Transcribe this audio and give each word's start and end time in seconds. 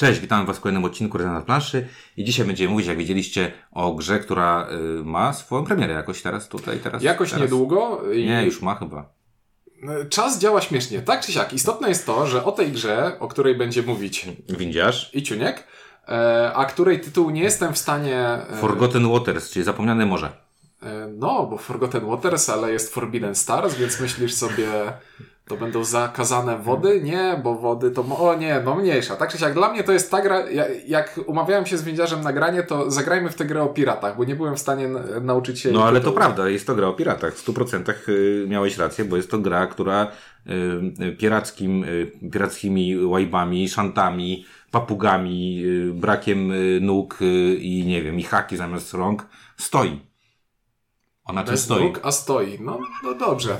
Cześć, 0.00 0.20
witam 0.20 0.46
Was 0.46 0.56
w 0.56 0.60
kolejnym 0.60 0.84
odcinku 0.84 1.18
Rezonans 1.18 1.44
Planszy 1.44 1.88
i 2.16 2.24
dzisiaj 2.24 2.46
będziemy 2.46 2.70
mówić, 2.70 2.86
jak 2.86 2.98
widzieliście, 2.98 3.52
o 3.72 3.94
grze, 3.94 4.18
która 4.18 4.68
y, 5.00 5.04
ma 5.04 5.32
swoją 5.32 5.64
premierę 5.64 5.94
jakoś 5.94 6.22
teraz 6.22 6.48
tutaj, 6.48 6.78
teraz. 6.78 7.02
Jakoś 7.02 7.30
teraz. 7.30 7.42
niedługo. 7.42 8.02
I... 8.12 8.26
Nie, 8.26 8.44
już 8.44 8.62
ma 8.62 8.74
chyba. 8.74 9.12
Czas 10.10 10.38
działa 10.38 10.60
śmiesznie. 10.60 11.02
Tak 11.02 11.20
czy 11.26 11.32
siak, 11.32 11.52
istotne 11.52 11.88
jest 11.88 12.06
to, 12.06 12.26
że 12.26 12.44
o 12.44 12.52
tej 12.52 12.72
grze, 12.72 13.16
o 13.18 13.28
której 13.28 13.54
będzie 13.54 13.82
mówić 13.82 14.28
Windziarz. 14.48 15.10
i 15.14 15.22
Ciuniek, 15.22 15.66
e, 16.08 16.52
a 16.54 16.64
której 16.64 17.00
tytuł 17.00 17.30
nie 17.30 17.42
jestem 17.42 17.72
w 17.72 17.78
stanie... 17.78 18.18
e, 18.50 18.56
Forgotten 18.56 19.08
Waters, 19.12 19.50
czyli 19.50 19.64
Zapomniane 19.64 20.06
Morze. 20.06 20.32
e, 20.82 21.08
No, 21.18 21.46
bo 21.46 21.58
Forgotten 21.58 22.06
Waters, 22.06 22.48
ale 22.48 22.72
jest 22.72 22.94
Forbidden 22.94 23.34
Stars, 23.34 23.74
więc 23.74 24.00
myślisz 24.00 24.34
sobie, 24.34 24.92
to 25.50 25.56
będą 25.56 25.84
zakazane 25.84 26.58
wody? 26.58 27.00
Nie, 27.02 27.40
bo 27.44 27.54
wody 27.54 27.90
to... 27.90 28.02
O 28.02 28.34
nie, 28.34 28.60
no 28.64 28.74
mniejsza. 28.74 29.16
Tak 29.16 29.32
czy 29.32 29.38
siak, 29.38 29.54
dla 29.54 29.72
mnie 29.72 29.84
to 29.84 29.92
jest 29.92 30.10
ta 30.10 30.22
gra... 30.22 30.50
ja- 30.50 30.64
Jak 30.86 31.20
umawiałem 31.26 31.66
się 31.66 31.78
z 31.78 31.82
Windziarzem 31.82 32.20
na 32.20 32.32
granie, 32.32 32.62
to 32.62 32.90
zagrajmy 32.90 33.30
w 33.30 33.34
tę 33.34 33.44
grę 33.44 33.62
o 33.62 33.66
piratach, 33.68 34.16
bo 34.16 34.24
nie 34.24 34.36
byłem 34.36 34.56
w 34.56 34.58
stanie 34.60 34.88
nauczyć 35.20 35.60
się... 35.60 35.70
No 35.72 35.84
ale 35.84 36.00
to 36.00 36.12
prawda, 36.12 36.48
jest 36.48 36.66
to 36.66 36.74
gra 36.74 36.86
o 36.88 36.92
piratach. 36.92 37.34
W 37.34 37.46
100% 37.46 37.92
y, 38.08 38.46
miałeś 38.48 38.78
rację, 38.78 39.04
bo 39.04 39.16
jest 39.16 39.30
to 39.30 39.38
gra, 39.38 39.66
która 39.66 40.06
y, 40.46 41.04
y, 41.04 41.12
pirackim, 41.16 41.84
pirackimi 42.32 43.04
łajbami, 43.04 43.68
szantami, 43.68 44.44
papugami, 44.70 45.64
brakiem 45.94 46.52
nóg 46.80 47.18
i 47.58 47.84
nie 47.86 48.02
wiem, 48.02 48.18
i 48.20 48.22
haki 48.22 48.56
zamiast 48.56 48.94
rąk 48.94 49.26
stoi. 49.58 50.00
Ona 51.24 51.42
Bez 51.44 51.64
stoi? 51.64 51.84
nóg, 51.84 52.00
a 52.02 52.12
stoi. 52.12 52.58
No, 52.60 52.78
no 53.04 53.14
dobrze. 53.14 53.56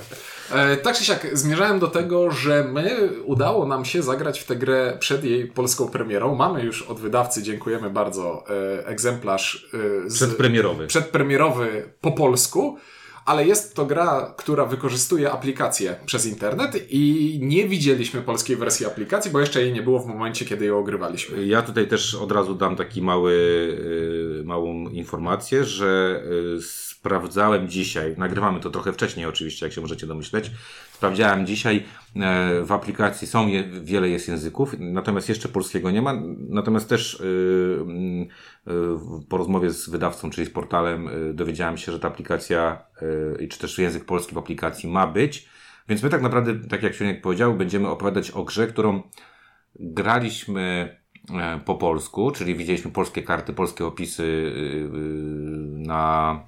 E, 0.53 0.77
tak 0.77 0.97
czy 0.97 1.05
siak, 1.05 1.27
zmierzałem 1.33 1.79
do 1.79 1.89
tego, 1.89 2.31
że 2.31 2.65
my 2.73 3.09
udało 3.25 3.67
nam 3.67 3.85
się 3.85 4.03
zagrać 4.03 4.41
w 4.41 4.45
tę 4.45 4.57
grę 4.57 4.97
przed 5.01 5.25
jej 5.25 5.47
polską 5.47 5.89
premierą. 5.89 6.35
Mamy 6.35 6.63
już 6.63 6.83
od 6.83 7.01
wydawcy, 7.01 7.43
dziękujemy 7.43 7.91
bardzo, 7.91 8.45
e, 8.81 8.87
egzemplarz 8.87 9.69
e, 10.07 10.11
z, 10.11 10.15
Przedpremierowy. 10.15 10.87
przedpremierowy 10.87 11.93
po 12.01 12.13
polsku. 12.13 12.79
Ale 13.27 13.47
jest 13.47 13.75
to 13.75 13.87
gra, 13.87 14.35
która 14.37 14.67
wykorzystuje 14.67 15.33
aplikację 15.33 15.97
przez 16.07 16.27
internet 16.27 16.87
i 16.91 17.39
nie 17.43 17.69
widzieliśmy 17.69 18.21
polskiej 18.23 18.57
wersji 18.57 18.87
aplikacji, 18.87 19.31
bo 19.31 19.41
jeszcze 19.41 19.63
jej 19.63 19.73
nie 19.73 19.83
było 19.83 19.99
w 19.99 20.07
momencie, 20.07 20.45
kiedy 20.45 20.65
ją 20.65 20.79
ogrywaliśmy. 20.79 21.47
Ja 21.47 21.63
tutaj 21.63 21.89
też 21.89 22.15
od 22.15 22.33
razu 22.33 22.55
dam 22.55 22.77
taki 22.77 23.03
mały, 23.03 23.35
małą 24.45 24.89
informację, 24.89 25.65
że 25.65 26.23
y, 26.59 26.90
sprawdzałem 27.01 27.69
dzisiaj, 27.69 28.15
nagrywamy 28.19 28.61
to 28.61 28.71
trochę 28.71 28.93
wcześniej 28.93 29.27
oczywiście, 29.27 29.67
jak 29.67 29.73
się 29.73 29.81
możecie 29.81 30.07
domyśleć, 30.07 30.51
sprawdziałem 30.93 31.47
dzisiaj, 31.47 31.85
e, 32.17 32.65
w 32.65 32.73
aplikacji 32.73 33.27
są 33.27 33.49
wiele 33.83 34.09
jest 34.09 34.29
języków, 34.29 34.75
natomiast 34.79 35.29
jeszcze 35.29 35.49
polskiego 35.49 35.91
nie 35.91 36.03
ma, 36.03 36.15
natomiast 36.49 36.89
też 36.89 37.15
y, 37.15 37.25
y, 38.69 38.73
po 39.29 39.37
rozmowie 39.37 39.71
z 39.71 39.89
wydawcą, 39.89 40.31
czyli 40.31 40.47
z 40.47 40.51
portalem, 40.51 41.09
dowiedziałem 41.35 41.79
się, 41.79 41.93
że 41.93 42.01
ta 42.01 42.09
aplikacja, 42.09 42.83
czy 43.51 43.59
też 43.59 43.79
język 43.79 44.05
polski 44.05 44.35
w 44.35 44.39
aplikacji 44.39 44.89
ma 44.89 45.07
być, 45.07 45.49
więc 45.89 46.03
my 46.03 46.11
tak 46.11 46.23
naprawdę, 46.23 46.55
tak 46.69 46.83
jak 46.83 46.95
Sioniek 46.95 47.21
powiedział, 47.21 47.55
będziemy 47.55 47.89
opowiadać 47.89 48.31
o 48.31 48.45
grze, 48.45 48.67
którą 48.67 49.03
graliśmy 49.81 50.97
e, 51.35 51.61
po 51.65 51.75
polsku, 51.75 52.31
czyli 52.31 52.55
widzieliśmy 52.55 52.91
polskie 52.91 53.23
karty, 53.23 53.53
polskie 53.53 53.87
opisy 53.87 54.53
na, 55.69 56.45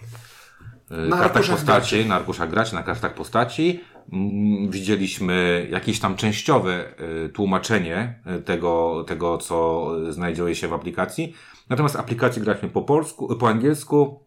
Na 1.09 1.17
kartach 1.19 1.47
postaci, 1.47 1.97
graczy. 1.97 2.09
na 2.09 2.15
arkuszach 2.15 2.51
graczy, 2.51 2.75
na 2.75 2.83
kartach 2.83 3.15
postaci. 3.15 3.81
Mm, 4.13 4.71
Widzieliśmy 4.71 5.67
jakieś 5.71 6.01
tam 6.01 6.17
częściowe 6.17 6.85
y, 7.27 7.29
tłumaczenie 7.29 8.15
y, 8.39 8.43
tego, 8.43 9.05
tego, 9.09 9.39
co 9.39 9.91
znajduje 10.13 10.55
się 10.55 10.69
w 10.69 10.73
aplikacji. 10.73 11.35
Natomiast 11.69 11.97
aplikację 11.97 12.43
graliśmy 12.43 12.69
po 12.69 12.83
polsku, 12.83 13.37
po 13.37 13.49
angielsku. 13.49 14.21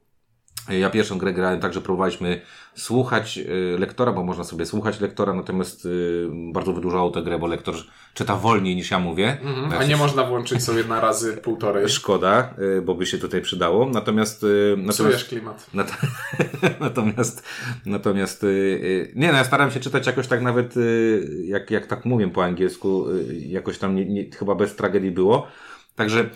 Ja 0.69 0.89
pierwszą 0.89 1.17
grę 1.17 1.33
grałem 1.33 1.59
tak, 1.59 1.73
że 1.73 1.81
próbowaliśmy 1.81 2.41
słuchać 2.75 3.37
y, 3.37 3.79
lektora, 3.79 4.11
bo 4.11 4.23
można 4.23 4.43
sobie 4.43 4.65
słuchać 4.65 4.99
lektora, 4.99 5.33
natomiast 5.33 5.85
y, 5.85 6.27
bardzo 6.53 6.73
wydłużało 6.73 7.11
tę 7.11 7.21
grę, 7.23 7.39
bo 7.39 7.47
lektor 7.47 7.75
czyta 8.13 8.35
wolniej 8.35 8.75
niż 8.75 8.91
ja 8.91 8.99
mówię. 8.99 9.37
Mhm. 9.41 9.69
Bo 9.69 9.77
A 9.77 9.83
nie 9.83 9.89
się- 9.89 9.97
można 9.97 10.23
włączyć 10.23 10.63
sobie 10.63 10.83
na 10.83 10.99
razy 11.01 11.37
półtorej. 11.37 11.89
Szkoda, 11.89 12.53
bo 12.85 12.95
by 12.95 13.05
się 13.05 13.17
tutaj 13.17 13.41
przydało. 13.41 13.89
Natomiast, 13.89 14.45
natomiast, 14.77 15.27
klimat. 15.27 15.67
nat 15.73 15.97
natomiast, 16.79 17.43
natomiast, 17.85 18.45
nie 19.15 19.27
no, 19.31 19.37
ja 19.37 19.43
staram 19.43 19.71
się 19.71 19.79
czytać 19.79 20.07
jakoś 20.07 20.27
tak 20.27 20.41
nawet, 20.41 20.75
jak, 21.43 21.71
jak 21.71 21.87
tak 21.87 22.05
mówię 22.05 22.27
po 22.27 22.43
angielsku, 22.43 23.05
jakoś 23.47 23.77
tam 23.77 23.95
nie, 23.95 24.05
nie, 24.05 24.31
chyba 24.31 24.55
bez 24.55 24.75
tragedii 24.75 25.11
było. 25.11 25.47
Także, 25.95 26.29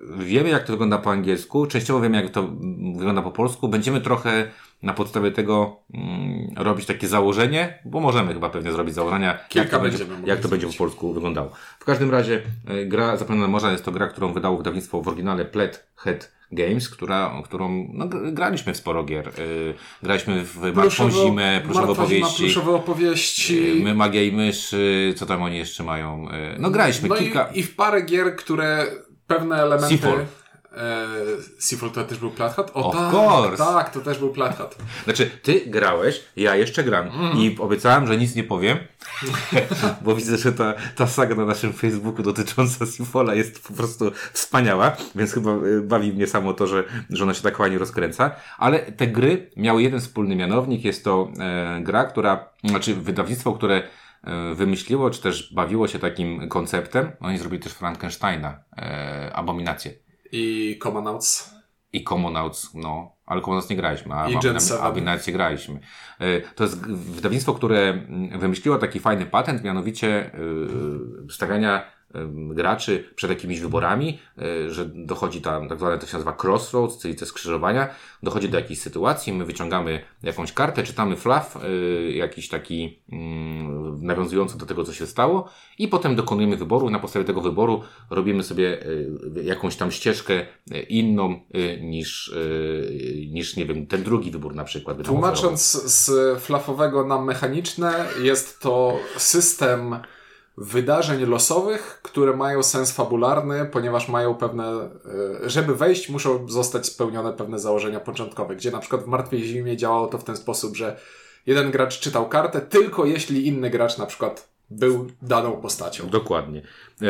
wiemy 0.00 0.48
jak 0.48 0.64
to 0.64 0.72
wygląda 0.72 0.98
po 0.98 1.10
angielsku, 1.10 1.66
częściowo 1.66 2.00
wiemy 2.00 2.22
jak 2.22 2.30
to 2.30 2.48
wygląda 2.96 3.22
po 3.22 3.30
polsku. 3.30 3.68
Będziemy 3.68 4.00
trochę 4.00 4.50
na 4.82 4.94
podstawie 4.94 5.30
tego 5.30 5.76
mm, 5.94 6.52
robić 6.56 6.86
takie 6.86 7.08
założenie, 7.08 7.78
bo 7.84 8.00
możemy 8.00 8.34
chyba 8.34 8.50
pewnie 8.50 8.72
zrobić 8.72 8.94
założenia, 8.94 9.38
jak 9.54 9.68
to, 9.68 9.80
będzie, 9.80 10.04
jak 10.26 10.40
to 10.40 10.48
będzie 10.48 10.66
po 10.66 10.72
polsku 10.72 11.12
wyglądało. 11.12 11.50
W 11.78 11.84
każdym 11.84 12.10
razie 12.10 12.42
y, 12.70 12.86
gra 12.86 13.16
Zapomniana 13.16 13.48
Morza 13.48 13.72
jest 13.72 13.84
to 13.84 13.92
gra, 13.92 14.06
którą 14.06 14.32
wydało 14.32 14.56
wydawnictwo 14.56 15.02
w 15.02 15.08
oryginale 15.08 15.44
Plet 15.44 15.86
Head 15.96 16.32
Games, 16.52 16.88
która, 16.88 17.42
którą 17.44 17.88
no, 17.92 18.06
gr- 18.06 18.32
graliśmy 18.32 18.74
w 18.74 18.76
sporo 18.76 19.04
gier. 19.04 19.28
Y, 19.28 19.74
graliśmy 20.02 20.44
w 20.44 20.74
Martwą 20.74 21.10
Zimę, 21.10 21.60
Pluszowe 21.64 21.92
Opowieści, 21.92 22.42
Pluszowe 22.42 22.72
opowieści. 22.72 23.80
y, 23.80 23.84
My 23.84 23.94
Magia 23.94 24.22
i 24.22 24.32
Myszy, 24.32 25.14
co 25.16 25.26
tam 25.26 25.42
oni 25.42 25.56
jeszcze 25.56 25.84
mają. 25.84 26.28
No 26.58 26.70
graliśmy 26.70 27.08
no 27.08 27.16
kilka... 27.16 27.50
i, 27.54 27.58
i 27.58 27.62
w 27.62 27.76
parę 27.76 28.02
gier, 28.02 28.36
które 28.36 28.86
pewne 29.26 29.56
elementy... 29.56 29.98
Seafall. 29.98 30.26
E, 30.76 31.06
Seafall 31.58 31.90
to 31.90 32.04
też 32.04 32.18
był 32.18 32.30
Plathat? 32.30 32.70
O 32.74 32.88
Of 32.88 32.94
tak, 32.94 33.14
course. 33.14 33.64
tak, 33.64 33.90
to 33.90 34.00
też 34.00 34.18
był 34.18 34.32
Plathat. 34.32 34.76
Znaczy, 35.04 35.30
ty 35.42 35.60
grałeś, 35.66 36.24
ja 36.36 36.56
jeszcze 36.56 36.84
gram. 36.84 37.06
Mhm. 37.06 37.38
I 37.38 37.56
obiecałem, 37.58 38.06
że 38.06 38.16
nic 38.16 38.34
nie 38.34 38.44
powiem, 38.44 38.78
bo 40.04 40.14
widzę, 40.14 40.38
że 40.38 40.52
ta, 40.52 40.74
ta 40.96 41.06
saga 41.06 41.34
na 41.34 41.44
naszym 41.44 41.72
Facebooku 41.72 42.22
dotycząca 42.22 42.86
Sifola 42.86 43.34
jest 43.34 43.68
po 43.68 43.74
prostu 43.74 44.10
wspaniała, 44.32 44.96
więc 45.14 45.32
chyba 45.32 45.50
y, 45.66 45.82
bawi 45.82 46.12
mnie 46.12 46.26
samo 46.26 46.52
to, 46.52 46.66
że, 46.66 46.84
że 47.10 47.24
ona 47.24 47.34
się 47.34 47.42
tak 47.42 47.56
fajnie 47.56 47.78
rozkręca. 47.78 48.30
Ale 48.58 48.78
te 48.78 49.06
gry 49.06 49.50
miały 49.56 49.82
jeden 49.82 50.00
wspólny 50.00 50.36
mianownik. 50.36 50.84
Jest 50.84 51.04
to 51.04 51.28
e, 51.40 51.80
gra, 51.82 52.04
która, 52.04 52.48
znaczy 52.64 52.94
wydawnictwo, 52.94 53.52
które 53.52 53.76
e, 53.76 53.82
wymyśliło, 54.54 55.10
czy 55.10 55.22
też 55.22 55.54
bawiło 55.54 55.88
się 55.88 55.98
takim 55.98 56.48
konceptem. 56.48 57.12
Oni 57.20 57.38
zrobili 57.38 57.62
też 57.62 57.72
Frankensteina, 57.72 58.64
e, 58.76 59.30
Abominację. 59.34 59.92
I 60.32 60.78
Commonouts. 60.82 61.54
I 61.92 62.04
Commonouts, 62.04 62.74
no, 62.74 63.16
ale 63.26 63.40
Commonouts 63.40 63.70
nie 63.70 63.76
graliśmy, 63.76 64.14
a 64.14 64.28
I 64.28 64.36
a- 64.36 64.40
Gen 64.40 64.56
a- 64.56 64.60
7. 64.60 64.82
Abominację 64.82 65.32
graliśmy. 65.32 65.80
E, 66.20 66.40
To 66.40 66.64
jest 66.64 66.86
wydawnictwo, 66.90 67.54
które 67.54 67.78
mm, 67.78 68.38
wymyśliło 68.38 68.78
taki 68.78 69.00
fajny 69.00 69.26
patent, 69.26 69.64
mianowicie 69.64 70.30
yy, 71.24 71.32
stawiania 71.32 71.93
graczy 72.48 73.04
przed 73.14 73.30
jakimiś 73.30 73.60
wyborami, 73.60 74.18
yy, 74.36 74.74
że 74.74 74.84
dochodzi 74.84 75.40
tam, 75.40 75.68
tak 75.68 75.78
zwane 75.78 75.98
to 75.98 76.06
się 76.06 76.12
nazywa 76.12 76.36
crossroads, 76.42 76.98
czyli 76.98 77.14
te 77.14 77.26
skrzyżowania, 77.26 77.88
dochodzi 78.22 78.48
do 78.48 78.58
jakiejś 78.58 78.80
sytuacji, 78.80 79.32
my 79.32 79.44
wyciągamy 79.44 80.00
jakąś 80.22 80.52
kartę, 80.52 80.82
czytamy 80.82 81.16
flaw, 81.16 81.58
yy, 81.62 82.12
jakiś 82.12 82.48
taki 82.48 82.98
mm, 83.12 84.06
nawiązujący 84.06 84.58
do 84.58 84.66
tego, 84.66 84.84
co 84.84 84.92
się 84.92 85.06
stało 85.06 85.48
i 85.78 85.88
potem 85.88 86.16
dokonujemy 86.16 86.56
wyboru. 86.56 86.90
Na 86.90 86.98
podstawie 86.98 87.24
tego 87.24 87.40
wyboru 87.40 87.82
robimy 88.10 88.42
sobie 88.42 88.78
yy, 89.34 89.44
jakąś 89.44 89.76
tam 89.76 89.90
ścieżkę 89.90 90.46
inną 90.88 91.40
niż, 91.80 92.34
niż, 93.30 93.56
nie 93.56 93.66
wiem, 93.66 93.86
ten 93.86 94.02
drugi 94.02 94.30
wybór 94.30 94.54
na 94.54 94.64
przykład. 94.64 95.02
Tłumacząc 95.02 95.72
z 95.92 96.38
flafowego 96.42 97.04
na 97.04 97.22
mechaniczne, 97.22 98.06
jest 98.22 98.60
to 98.60 98.98
system 99.16 99.96
wydarzeń 100.56 101.26
losowych, 101.26 102.00
które 102.02 102.36
mają 102.36 102.62
sens 102.62 102.92
fabularny, 102.92 103.66
ponieważ 103.66 104.08
mają 104.08 104.34
pewne, 104.34 104.64
e, 105.44 105.50
żeby 105.50 105.74
wejść, 105.74 106.08
muszą 106.08 106.48
zostać 106.48 106.86
spełnione 106.86 107.32
pewne 107.32 107.58
założenia 107.58 108.00
początkowe, 108.00 108.56
gdzie 108.56 108.70
na 108.70 108.78
przykład 108.78 109.02
w 109.02 109.06
Martwej 109.06 109.44
Zimie 109.44 109.76
działało 109.76 110.06
to 110.06 110.18
w 110.18 110.24
ten 110.24 110.36
sposób, 110.36 110.76
że 110.76 110.96
jeden 111.46 111.70
gracz 111.70 112.00
czytał 112.00 112.28
kartę, 112.28 112.60
tylko 112.60 113.04
jeśli 113.04 113.46
inny 113.46 113.70
gracz 113.70 113.98
na 113.98 114.06
przykład 114.06 114.48
był 114.70 115.06
daną 115.22 115.52
postacią. 115.52 116.08
Dokładnie. 116.08 116.62
E, 117.02 117.06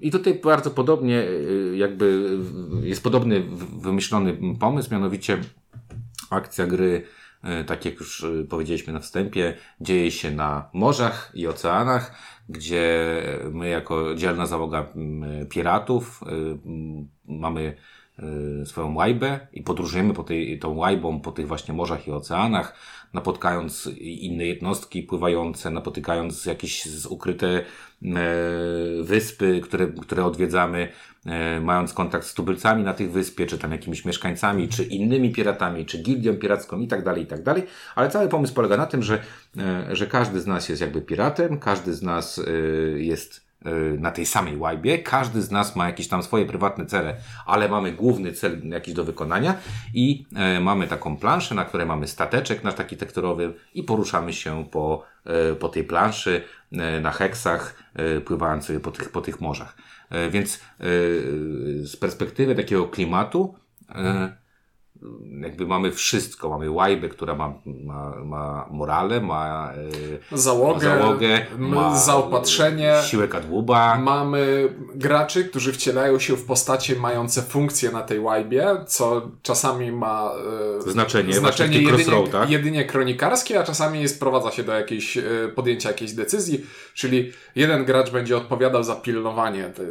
I 0.00 0.10
tutaj 0.10 0.34
bardzo 0.34 0.70
podobnie, 0.70 1.22
e, 1.22 1.76
jakby 1.76 2.38
jest 2.82 3.02
podobny 3.02 3.42
wymyślony 3.80 4.36
pomysł, 4.60 4.92
mianowicie 4.92 5.38
akcja 6.30 6.66
gry, 6.66 7.06
tak 7.66 7.84
jak 7.84 7.94
już 7.94 8.26
powiedzieliśmy 8.48 8.92
na 8.92 9.00
wstępie, 9.00 9.56
dzieje 9.80 10.10
się 10.10 10.30
na 10.30 10.68
morzach 10.72 11.30
i 11.34 11.46
oceanach, 11.46 12.14
gdzie 12.50 13.12
my 13.52 13.68
jako 13.68 14.14
dzielna 14.14 14.46
załoga 14.46 14.86
m, 14.96 15.24
piratów 15.48 16.20
e, 16.22 16.30
m, 16.66 17.08
mamy 17.28 17.76
y, 18.62 18.66
swoją 18.66 18.94
łajbę 18.94 19.40
i 19.52 19.62
podróżujemy 19.62 20.14
po 20.14 20.22
tej, 20.22 20.58
tą 20.58 20.76
łajbą 20.76 21.20
po 21.20 21.32
tych 21.32 21.48
właśnie 21.48 21.74
morzach 21.74 22.06
i 22.06 22.10
oceanach, 22.10 22.74
napotykając 23.14 23.86
inne 23.98 24.46
jednostki 24.46 25.02
pływające, 25.02 25.70
napotykając 25.70 26.46
jakieś 26.46 26.86
ukryte 27.08 27.46
e, 27.48 27.62
wyspy, 29.02 29.60
które, 29.60 29.86
które 29.86 30.24
odwiedzamy, 30.24 30.88
e, 31.26 31.60
mając 31.60 31.92
kontakt 31.92 32.26
z 32.26 32.34
tubylcami 32.34 32.84
na 32.84 32.94
tych 32.94 33.12
wyspie, 33.12 33.46
czy 33.46 33.58
tam 33.58 33.72
jakimiś 33.72 34.04
mieszkańcami, 34.04 34.68
czy 34.68 34.84
innymi 34.84 35.32
piratami, 35.32 35.86
czy 35.86 36.02
gildią 36.02 36.36
piracką 36.36 36.80
i 36.80 36.88
tak 36.88 37.04
dalej, 37.04 37.22
i 37.22 37.26
tak 37.26 37.42
dalej. 37.42 37.62
Ale 37.94 38.10
cały 38.10 38.28
pomysł 38.28 38.54
polega 38.54 38.76
na 38.76 38.86
tym, 38.86 39.02
że, 39.02 39.22
e, 39.58 39.96
że 39.96 40.06
każdy 40.06 40.40
z 40.40 40.46
nas 40.46 40.68
jest 40.68 40.82
jakby 40.82 41.02
piratem, 41.02 41.58
każdy 41.58 41.94
z 41.94 42.02
nas 42.02 42.40
jest 42.96 43.49
na 43.98 44.10
tej 44.10 44.26
samej 44.26 44.56
łajbie. 44.56 44.98
Każdy 44.98 45.42
z 45.42 45.50
nas 45.50 45.76
ma 45.76 45.86
jakieś 45.86 46.08
tam 46.08 46.22
swoje 46.22 46.46
prywatne 46.46 46.86
cele, 46.86 47.16
ale 47.46 47.68
mamy 47.68 47.92
główny 47.92 48.32
cel 48.32 48.68
jakiś 48.68 48.94
do 48.94 49.04
wykonania 49.04 49.54
i 49.94 50.26
e, 50.36 50.60
mamy 50.60 50.86
taką 50.86 51.16
planszę, 51.16 51.54
na 51.54 51.64
której 51.64 51.86
mamy 51.86 52.08
stateczek 52.08 52.64
nasz 52.64 52.74
taki 52.74 52.96
tekturowy 52.96 53.54
i 53.74 53.82
poruszamy 53.82 54.32
się 54.32 54.64
po, 54.70 55.04
e, 55.24 55.54
po 55.54 55.68
tej 55.68 55.84
planszy 55.84 56.42
e, 56.72 57.00
na 57.00 57.10
heksach, 57.10 57.90
pływając 58.24 58.72
po 58.82 58.90
tych, 58.90 59.10
po 59.10 59.20
tych 59.20 59.40
morzach. 59.40 59.76
Więc 60.30 60.60
z 61.82 61.96
perspektywy 61.96 62.54
takiego 62.54 62.86
klimatu 62.88 63.54
jakby 65.42 65.66
mamy 65.66 65.92
wszystko. 65.92 66.48
Mamy 66.48 66.70
łajbę, 66.70 67.08
która 67.08 67.34
ma, 67.34 67.54
ma, 67.66 68.14
ma 68.24 68.66
morale, 68.70 69.20
ma 69.20 69.72
e, 70.32 70.38
załogę, 70.38 70.80
załogę 70.80 71.46
ma 71.58 71.96
zaopatrzenie, 71.96 72.94
siłę 73.06 73.28
kadłuba. 73.28 73.98
Mamy 73.98 74.68
graczy, 74.94 75.44
którzy 75.44 75.72
wcielają 75.72 76.18
się 76.18 76.36
w 76.36 76.44
postacie 76.44 76.96
mające 76.96 77.42
funkcje 77.42 77.90
na 77.90 78.02
tej 78.02 78.20
łajbie, 78.20 78.66
co 78.86 79.30
czasami 79.42 79.92
ma 79.92 80.32
e, 80.86 80.90
znaczenie, 80.90 81.32
znaczenie 81.32 81.82
jedynie, 81.82 82.22
jedynie 82.48 82.84
kronikarskie, 82.84 83.60
a 83.60 83.62
czasami 83.62 84.08
sprowadza 84.08 84.50
się 84.50 84.62
do 84.62 84.72
jakiejś, 84.72 85.16
e, 85.16 85.22
podjęcia 85.54 85.88
jakiejś 85.88 86.12
decyzji, 86.12 86.66
czyli 86.94 87.32
jeden 87.54 87.84
gracz 87.84 88.10
będzie 88.10 88.36
odpowiadał 88.36 88.84
za 88.84 88.94
pilnowanie 88.94 89.64
te, 89.64 89.82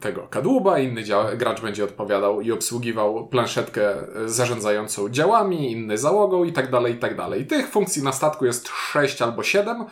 tego 0.00 0.26
kadłuba, 0.30 0.78
inny 0.78 1.02
gracz 1.36 1.60
będzie 1.60 1.84
odpowiadał 1.84 2.40
i 2.40 2.52
obsługiwał 2.52 3.28
planszetkę 3.28 3.94
zarządzania 4.26 4.39
zarządzającą 4.40 5.08
działami, 5.08 5.72
inny 5.72 5.98
załogą 5.98 6.44
i 6.44 6.52
tak 6.52 6.70
dalej, 6.70 6.94
i 6.94 6.96
tak. 6.96 7.16
Tych 7.48 7.68
funkcji 7.68 8.02
na 8.02 8.12
statku 8.12 8.46
jest 8.46 8.68
6 8.68 9.22
albo 9.22 9.42
7 9.42 9.84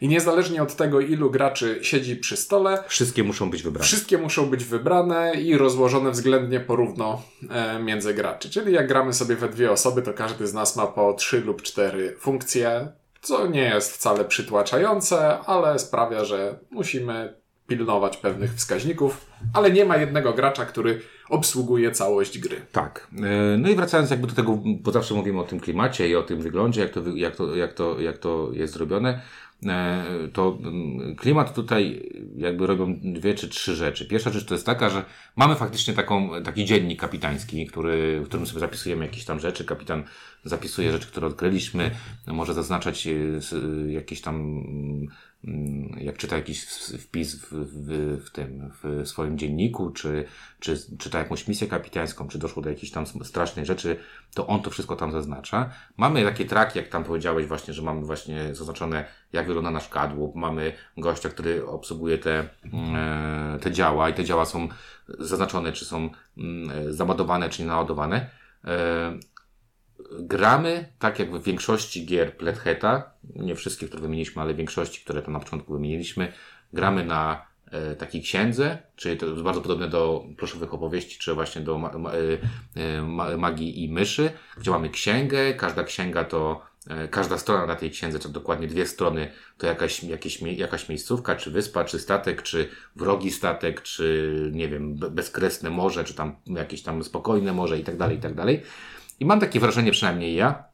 i 0.00 0.08
niezależnie 0.08 0.62
od 0.62 0.76
tego, 0.76 1.00
ilu 1.00 1.30
graczy 1.30 1.78
siedzi 1.82 2.16
przy 2.16 2.36
stole, 2.36 2.84
wszystkie 2.86 3.24
muszą 3.24 3.50
być 3.50 3.62
wybrane. 3.62 3.84
Wszystkie 3.86 4.18
muszą 4.18 4.46
być 4.46 4.64
wybrane 4.64 5.34
i 5.34 5.58
rozłożone 5.58 6.10
względnie 6.10 6.60
porówno 6.60 7.22
e, 7.50 7.78
między 7.78 8.14
graczy. 8.14 8.50
Czyli 8.50 8.72
jak 8.72 8.88
gramy 8.88 9.12
sobie 9.12 9.36
we 9.36 9.48
dwie 9.48 9.72
osoby, 9.72 10.02
to 10.02 10.12
każdy 10.12 10.46
z 10.46 10.54
nas 10.54 10.76
ma 10.76 10.86
po 10.86 11.12
3 11.12 11.40
lub 11.40 11.62
4 11.62 12.16
funkcje, 12.18 12.88
co 13.20 13.46
nie 13.46 13.62
jest 13.62 13.92
wcale 13.92 14.24
przytłaczające, 14.24 15.38
ale 15.38 15.78
sprawia, 15.78 16.24
że 16.24 16.58
musimy 16.70 17.34
pilnować 17.66 18.16
pewnych 18.16 18.54
wskaźników, 18.54 19.26
ale 19.52 19.70
nie 19.70 19.84
ma 19.84 19.96
jednego 19.96 20.32
gracza, 20.32 20.66
który 20.66 21.00
obsługuje 21.28 21.90
całość 21.90 22.38
gry. 22.38 22.56
Tak. 22.72 23.08
E, 23.22 23.56
no 23.58 23.68
i 23.68 23.74
wracając 23.74 24.10
jakby 24.10 24.26
do 24.26 24.34
tego, 24.34 24.58
bo 24.64 24.92
zawsze 24.92 25.14
mówimy 25.14 25.40
o 25.40 25.44
tym 25.44 25.60
klimacie 25.60 26.08
i 26.08 26.16
o 26.16 26.22
tym 26.22 26.40
wyglądzie, 26.40 26.80
jak 26.80 26.90
to, 26.90 27.00
jak 27.14 27.36
to, 27.36 27.56
jak 27.56 27.72
to, 27.72 28.00
jak 28.00 28.18
to 28.18 28.50
jest 28.52 28.72
zrobione, 28.72 29.20
e, 29.66 30.04
to 30.32 30.58
mm, 30.60 31.16
klimat 31.16 31.54
tutaj 31.54 32.10
jakby 32.36 32.66
robią 32.66 33.00
dwie 33.02 33.34
czy 33.34 33.48
trzy 33.48 33.74
rzeczy. 33.74 34.08
Pierwsza 34.08 34.30
rzecz 34.30 34.44
to 34.44 34.54
jest 34.54 34.66
taka, 34.66 34.90
że 34.90 35.04
mamy 35.36 35.54
faktycznie 35.54 35.94
taką, 35.94 36.42
taki 36.42 36.64
dziennik 36.64 37.00
kapitański, 37.00 37.66
który, 37.66 38.20
w 38.20 38.24
którym 38.24 38.46
sobie 38.46 38.60
zapisujemy 38.60 39.04
jakieś 39.04 39.24
tam 39.24 39.40
rzeczy. 39.40 39.64
Kapitan 39.64 40.04
zapisuje 40.44 40.92
rzeczy, 40.92 41.06
które 41.06 41.26
odkryliśmy, 41.26 41.90
może 42.26 42.54
zaznaczać 42.54 43.06
e, 43.06 43.12
jakieś 43.92 44.20
tam 44.20 44.36
mm, 44.36 45.06
jak 45.98 46.16
czyta 46.16 46.36
jakiś 46.36 46.64
wpis 46.98 47.34
w, 47.34 47.52
w, 47.52 48.24
w 48.26 48.30
tym, 48.30 48.70
w 48.82 49.08
swoim 49.08 49.38
dzienniku, 49.38 49.90
czy, 49.90 50.24
czy 50.60 50.96
czyta 50.98 51.18
jakąś 51.18 51.48
misję 51.48 51.66
kapitańską, 51.66 52.28
czy 52.28 52.38
doszło 52.38 52.62
do 52.62 52.70
jakiejś 52.70 52.92
tam 52.92 53.06
strasznej 53.06 53.66
rzeczy, 53.66 53.96
to 54.34 54.46
on 54.46 54.62
to 54.62 54.70
wszystko 54.70 54.96
tam 54.96 55.12
zaznacza. 55.12 55.70
Mamy 55.96 56.24
takie 56.24 56.44
traki, 56.44 56.78
jak 56.78 56.88
tam 56.88 57.04
powiedziałeś 57.04 57.46
właśnie, 57.46 57.74
że 57.74 57.82
mamy 57.82 58.00
właśnie 58.00 58.54
zaznaczone, 58.54 59.04
jak 59.32 59.46
wygląda 59.46 59.70
nasz 59.70 59.88
kadłub, 59.88 60.34
mamy 60.34 60.72
gościa, 60.96 61.28
który 61.28 61.66
obsługuje 61.66 62.18
te, 62.18 62.48
mm, 62.72 62.96
e, 62.96 63.58
te 63.58 63.70
działa 63.72 64.10
i 64.10 64.14
te 64.14 64.24
działa 64.24 64.46
są 64.46 64.68
zaznaczone, 65.18 65.72
czy 65.72 65.84
są 65.84 66.10
mm, 66.38 66.92
załadowane, 66.94 67.50
czy 67.50 67.62
nie 67.62 67.68
naładowane. 67.68 68.30
E, 70.12 70.22
gramy, 70.22 70.92
tak 70.98 71.18
jak 71.18 71.30
w 71.30 71.42
większości 71.42 72.06
gier 72.06 72.36
Pletheta, 72.36 73.10
nie 73.36 73.54
wszystkie, 73.54 73.86
które 73.86 74.02
wymieniliśmy, 74.02 74.42
ale 74.42 74.54
większości, 74.54 75.04
które 75.04 75.22
tam 75.22 75.32
na 75.32 75.40
początku 75.40 75.72
wymieniliśmy, 75.72 76.32
gramy 76.72 77.04
na 77.04 77.46
e, 77.70 77.94
takiej 77.96 78.22
księdze, 78.22 78.78
czyli 78.96 79.16
to 79.16 79.26
jest 79.26 79.42
bardzo 79.42 79.60
podobne 79.60 79.88
do 79.88 80.24
proszowych 80.36 80.74
opowieści, 80.74 81.18
czy 81.18 81.34
właśnie 81.34 81.62
do 81.62 81.78
ma, 81.78 81.90
e, 82.76 83.02
ma, 83.02 83.36
magii 83.36 83.84
i 83.84 83.88
myszy, 83.88 84.30
gdzie 84.58 84.70
mamy 84.70 84.90
księgę, 84.90 85.54
każda 85.54 85.84
księga 85.84 86.24
to 86.24 86.62
e, 86.86 87.08
Każda 87.08 87.38
strona 87.38 87.66
na 87.66 87.76
tej 87.76 87.90
księdze, 87.90 88.18
to 88.18 88.28
dokładnie 88.28 88.66
dwie 88.66 88.86
strony, 88.86 89.32
to 89.58 89.66
jakaś, 89.66 90.02
jakieś, 90.02 90.42
jakaś 90.42 90.88
miejscówka, 90.88 91.36
czy 91.36 91.50
wyspa, 91.50 91.84
czy 91.84 91.98
statek, 91.98 92.42
czy 92.42 92.68
wrogi 92.96 93.30
statek, 93.30 93.82
czy 93.82 94.50
nie 94.52 94.68
wiem, 94.68 94.94
bezkresne 94.94 95.70
morze, 95.70 96.04
czy 96.04 96.14
tam 96.14 96.36
jakieś 96.46 96.82
tam 96.82 97.04
spokojne 97.04 97.52
morze 97.52 97.78
i 97.78 97.84
tak 97.84 97.96
dalej, 97.96 98.16
i 98.16 98.20
tak 98.20 98.34
dalej. 98.34 98.62
I 99.20 99.24
mam 99.24 99.40
takie 99.40 99.60
wrażenie, 99.60 99.92
przynajmniej 99.92 100.34
ja, 100.34 100.64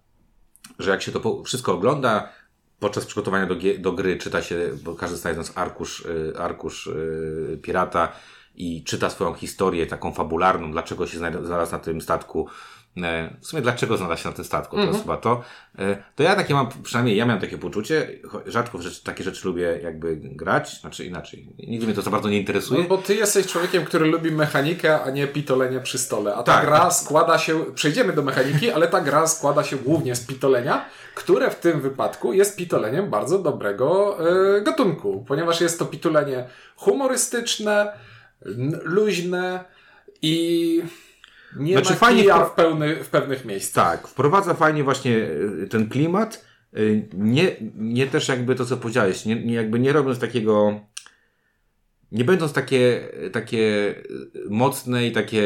że 0.79 0.91
jak 0.91 1.03
się 1.03 1.13
to 1.13 1.43
wszystko 1.43 1.73
ogląda, 1.73 2.29
podczas 2.79 3.07
przygotowania 3.07 3.47
do, 3.47 3.55
do 3.79 3.93
gry 3.93 4.17
czyta 4.17 4.43
się, 4.43 4.71
bo 4.83 4.95
każdy 4.95 5.17
z 5.17 5.25
nas 5.25 5.53
arkusz, 5.55 6.01
y, 6.01 6.33
arkusz 6.39 6.87
y, 6.87 7.59
pirata 7.63 8.13
i 8.55 8.85
czyta 8.85 9.11
swoją 9.11 9.35
historię 9.35 9.87
taką 9.87 10.13
fabularną, 10.13 10.73
dlaczego 10.73 11.07
się 11.07 11.19
znalazł 11.19 11.73
na 11.73 11.79
tym 11.79 12.01
statku, 12.01 12.49
w 13.41 13.47
sumie 13.47 13.63
dlaczego 13.63 13.97
znalazł 13.97 14.23
się 14.23 14.29
na 14.29 14.35
tym 14.35 14.45
statku, 14.45 14.77
to 14.77 14.83
jest 14.83 14.99
mhm. 14.99 15.05
chyba 15.05 15.17
to. 15.17 15.43
E, 15.79 16.03
to 16.17 16.23
ja 16.23 16.37
takie 16.37 16.55
mam, 16.55 16.69
przynajmniej 16.83 17.17
ja 17.17 17.27
miałem 17.27 17.41
takie 17.41 17.59
poczucie, 17.59 18.09
rzadko 18.47 18.83
rzeczy, 18.83 19.05
takie 19.05 19.25
rzeczy 19.25 19.49
lubię 19.49 19.81
jakby 19.83 20.17
grać, 20.17 20.81
znaczy 20.81 21.05
inaczej. 21.05 21.49
Nigdy 21.59 21.87
mnie 21.87 21.95
to 21.95 22.03
za 22.03 22.11
bardzo 22.11 22.29
nie 22.29 22.39
interesuje. 22.39 22.83
No, 22.83 22.89
bo 22.89 22.99
ty 22.99 23.15
jesteś 23.15 23.47
człowiekiem, 23.47 23.85
który 23.85 24.07
lubi 24.07 24.31
mechanikę, 24.31 25.03
a 25.03 25.11
nie 25.11 25.27
pitolenie 25.27 25.81
przy 25.81 25.99
stole. 25.99 26.35
A 26.35 26.43
ta 26.43 26.55
tak. 26.55 26.67
gra 26.67 26.91
składa 26.91 27.39
się, 27.39 27.65
przejdziemy 27.75 28.13
do 28.13 28.23
mechaniki, 28.23 28.71
ale 28.71 28.89
ta 28.89 29.01
gra 29.01 29.27
składa 29.27 29.65
się 29.65 29.77
głównie 29.77 30.15
z 30.17 30.27
pitolenia, 30.27 30.85
które 31.15 31.51
w 31.51 31.61
tym 31.61 31.81
wypadku 31.81 32.33
jest 32.33 32.57
pitoleniem 32.57 33.11
bardzo 33.11 33.39
dobrego 33.39 34.19
e, 34.59 34.61
gatunku, 34.61 35.25
ponieważ 35.29 35.61
jest 35.61 35.79
to 35.79 35.87
pitolenie 35.87 36.45
humorystyczne, 36.77 37.93
luźne 38.85 39.65
i 40.23 40.83
nie 41.57 41.73
znaczy, 41.73 41.91
ma 41.91 41.97
fajnie 41.97 42.25
w, 42.25 42.51
pełny, 42.51 43.05
w 43.05 43.09
pewnych 43.09 43.45
miejscach. 43.45 43.91
Tak, 43.91 44.09
wprowadza 44.09 44.55
fajnie 44.55 44.85
właśnie 44.85 45.29
e, 45.63 45.67
ten 45.67 45.89
klimat. 45.89 46.45
E, 46.73 46.79
nie, 47.15 47.57
nie 47.75 48.07
też 48.07 48.29
jakby 48.29 48.55
to, 48.55 48.67
co 48.67 48.77
powiedziałeś, 48.77 49.25
nie, 49.25 49.45
nie 49.45 49.55
jakby 49.55 49.79
nie 49.79 49.93
robiąc 49.93 50.19
takiego, 50.19 50.81
nie 52.13 52.25
będąc 52.25 52.53
takie, 52.53 53.09
takie 53.33 53.95
mocne 54.51 55.07
i 55.07 55.13
takie, 55.13 55.43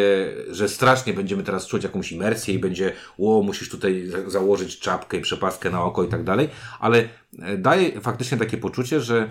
że 0.50 0.68
strasznie 0.68 1.12
będziemy 1.12 1.42
teraz 1.42 1.66
czuć 1.66 1.84
jakąś 1.84 2.12
imersję 2.12 2.54
i 2.54 2.58
będzie, 2.58 2.92
o, 3.18 3.42
musisz 3.42 3.68
tutaj 3.68 4.08
założyć 4.26 4.78
czapkę 4.78 5.16
i 5.16 5.20
przepaskę 5.20 5.70
na 5.70 5.84
oko 5.84 6.04
i 6.04 6.08
tak 6.08 6.24
dalej, 6.24 6.48
ale 6.80 7.08
e, 7.42 7.58
daje 7.58 8.00
faktycznie 8.00 8.38
takie 8.38 8.56
poczucie, 8.56 9.00
że 9.00 9.30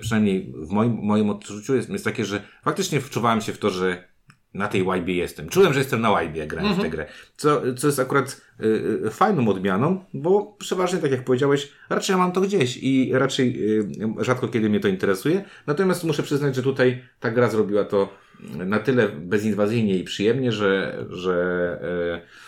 przynajmniej 0.00 0.52
w 0.56 0.70
moim, 0.70 0.98
moim 1.02 1.30
odczuciu 1.30 1.74
jest, 1.76 1.90
jest 1.90 2.04
takie, 2.04 2.24
że 2.24 2.42
faktycznie 2.64 3.00
wczuwałem 3.00 3.40
się 3.40 3.52
w 3.52 3.58
to, 3.58 3.70
że 3.70 4.07
na 4.54 4.68
tej 4.68 4.82
łajbie 4.82 5.14
jestem. 5.14 5.48
Czułem, 5.48 5.72
że 5.72 5.78
jestem 5.78 6.00
na 6.00 6.10
łajbie, 6.10 6.40
jak 6.40 6.48
grałem 6.48 6.72
w 6.72 6.76
tę 6.76 6.84
mhm. 6.84 6.90
grę. 6.90 7.06
Co, 7.36 7.62
co 7.76 7.86
jest 7.86 7.98
akurat 7.98 8.40
y, 8.60 8.66
y, 9.06 9.10
fajną 9.10 9.48
odmianą, 9.48 10.04
bo 10.14 10.56
przeważnie, 10.58 10.98
tak 10.98 11.10
jak 11.10 11.24
powiedziałeś, 11.24 11.72
raczej 11.90 12.14
ja 12.14 12.18
mam 12.18 12.32
to 12.32 12.40
gdzieś 12.40 12.76
i 12.76 13.10
raczej 13.12 13.78
y, 13.78 13.88
rzadko 14.20 14.48
kiedy 14.48 14.68
mnie 14.68 14.80
to 14.80 14.88
interesuje. 14.88 15.44
Natomiast 15.66 16.04
muszę 16.04 16.22
przyznać, 16.22 16.54
że 16.54 16.62
tutaj 16.62 17.02
ta 17.20 17.30
gra 17.30 17.48
zrobiła 17.48 17.84
to 17.84 18.08
na 18.54 18.78
tyle 18.78 19.08
bezinwazyjnie 19.08 19.98
i 19.98 20.04
przyjemnie, 20.04 20.52
że, 20.52 21.04
że 21.10 21.78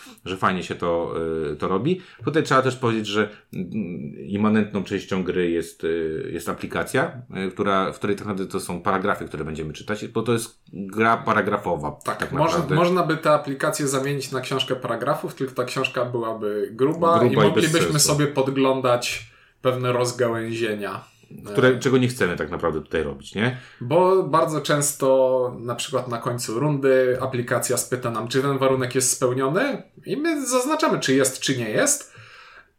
że 0.25 0.37
fajnie 0.37 0.63
się 0.63 0.75
to, 0.75 1.13
y, 1.51 1.55
to 1.55 1.67
robi. 1.67 2.01
Tutaj 2.25 2.43
trzeba 2.43 2.61
też 2.61 2.75
powiedzieć, 2.75 3.07
że 3.07 3.29
mm, 3.53 3.69
immanentną 4.15 4.83
częścią 4.83 5.23
gry 5.23 5.51
jest, 5.51 5.83
y, 5.83 6.29
jest 6.33 6.49
aplikacja, 6.49 7.21
y, 7.47 7.51
która, 7.51 7.91
w 7.91 7.95
której 7.95 8.15
tak 8.15 8.27
naprawdę 8.27 8.51
to 8.51 8.59
są 8.59 8.81
paragrafy, 8.81 9.25
które 9.25 9.45
będziemy 9.45 9.73
czytać, 9.73 10.07
bo 10.07 10.21
to 10.21 10.33
jest 10.33 10.61
gra 10.73 11.17
paragrafowa. 11.17 11.91
Tak, 12.03 12.17
tak 12.17 12.31
można, 12.31 12.75
można 12.75 13.03
by 13.03 13.17
tę 13.17 13.31
aplikację 13.31 13.87
zamienić 13.87 14.31
na 14.31 14.41
książkę 14.41 14.75
paragrafów, 14.75 15.35
tylko 15.35 15.53
ta 15.53 15.63
książka 15.63 16.05
byłaby 16.05 16.69
gruba, 16.71 17.19
gruba 17.19 17.45
i 17.45 17.47
moglibyśmy 17.47 17.99
sobie 17.99 18.27
podglądać 18.27 19.31
pewne 19.61 19.91
rozgałęzienia. 19.91 21.10
Które, 21.45 21.79
czego 21.79 21.97
nie 21.97 22.07
chcemy 22.07 22.37
tak 22.37 22.51
naprawdę 22.51 22.81
tutaj 22.81 23.03
robić, 23.03 23.35
nie? 23.35 23.57
Bo 23.81 24.23
bardzo 24.23 24.61
często, 24.61 25.55
na 25.59 25.75
przykład 25.75 26.07
na 26.07 26.17
końcu 26.17 26.59
rundy, 26.59 27.17
aplikacja 27.21 27.77
spyta 27.77 28.11
nam, 28.11 28.27
czy 28.27 28.41
ten 28.41 28.57
warunek 28.57 28.95
jest 28.95 29.11
spełniony, 29.11 29.83
i 30.05 30.17
my 30.17 30.47
zaznaczamy, 30.47 30.99
czy 30.99 31.15
jest, 31.15 31.39
czy 31.39 31.57
nie 31.57 31.69
jest. 31.69 32.13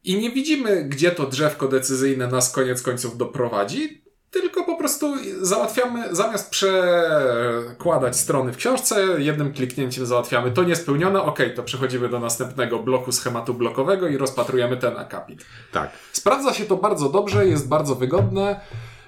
I 0.04 0.18
nie 0.18 0.30
widzimy, 0.30 0.84
gdzie 0.84 1.10
to 1.10 1.26
drzewko 1.26 1.68
decyzyjne 1.68 2.26
nas 2.26 2.52
koniec 2.52 2.82
końców 2.82 3.16
doprowadzi, 3.16 4.01
tylko 4.32 4.64
po 4.64 4.76
prostu 4.76 5.14
załatwiamy, 5.40 6.14
zamiast 6.14 6.50
przekładać 6.50 8.16
strony 8.16 8.52
w 8.52 8.56
książce, 8.56 9.06
jednym 9.18 9.52
kliknięciem 9.52 10.06
załatwiamy 10.06 10.50
to 10.50 10.62
niespełnione, 10.62 11.22
ok, 11.22 11.38
to 11.56 11.62
przechodzimy 11.62 12.08
do 12.08 12.20
następnego 12.20 12.78
bloku 12.78 13.12
schematu 13.12 13.54
blokowego 13.54 14.08
i 14.08 14.16
rozpatrujemy 14.16 14.76
ten 14.76 14.96
akapit. 14.96 15.44
Tak. 15.72 15.90
Sprawdza 16.12 16.52
się 16.52 16.64
to 16.64 16.76
bardzo 16.76 17.08
dobrze, 17.08 17.46
jest 17.46 17.68
bardzo 17.68 17.94
wygodne 17.94 18.60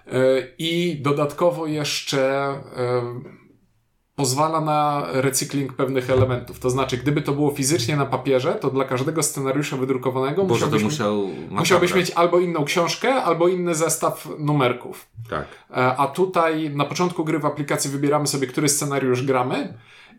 yy, 0.07 0.12
i 0.59 1.02
dodatkowo 1.02 1.66
jeszcze 1.66 2.54
yy, 2.76 3.44
pozwala 4.16 4.61
na 4.61 5.06
recykling 5.12 5.73
pewnych 5.73 6.11
elementów. 6.11 6.59
To 6.61 6.71
znaczy, 6.71 6.97
gdyby 6.97 7.23
to 7.23 7.33
było 7.33 7.50
fizycznie 7.50 7.97
na 7.97 8.06
papierze, 8.06 8.54
to 8.54 8.71
dla 8.71 8.85
każdego 8.85 9.23
scenariusza 9.23 9.76
wydrukowanego 9.76 10.44
Boże, 10.44 10.66
musiałbyś, 10.66 10.83
musiał... 10.83 11.28
musiałbyś 11.50 11.94
mieć 11.94 12.11
albo 12.11 12.38
inną 12.38 12.64
książkę, 12.64 13.14
albo 13.14 13.49
inny 13.49 13.75
zestaw 13.75 14.28
numerków. 14.38 15.06
Tak. 15.30 15.47
E, 15.71 15.75
A 15.97 16.06
tutaj 16.06 16.71
na 16.71 16.85
początku 16.85 17.25
gry 17.25 17.38
w 17.38 17.47
aplikacji 17.47 17.90
wybieramy 17.90 18.26
sobie, 18.26 18.47
który 18.47 18.68
scenariusz 18.68 19.23
gramy 19.23 19.75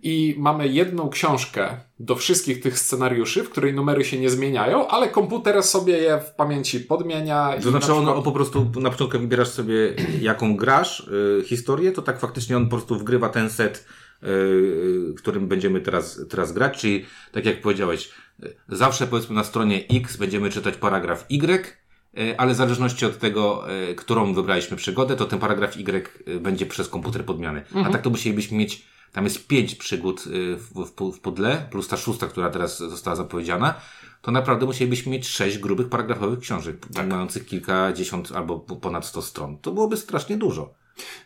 i 0.05 0.35
mamy 0.37 0.67
jedną 0.67 1.09
książkę 1.09 1.77
do 1.99 2.15
wszystkich 2.15 2.61
tych 2.61 2.79
scenariuszy, 2.79 3.43
w 3.43 3.49
której 3.49 3.73
numery 3.73 4.05
się 4.05 4.19
nie 4.19 4.29
zmieniają, 4.29 4.87
ale 4.87 5.09
komputer 5.09 5.63
sobie 5.63 5.97
je 5.97 6.19
w 6.21 6.31
pamięci 6.31 6.79
podmienia. 6.79 7.53
To 7.63 7.69
znaczy 7.69 7.87
przykład- 7.87 8.17
on 8.17 8.23
po 8.23 8.31
prostu 8.31 8.71
na 8.75 8.89
początku 8.89 9.19
wybierasz 9.19 9.47
sobie 9.47 9.75
jaką 10.21 10.55
grasz 10.55 10.99
y, 10.99 11.43
historię, 11.45 11.91
to 11.91 12.01
tak 12.01 12.19
faktycznie 12.19 12.57
on 12.57 12.65
po 12.65 12.69
prostu 12.69 12.95
wgrywa 12.95 13.29
ten 13.29 13.49
set, 13.49 13.85
y, 14.23 14.27
y, 14.27 15.13
którym 15.17 15.47
będziemy 15.47 15.81
teraz, 15.81 16.21
teraz 16.29 16.53
grać, 16.53 16.77
czyli 16.79 17.05
tak 17.31 17.45
jak 17.45 17.61
powiedziałeś, 17.61 18.09
y, 18.43 18.55
zawsze 18.69 19.07
powiedzmy 19.07 19.35
na 19.35 19.43
stronie 19.43 19.83
X 19.91 20.17
będziemy 20.17 20.49
czytać 20.49 20.77
paragraf 20.77 21.25
Y, 21.29 22.37
ale 22.37 22.53
w 22.53 22.57
zależności 22.57 23.05
od 23.05 23.19
tego, 23.19 23.63
którą 23.97 24.33
wybraliśmy 24.33 24.77
przygodę, 24.77 25.15
to 25.15 25.25
ten 25.25 25.39
paragraf 25.39 25.77
Y 25.77 26.09
y, 26.27 26.39
będzie 26.39 26.65
przez 26.65 26.89
komputer 26.89 27.25
podmiany. 27.25 27.63
A 27.85 27.89
tak 27.89 28.01
to 28.01 28.09
musielibyśmy 28.09 28.57
mieć, 28.57 28.85
tam 29.15 29.23
jest 29.23 29.47
pięć 29.47 29.75
przygód 29.75 30.27
y, 30.27 30.55
w, 30.55 30.73
w, 30.73 31.11
w 31.11 31.19
Pudle, 31.19 31.67
plus 31.71 31.87
ta 31.87 31.97
szósta, 31.97 32.27
która 32.27 32.49
teraz 32.49 32.77
została 32.77 33.15
zapowiedziana, 33.15 33.75
to 34.21 34.31
naprawdę 34.31 34.65
musielibyśmy 34.65 35.11
mieć 35.11 35.27
sześć 35.27 35.57
grubych 35.57 35.89
paragrafowych 35.89 36.39
książek, 36.39 36.87
mających 37.07 37.45
kilkadziesiąt 37.45 38.31
albo 38.31 38.59
ponad 38.59 39.05
sto 39.05 39.21
stron. 39.21 39.57
To 39.57 39.71
byłoby 39.71 39.97
strasznie 39.97 40.37
dużo. 40.37 40.73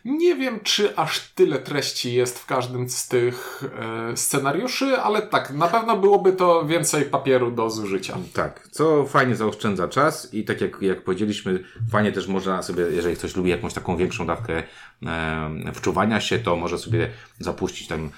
Nie 0.04 0.36
wiem, 0.36 0.60
czy 0.62 0.96
aż 0.96 1.20
tyle 1.34 1.58
treści 1.58 2.14
jest 2.14 2.38
w 2.38 2.46
każdym 2.46 2.90
z 2.90 3.08
tych 3.08 3.62
e, 4.12 4.16
scenariuszy, 4.16 4.98
ale 4.98 5.22
tak, 5.22 5.50
na 5.50 5.68
pewno 5.68 5.96
byłoby 5.96 6.32
to 6.32 6.66
więcej 6.66 7.04
papieru 7.04 7.50
do 7.50 7.70
zużycia. 7.70 8.16
Tak, 8.32 8.68
co 8.70 9.04
fajnie 9.06 9.36
zaoszczędza 9.36 9.88
czas 9.88 10.34
i 10.34 10.44
tak 10.44 10.60
jak, 10.60 10.82
jak 10.82 11.04
powiedzieliśmy, 11.04 11.64
fajnie 11.90 12.12
też 12.12 12.28
można 12.28 12.62
sobie, 12.62 12.82
jeżeli 12.90 13.16
ktoś 13.16 13.36
lubi 13.36 13.50
jakąś 13.50 13.74
taką 13.74 13.96
większą 13.96 14.26
dawkę 14.26 14.62
e, 15.06 15.72
wczuwania 15.74 16.20
się, 16.20 16.38
to 16.38 16.56
może 16.56 16.78
sobie 16.78 17.10
zapuścić 17.38 17.88
tam 17.88 18.04
e, 18.04 18.10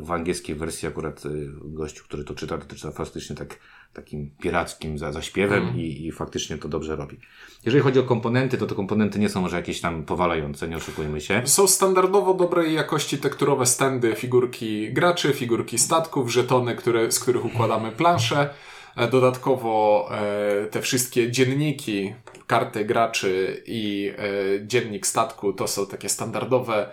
w 0.00 0.10
angielskiej 0.10 0.56
wersji 0.56 0.88
akurat 0.88 1.26
e, 1.26 1.28
gościu, 1.64 2.04
który 2.04 2.24
to 2.24 2.34
czyta, 2.34 2.58
to 2.58 2.76
czyta 2.76 2.90
faktycznie 2.90 3.36
tak, 3.36 3.58
takim 3.92 4.30
pirackim 4.42 4.98
za, 4.98 5.12
zaśpiewem 5.12 5.76
i, 5.76 6.06
i 6.06 6.12
faktycznie 6.12 6.58
to 6.58 6.68
dobrze 6.68 6.96
robi. 6.96 7.18
Jeżeli 7.64 7.82
chodzi 7.82 7.98
o 7.98 8.02
komponenty, 8.02 8.58
to 8.58 8.66
te 8.66 8.74
komponenty 8.74 9.18
nie 9.18 9.28
są 9.28 9.40
może 9.40 9.56
jakieś 9.56 9.80
tam 9.80 10.04
powalające, 10.04 10.68
nie 10.68 10.76
oszukujmy 10.76 11.20
się. 11.20 11.42
Są 11.44 11.66
standardowo 11.66 12.34
dobrej 12.34 12.74
jakości 12.74 13.18
tekturowe 13.18 13.66
stędy, 13.66 14.14
figurki 14.14 14.92
graczy, 14.92 15.32
figurki 15.32 15.78
statków, 15.78 16.32
żetony, 16.32 16.76
które, 16.76 17.12
z 17.12 17.20
których 17.20 17.44
układamy 17.44 17.92
plansze. 17.92 18.50
E, 18.96 19.08
Dodatkowo 19.08 20.08
e, 20.10 20.66
te 20.66 20.82
wszystkie 20.82 21.30
dzienniki, 21.30 22.14
karty 22.46 22.84
graczy 22.84 23.62
i 23.66 24.12
e, 24.18 24.66
dziennik 24.66 25.06
statku 25.06 25.52
to 25.52 25.68
są 25.68 25.86
takie 25.86 26.08
standardowe 26.08 26.88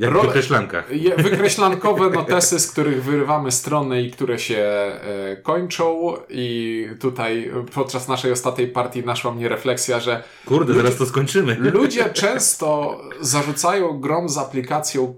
Jak 0.00 0.20
wykreślankach. 0.20 0.88
Wykreślankowe 1.16 2.10
notesy, 2.10 2.60
z 2.60 2.70
których 2.72 3.04
wyrywamy 3.04 3.52
strony 3.52 4.02
i 4.02 4.10
które 4.10 4.38
się 4.38 4.56
e, 4.58 5.36
kończą. 5.42 6.14
I 6.28 6.86
tutaj 7.00 7.52
podczas 7.74 8.08
naszej 8.08 8.32
ostatniej 8.32 8.68
partii 8.68 9.04
naszła 9.04 9.32
mnie 9.32 9.48
refleksja, 9.48 10.00
że 10.00 10.22
Kurde, 10.46 10.74
zaraz 10.74 10.96
to 10.96 11.06
skończymy. 11.06 11.54
ludzie 11.80 12.10
często 12.10 13.00
zarzucają 13.20 14.00
grom 14.00 14.28
z 14.28 14.38
aplikacją, 14.38 15.14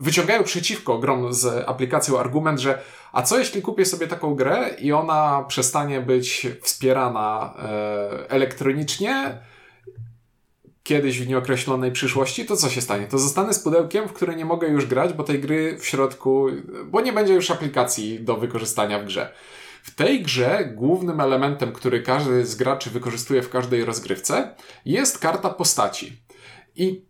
wyciągają 0.00 0.42
przeciwko 0.42 0.98
grom 0.98 1.34
z 1.34 1.68
aplikacją 1.68 2.18
argument, 2.18 2.60
że 2.60 2.78
a 3.12 3.22
co 3.22 3.38
jeśli 3.38 3.62
kupię 3.62 3.84
sobie 3.84 4.06
taką 4.06 4.34
grę 4.34 4.70
i 4.78 4.92
ona 4.92 5.44
przestanie 5.48 6.00
być 6.00 6.46
wspierana 6.62 7.54
e, 7.58 8.30
elektronicznie 8.30 9.38
kiedyś 10.82 11.20
w 11.20 11.28
nieokreślonej 11.28 11.92
przyszłości, 11.92 12.44
to 12.44 12.56
co 12.56 12.68
się 12.68 12.80
stanie? 12.80 13.06
To 13.06 13.18
zostanę 13.18 13.54
z 13.54 13.58
pudełkiem, 13.58 14.08
w 14.08 14.12
które 14.12 14.36
nie 14.36 14.44
mogę 14.44 14.68
już 14.68 14.86
grać, 14.86 15.12
bo 15.12 15.24
tej 15.24 15.40
gry 15.40 15.78
w 15.78 15.86
środku, 15.86 16.46
bo 16.84 17.00
nie 17.00 17.12
będzie 17.12 17.34
już 17.34 17.50
aplikacji 17.50 18.20
do 18.20 18.36
wykorzystania 18.36 18.98
w 18.98 19.04
grze. 19.04 19.32
W 19.82 19.94
tej 19.94 20.22
grze 20.22 20.72
głównym 20.74 21.20
elementem, 21.20 21.72
który 21.72 22.02
każdy 22.02 22.46
z 22.46 22.54
graczy 22.54 22.90
wykorzystuje 22.90 23.42
w 23.42 23.50
każdej 23.50 23.84
rozgrywce, 23.84 24.54
jest 24.84 25.18
karta 25.18 25.50
postaci. 25.50 26.22
I 26.76 27.09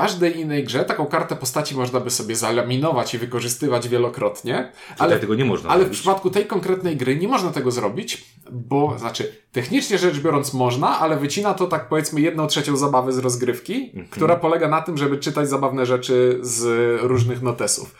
każdej 0.00 0.40
innej 0.40 0.64
grze 0.64 0.84
taką 0.84 1.06
kartę 1.06 1.36
postaci 1.36 1.74
można 1.76 2.00
by 2.00 2.10
sobie 2.10 2.36
zalaminować 2.36 3.14
i 3.14 3.18
wykorzystywać 3.18 3.88
wielokrotnie, 3.88 4.54
Ale 4.54 4.72
ale 4.98 5.18
tego 5.20 5.34
nie 5.34 5.44
można 5.44 5.70
ale 5.70 5.78
w 5.78 5.82
zrobić. 5.82 6.00
przypadku 6.00 6.30
tej 6.30 6.46
konkretnej 6.46 6.96
gry 6.96 7.16
nie 7.16 7.28
można 7.28 7.50
tego 7.52 7.70
zrobić, 7.70 8.24
bo 8.50 8.98
znaczy, 8.98 9.42
technicznie 9.52 9.98
rzecz 9.98 10.18
biorąc 10.18 10.54
można, 10.54 10.98
ale 10.98 11.16
wycina 11.16 11.54
to 11.54 11.66
tak 11.66 11.88
powiedzmy 11.88 12.20
jedną 12.20 12.46
trzecią 12.46 12.76
zabawy 12.76 13.12
z 13.12 13.18
rozgrywki, 13.18 13.92
która 14.10 14.36
polega 14.36 14.68
na 14.68 14.82
tym, 14.82 14.98
żeby 14.98 15.18
czytać 15.18 15.48
zabawne 15.48 15.86
rzeczy 15.86 16.38
z 16.42 17.00
różnych 17.02 17.42
notesów. 17.42 17.94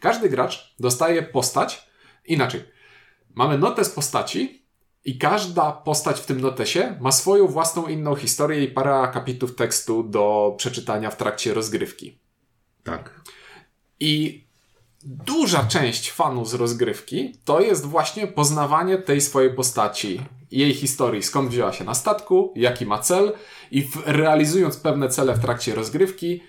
Każdy 0.00 0.28
gracz 0.28 0.74
dostaje 0.80 1.22
postać 1.22 1.88
inaczej. 2.26 2.62
Mamy 3.34 3.58
notes 3.58 3.90
postaci 3.90 4.61
i 5.04 5.18
każda 5.18 5.72
postać 5.72 6.20
w 6.20 6.26
tym 6.26 6.40
notesie 6.40 6.96
ma 7.00 7.12
swoją 7.12 7.46
własną 7.46 7.86
inną 7.86 8.14
historię 8.14 8.64
i 8.64 8.68
parę 8.68 8.94
akapitów 8.94 9.56
tekstu 9.56 10.02
do 10.02 10.54
przeczytania 10.56 11.10
w 11.10 11.16
trakcie 11.16 11.54
rozgrywki. 11.54 12.18
Tak. 12.84 13.20
I 14.00 14.44
duża 15.04 15.64
część 15.64 16.10
fanów 16.10 16.48
z 16.48 16.54
rozgrywki 16.54 17.34
to 17.44 17.60
jest 17.60 17.86
właśnie 17.86 18.26
poznawanie 18.26 18.98
tej 18.98 19.20
swojej 19.20 19.54
postaci, 19.54 20.20
jej 20.50 20.74
historii, 20.74 21.22
skąd 21.22 21.50
wzięła 21.50 21.72
się 21.72 21.84
na 21.84 21.94
statku, 21.94 22.52
jaki 22.56 22.86
ma 22.86 22.98
cel 22.98 23.32
i 23.70 23.82
w, 23.82 24.02
realizując 24.06 24.76
pewne 24.76 25.08
cele 25.08 25.34
w 25.34 25.40
trakcie 25.40 25.74
rozgrywki, 25.74 26.42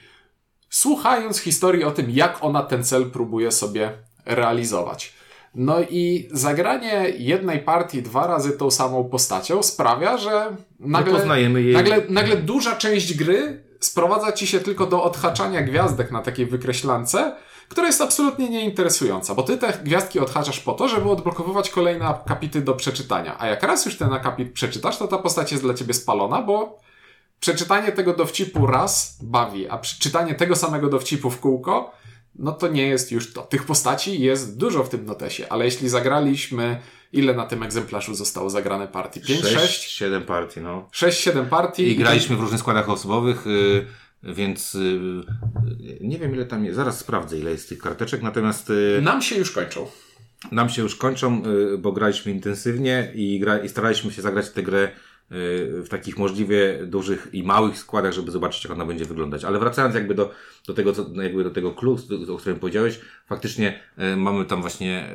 słuchając 0.70 1.38
historii 1.38 1.84
o 1.84 1.92
tym, 1.92 2.10
jak 2.10 2.44
ona 2.44 2.64
ten 2.64 2.84
cel 2.84 3.12
próbuje 3.12 3.52
sobie 3.52 3.98
realizować. 4.26 5.14
No 5.56 5.76
i 5.90 6.30
zagranie 6.32 7.14
jednej 7.18 7.60
partii 7.60 8.02
dwa 8.02 8.28
razy 8.28 8.52
tą 8.52 8.72
samą 8.72 9.04
postacią 9.04 9.64
sprawia, 9.64 10.18
że 10.18 10.56
nagle, 10.80 11.12
jej- 11.62 11.74
nagle, 11.74 12.02
nagle 12.10 12.36
duża 12.38 12.76
część 12.76 13.18
gry 13.18 13.64
sprowadza 13.80 14.32
ci 14.32 14.48
się 14.48 14.60
tylko 14.60 14.86
do 14.86 15.04
odhaczania 15.04 15.62
gwiazdek 15.62 16.12
na 16.12 16.22
takiej 16.22 16.46
wykreślance, 16.46 17.36
która 17.70 17.88
jest 17.88 18.02
absolutnie 18.02 18.50
nieinteresująca, 18.50 19.36
bo 19.36 19.44
ty 19.44 19.58
te 19.58 19.74
gwiazdki 19.84 20.20
odhaczasz 20.20 20.60
po 20.60 20.74
to, 20.74 20.88
żeby 20.88 21.10
odblokowywać 21.10 21.70
kolejne 21.70 22.06
akapity 22.08 22.62
do 22.62 22.74
przeczytania. 22.74 23.36
A 23.40 23.48
jak 23.48 23.64
raz 23.64 23.86
już 23.86 23.98
ten 23.98 24.14
akapit 24.14 24.54
przeczytasz, 24.54 24.98
to 24.98 25.08
ta 25.08 25.18
postać 25.18 25.52
jest 25.52 25.64
dla 25.64 25.74
ciebie 25.74 25.94
spalona, 25.94 26.42
bo 26.42 26.80
przeczytanie 27.40 27.92
tego 27.92 28.14
dowcipu 28.14 28.68
raz 28.68 29.18
bawi, 29.22 29.70
a 29.70 29.78
przeczytanie 29.78 30.36
tego 30.36 30.56
samego 30.56 30.90
dowcipu 30.90 31.30
w 31.30 31.40
kółko, 31.40 31.92
no 32.36 32.52
to 32.52 32.68
nie 32.68 32.88
jest 32.88 33.12
już 33.12 33.34
to. 33.34 33.42
Tych 33.42 33.64
postaci 33.66 34.22
jest 34.22 34.58
dużo 34.58 34.84
w 34.84 34.90
tym 34.90 35.06
notesie, 35.06 35.50
ale 35.50 35.66
jeśli 35.66 35.90
zagraliśmy, 35.90 36.80
ile 37.14 37.34
na 37.34 37.46
tym 37.46 37.64
egzemplarzu 37.64 38.16
zostało 38.16 38.50
zagrane 38.50 38.88
partii? 38.88 39.22
5, 39.22 39.42
6? 39.42 39.56
6, 39.56 39.92
7 39.92 40.24
partii, 40.24 40.62
no. 40.62 40.90
6-7 40.94 41.46
partii. 41.46 41.88
I 41.88 41.96
graliśmy 41.96 42.36
w 42.36 42.40
różnych 42.40 42.60
składach 42.60 42.90
osobowych, 42.90 43.48
y, 43.48 43.86
więc 44.24 44.76
y, 44.76 44.80
y, 44.80 45.98
nie 46.02 46.20
wiem 46.20 46.36
ile 46.36 46.46
tam 46.46 46.66
jest. 46.66 46.76
Zaraz 46.76 47.00
sprawdzę 47.00 47.38
ile 47.38 47.52
jest 47.52 47.70
tych 47.70 47.80
karteczek, 47.80 48.22
natomiast 48.22 48.70
y, 48.70 49.00
Nam 49.02 49.22
się 49.22 49.36
już 49.36 49.52
kończą. 49.52 49.88
nam 50.52 50.70
się 50.70 50.82
już 50.82 50.96
kończą, 50.96 51.44
y, 51.74 51.78
bo 51.78 51.92
graliśmy 51.92 52.32
intensywnie 52.32 53.12
i, 53.16 53.40
gra, 53.40 53.58
i 53.58 53.70
staraliśmy 53.70 54.12
się 54.12 54.22
zagrać 54.22 54.50
tę 54.50 54.64
grę 54.64 54.92
w 55.30 55.88
takich 55.90 56.18
możliwie 56.18 56.80
dużych 56.86 57.28
i 57.34 57.44
małych 57.44 57.78
składach, 57.78 58.14
żeby 58.14 58.32
zobaczyć, 58.32 58.64
jak 58.64 58.74
ona 58.74 58.86
będzie 58.86 59.06
wyglądać. 59.06 59.46
Ale 59.46 59.60
wracając 59.60 59.96
jakby 59.96 60.16
do, 60.16 60.32
do 60.68 60.74
tego, 60.74 60.94
co, 60.94 61.06
jakby 61.22 61.44
do 61.44 61.52
tego 61.52 61.72
clue, 61.72 61.98
o 62.34 62.38
którym 62.38 62.60
powiedziałeś, 62.60 63.00
faktycznie 63.26 63.80
y, 64.14 64.18
mamy 64.18 64.46
tam 64.46 64.62
właśnie 64.62 65.10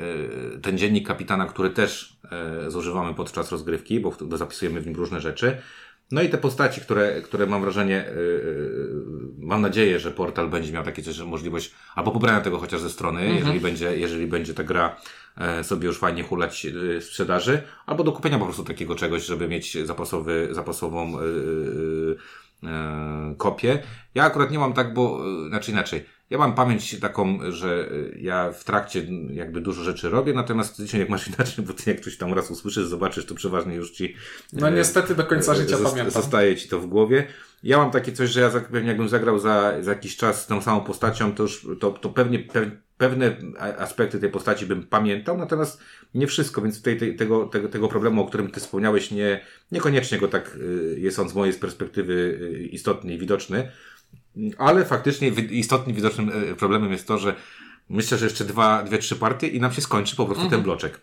y, 0.56 0.60
ten 0.60 0.78
dziennik 0.78 1.06
kapitana, 1.06 1.46
który 1.46 1.70
też 1.70 2.18
y, 2.66 2.70
zużywamy 2.70 3.14
podczas 3.14 3.52
rozgrywki, 3.52 4.00
bo 4.00 4.36
zapisujemy 4.36 4.80
w 4.80 4.86
nim 4.86 4.96
różne 4.96 5.20
rzeczy. 5.20 5.58
No 6.10 6.22
i 6.22 6.28
te 6.28 6.38
postaci, 6.38 6.80
które, 6.80 7.22
które 7.22 7.46
mam 7.46 7.60
wrażenie, 7.62 8.04
yy, 8.16 9.02
mam 9.38 9.60
nadzieję, 9.62 10.00
że 10.00 10.10
portal 10.10 10.48
będzie 10.48 10.72
miał 10.72 10.84
takie 10.84 11.02
coś, 11.02 11.20
możliwość 11.20 11.74
albo 11.94 12.10
pobrania 12.10 12.40
tego 12.40 12.58
chociaż 12.58 12.80
ze 12.80 12.90
strony, 12.90 13.20
Mhm. 13.20 13.38
jeżeli, 13.38 13.60
będzie, 13.60 13.98
jeżeli 13.98 14.26
będzie 14.26 14.54
ta 14.54 14.64
gra 14.64 14.96
e, 15.36 15.64
sobie 15.64 15.86
już 15.86 15.98
fajnie 15.98 16.22
hulać 16.22 16.66
e, 16.96 17.00
sprzedaży, 17.00 17.62
albo 17.86 18.04
do 18.04 18.12
kupienia 18.12 18.38
po 18.38 18.44
prostu 18.44 18.64
takiego 18.64 18.94
czegoś, 18.94 19.26
żeby 19.26 19.48
mieć 19.48 19.86
zapasowy, 19.86 20.48
zapasową 20.50 21.12
yy, 21.12 22.16
e, 22.64 23.34
kopię. 23.38 23.82
Ja 24.14 24.24
akurat 24.24 24.50
nie 24.50 24.58
mam 24.58 24.72
tak, 24.72 24.94
bo, 24.94 25.20
e, 25.46 25.48
znaczy 25.48 25.70
inaczej, 25.70 26.04
ja 26.30 26.38
mam 26.38 26.54
pamięć 26.54 27.00
taką, 27.00 27.38
że 27.52 27.90
e, 28.14 28.18
ja 28.18 28.52
w 28.52 28.64
trakcie 28.64 29.06
jakby 29.30 29.60
dużo 29.60 29.84
rzeczy 29.84 30.08
robię, 30.10 30.32
natomiast 30.32 30.76
ty 30.90 30.98
jak 30.98 31.08
masz 31.08 31.28
inaczej, 31.28 31.64
bo 31.64 31.72
ty 31.72 31.90
jak 31.90 32.00
ktoś 32.00 32.16
tam 32.16 32.34
raz 32.34 32.50
usłyszysz, 32.50 32.86
zobaczysz, 32.86 33.26
to 33.26 33.34
przeważnie 33.34 33.74
już 33.74 33.90
ci 33.90 34.14
No 34.52 34.68
e, 34.68 34.72
niestety 34.72 35.14
do 35.14 35.24
końca 35.24 35.54
życia 35.54 35.76
Zost- 35.76 35.90
pamiętam. 35.90 36.10
Zostaje 36.10 36.56
ci 36.56 36.68
to 36.68 36.80
w 36.80 36.86
głowie. 36.86 37.26
Ja 37.62 37.78
mam 37.78 37.90
takie 37.90 38.12
coś, 38.12 38.30
że 38.30 38.40
ja 38.40 38.50
pewnie 38.50 38.88
jakbym 38.88 39.08
zagrał 39.08 39.38
za, 39.38 39.72
za 39.80 39.90
jakiś 39.90 40.16
czas 40.16 40.46
tą 40.46 40.62
samą 40.62 40.80
postacią, 40.80 41.34
to 41.34 41.42
już 41.42 41.66
to, 41.80 41.90
to 41.90 42.08
pewnie 42.08 42.38
pe, 42.38 42.70
pewne 42.98 43.36
aspekty 43.78 44.18
tej 44.18 44.30
postaci 44.30 44.66
bym 44.66 44.86
pamiętał, 44.86 45.38
natomiast 45.38 45.80
nie 46.14 46.26
wszystko, 46.26 46.62
więc 46.62 46.78
tutaj 46.78 46.96
tej, 46.96 47.16
tego, 47.16 47.46
tego, 47.46 47.68
tego 47.68 47.88
problemu, 47.88 48.22
o 48.22 48.26
którym 48.26 48.50
ty 48.50 48.60
wspomniałeś, 48.60 49.10
nie, 49.10 49.40
niekoniecznie 49.72 50.18
go 50.18 50.28
tak 50.28 50.56
y, 50.56 50.96
jest 50.98 51.18
on 51.18 51.28
z 51.28 51.34
mojej 51.34 51.54
perspektywy 51.54 52.12
y, 52.12 52.68
istotny 52.72 53.14
i 53.14 53.18
widoczny, 53.18 53.70
ale 54.58 54.84
faktycznie 54.84 55.28
istotnym, 55.28 55.96
widocznym 55.96 56.28
y, 56.28 56.56
problemem 56.56 56.92
jest 56.92 57.06
to, 57.06 57.18
że 57.18 57.34
myślę, 57.88 58.18
że 58.18 58.26
jeszcze 58.26 58.44
dwa, 58.44 58.82
dwie, 58.82 58.98
trzy 58.98 59.16
partie 59.16 59.46
i 59.46 59.60
nam 59.60 59.72
się 59.72 59.80
skończy 59.80 60.16
po 60.16 60.26
prostu 60.26 60.50
ten 60.50 60.62
bloczek. 60.62 61.00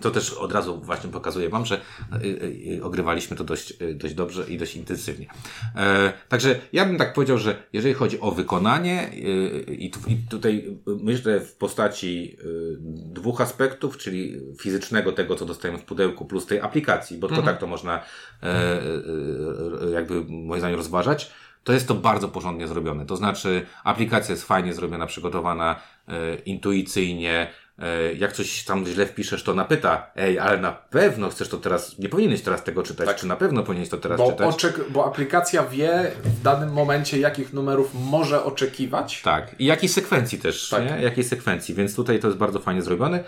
To 0.00 0.10
też 0.10 0.32
od 0.32 0.52
razu 0.52 0.80
właśnie 0.80 1.10
pokazuje 1.10 1.48
Wam, 1.48 1.66
że 1.66 1.80
y, 2.24 2.26
y, 2.76 2.84
ogrywaliśmy 2.84 3.36
to 3.36 3.44
dość, 3.44 3.74
dość 3.94 4.14
dobrze 4.14 4.44
i 4.48 4.58
dość 4.58 4.76
intensywnie. 4.76 5.26
E, 5.76 6.12
także 6.28 6.60
ja 6.72 6.84
bym 6.84 6.98
tak 6.98 7.12
powiedział, 7.12 7.38
że 7.38 7.62
jeżeli 7.72 7.94
chodzi 7.94 8.20
o 8.20 8.30
wykonanie 8.30 9.10
i, 9.68 9.90
tu, 9.90 9.98
i 10.10 10.16
tutaj 10.30 10.78
myślę 10.86 11.40
w 11.40 11.56
postaci 11.56 12.36
dwóch 13.12 13.40
aspektów, 13.40 13.98
czyli 13.98 14.40
fizycznego 14.60 15.12
tego, 15.12 15.34
co 15.36 15.46
dostajemy 15.46 15.78
w 15.78 15.84
pudełku, 15.84 16.24
plus 16.24 16.46
tej 16.46 16.60
aplikacji, 16.60 17.18
bo 17.18 17.28
tylko 17.28 17.42
tak 17.42 17.58
to 17.58 17.66
można 17.66 18.00
e, 18.42 18.46
e, 18.46 18.82
e, 19.86 19.90
jakby 19.90 20.24
moim 20.28 20.60
zdaniem 20.60 20.76
rozważać, 20.76 21.30
to 21.64 21.72
jest 21.72 21.88
to 21.88 21.94
bardzo 21.94 22.28
porządnie 22.28 22.68
zrobione. 22.68 23.06
To 23.06 23.16
znaczy 23.16 23.66
aplikacja 23.84 24.32
jest 24.32 24.44
fajnie 24.46 24.74
zrobiona, 24.74 25.06
przygotowana, 25.06 25.80
e, 26.08 26.34
intuicyjnie, 26.34 27.50
E, 27.78 28.12
jak 28.14 28.32
coś 28.32 28.64
tam 28.64 28.86
źle 28.86 29.06
wpiszesz, 29.06 29.42
to 29.42 29.54
napyta, 29.54 30.10
ej, 30.16 30.38
ale 30.38 30.58
na 30.58 30.72
pewno 30.72 31.28
chcesz 31.30 31.48
to 31.48 31.56
teraz, 31.56 31.98
nie 31.98 32.08
powinieneś 32.08 32.42
teraz 32.42 32.64
tego 32.64 32.82
czytać, 32.82 33.16
czy 33.20 33.26
na 33.26 33.36
pewno 33.36 33.62
powinieneś 33.62 33.88
to 33.88 33.96
teraz 33.96 34.18
Bo, 34.18 34.30
czytać? 34.32 34.54
oczek- 34.54 34.90
bo 34.90 35.06
aplikacja 35.06 35.64
wie 35.66 36.10
w 36.24 36.42
danym 36.42 36.72
momencie, 36.72 37.18
jakich 37.18 37.52
numerów 37.52 37.90
może 37.94 38.44
oczekiwać. 38.44 39.22
Tak. 39.22 39.60
I 39.60 39.64
jakiej 39.66 39.88
sekwencji 39.88 40.38
też, 40.38 40.68
Tak. 40.68 40.84
nie? 40.84 41.02
Jakiej 41.02 41.24
sekwencji, 41.24 41.74
więc 41.74 41.94
tutaj 41.96 42.20
to 42.20 42.26
jest 42.26 42.38
bardzo 42.38 42.58
fajnie 42.60 42.82
zrobione. 42.82 43.24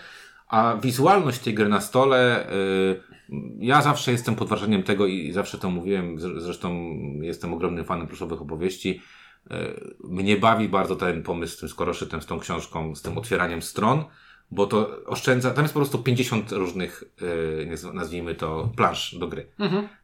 A 0.49 0.77
wizualność 0.83 1.39
tej 1.39 1.55
gry 1.55 1.69
na 1.69 1.81
stole, 1.81 2.49
y, 2.53 3.01
ja 3.59 3.83
zawsze 3.83 4.13
jestem 4.13 4.35
pod 4.37 4.49
wrażeniem 4.49 4.83
tego 4.83 5.07
i 5.07 5.33
zawsze 5.33 5.59
to 5.59 5.71
mówiłem, 5.71 6.17
zr- 6.17 6.41
zresztą 6.41 6.95
jestem 7.21 7.53
ogromnym 7.55 7.85
fanem 7.85 8.07
pluszowych 8.07 8.43
opowieści. 8.43 9.01
Y, 9.53 9.55
mnie 10.05 10.37
bawi 10.37 10.69
bardzo 10.69 10.97
ten 10.97 11.23
pomysł 11.23 11.57
z 11.57 11.61
tym 11.61 11.69
skoroszytem, 11.69 12.23
z 12.23 12.27
tą 12.27 12.39
książką, 12.41 12.95
z 12.95 13.03
tym 13.03 13.19
otwieraniem 13.19 13.63
stron, 13.63 14.05
bo 14.51 14.67
to 14.67 15.05
oszczędza, 15.07 15.51
tam 15.51 15.65
jest 15.65 15.75
po 15.75 15.81
prostu 15.81 15.99
50 15.99 16.53
różnych, 16.53 17.05
y, 17.63 17.67
naz- 17.71 17.95
nazwijmy 17.95 18.35
to, 18.35 18.71
plansz 18.77 19.15
do 19.19 19.29
gry. 19.29 19.47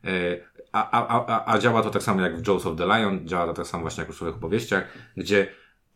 Y, 0.04 0.50
A, 0.72 0.90
a, 0.90 1.26
a, 1.26 1.52
a 1.52 1.58
działa 1.58 1.82
to 1.82 1.90
tak 1.90 2.02
samo 2.02 2.20
jak 2.20 2.38
w 2.40 2.46
Jaws 2.48 2.66
of 2.66 2.76
the 2.78 2.86
Lion, 2.86 3.28
działa 3.28 3.46
to 3.46 3.52
tak 3.54 3.66
samo 3.66 3.80
właśnie 3.82 4.00
jak 4.00 4.06
w 4.08 4.10
pluszowych 4.10 4.36
opowieściach, 4.36 4.84
gdzie 5.16 5.46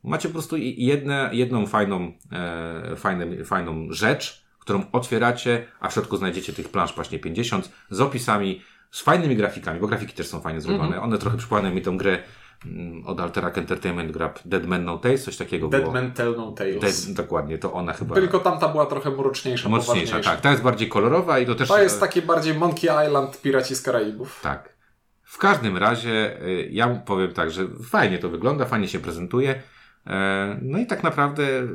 macie 0.05 0.29
po 0.29 0.33
prostu 0.33 0.57
jedne, 0.57 1.31
jedną 1.33 1.67
fajną, 1.67 2.13
e, 2.33 2.97
fajną, 2.97 3.45
fajną 3.45 3.87
rzecz, 3.91 4.45
którą 4.59 4.85
otwieracie, 4.93 5.67
a 5.81 5.89
w 5.89 5.93
środku 5.93 6.17
znajdziecie 6.17 6.53
tych 6.53 6.69
plansz 6.69 6.95
właśnie 6.95 7.19
50 7.19 7.71
z 7.91 8.01
opisami, 8.01 8.63
z 8.91 9.01
fajnymi 9.01 9.37
grafikami, 9.37 9.81
bo 9.81 9.87
grafiki 9.87 10.13
też 10.13 10.27
są 10.27 10.41
fajnie 10.41 10.61
zrobione. 10.61 11.01
One 11.01 11.19
trochę 11.19 11.37
przypominają 11.37 11.75
mi 11.75 11.83
tą 11.83 11.97
grę 11.97 12.19
mm, 12.67 13.07
od 13.07 13.21
Alterac 13.21 13.59
Entertainment 13.59 14.13
Gra 14.13 14.35
Dead 14.45 14.67
Man 14.67 14.85
No 14.85 14.99
Tales, 14.99 15.25
coś 15.25 15.37
takiego 15.37 15.69
Dead 15.69 15.83
było. 15.83 15.95
Man 15.95 16.13
Tell 16.13 16.35
No 16.37 16.53
Tales. 16.53 16.81
Dead, 17.07 17.17
dokładnie, 17.17 17.59
to 17.59 17.73
ona 17.73 17.93
chyba 17.93 18.15
Tylko 18.15 18.39
tamta 18.39 18.69
była 18.69 18.87
trochę 18.87 19.11
mroczniejsza, 19.11 19.69
mocniejsza. 19.69 20.21
Tak, 20.21 20.41
ta 20.41 20.51
jest 20.51 20.63
bardziej 20.63 20.89
kolorowa 20.89 21.39
i 21.39 21.47
to 21.47 21.55
też... 21.55 21.69
To 21.69 21.83
jest 21.83 21.97
e, 21.97 22.01
taki 22.01 22.23
bardziej 22.23 22.55
Monkey 22.55 23.07
Island 23.07 23.43
Piraci 23.43 23.75
z 23.77 23.83
Karaibów. 23.83 24.41
Tak. 24.43 24.75
W 25.23 25.39
każdym 25.39 25.77
razie 25.77 26.43
y, 26.43 26.69
ja 26.73 26.89
powiem 26.89 27.33
tak, 27.33 27.51
że 27.51 27.67
fajnie 27.91 28.19
to 28.19 28.29
wygląda, 28.29 28.65
fajnie 28.65 28.89
się 28.89 28.99
prezentuje. 28.99 29.63
E, 30.07 30.59
No 30.63 30.79
i 30.79 30.87
tak 30.87 31.03
naprawdę 31.03 31.43
y, 31.43 31.69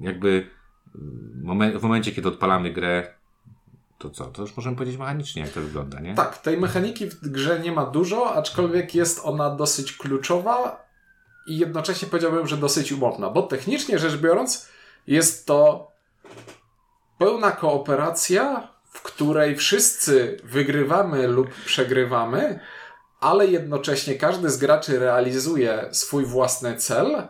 jakby 0.00 0.46
momen- 1.44 1.78
w 1.78 1.82
momencie, 1.82 2.12
kiedy 2.12 2.28
odpalamy 2.28 2.72
grę, 2.72 3.14
to 3.98 4.10
co? 4.10 4.24
To 4.24 4.42
już 4.42 4.56
możemy 4.56 4.76
powiedzieć 4.76 4.98
mechanicznie, 4.98 5.42
jak 5.42 5.50
to 5.50 5.60
wygląda, 5.60 6.00
nie? 6.00 6.14
Tak, 6.14 6.38
tej 6.38 6.60
mechaniki 6.60 7.06
w 7.06 7.20
grze 7.30 7.60
nie 7.60 7.72
ma 7.72 7.86
dużo, 7.86 8.34
aczkolwiek 8.34 8.94
jest 8.94 9.20
ona 9.24 9.50
dosyć 9.56 9.92
kluczowa 9.96 10.84
i 11.46 11.58
jednocześnie 11.58 12.08
powiedziałbym, 12.08 12.46
że 12.46 12.56
dosyć 12.56 12.92
umowna, 12.92 13.30
bo 13.30 13.42
technicznie 13.42 13.98
rzecz 13.98 14.16
biorąc 14.16 14.68
jest 15.06 15.46
to 15.46 15.90
pełna 17.18 17.50
kooperacja, 17.52 18.68
w 18.84 19.02
której 19.02 19.56
wszyscy 19.56 20.40
wygrywamy 20.44 21.28
lub 21.28 21.50
przegrywamy, 21.64 22.60
ale 23.20 23.46
jednocześnie 23.46 24.14
każdy 24.14 24.50
z 24.50 24.56
graczy 24.56 24.98
realizuje 24.98 25.88
swój 25.90 26.24
własny 26.24 26.76
cel, 26.76 27.28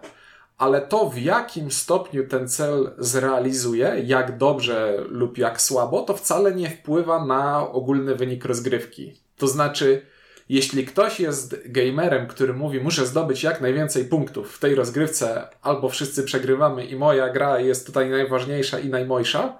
ale 0.58 0.80
to 0.80 1.10
w 1.10 1.18
jakim 1.18 1.70
stopniu 1.70 2.28
ten 2.28 2.48
cel 2.48 2.90
zrealizuje, 2.98 4.02
jak 4.04 4.38
dobrze 4.38 5.04
lub 5.08 5.38
jak 5.38 5.60
słabo, 5.60 6.02
to 6.02 6.16
wcale 6.16 6.54
nie 6.54 6.70
wpływa 6.70 7.26
na 7.26 7.70
ogólny 7.70 8.14
wynik 8.14 8.44
rozgrywki. 8.44 9.20
To 9.36 9.46
znaczy, 9.46 10.06
jeśli 10.48 10.86
ktoś 10.86 11.20
jest 11.20 11.56
gamerem, 11.64 12.26
który 12.26 12.54
mówi, 12.54 12.80
muszę 12.80 13.06
zdobyć 13.06 13.42
jak 13.42 13.60
najwięcej 13.60 14.04
punktów 14.04 14.52
w 14.52 14.58
tej 14.58 14.74
rozgrywce, 14.74 15.48
albo 15.62 15.88
wszyscy 15.88 16.22
przegrywamy 16.22 16.84
i 16.84 16.96
moja 16.96 17.28
gra 17.28 17.60
jest 17.60 17.86
tutaj 17.86 18.10
najważniejsza 18.10 18.78
i 18.78 18.88
najmojsza, 18.88 19.58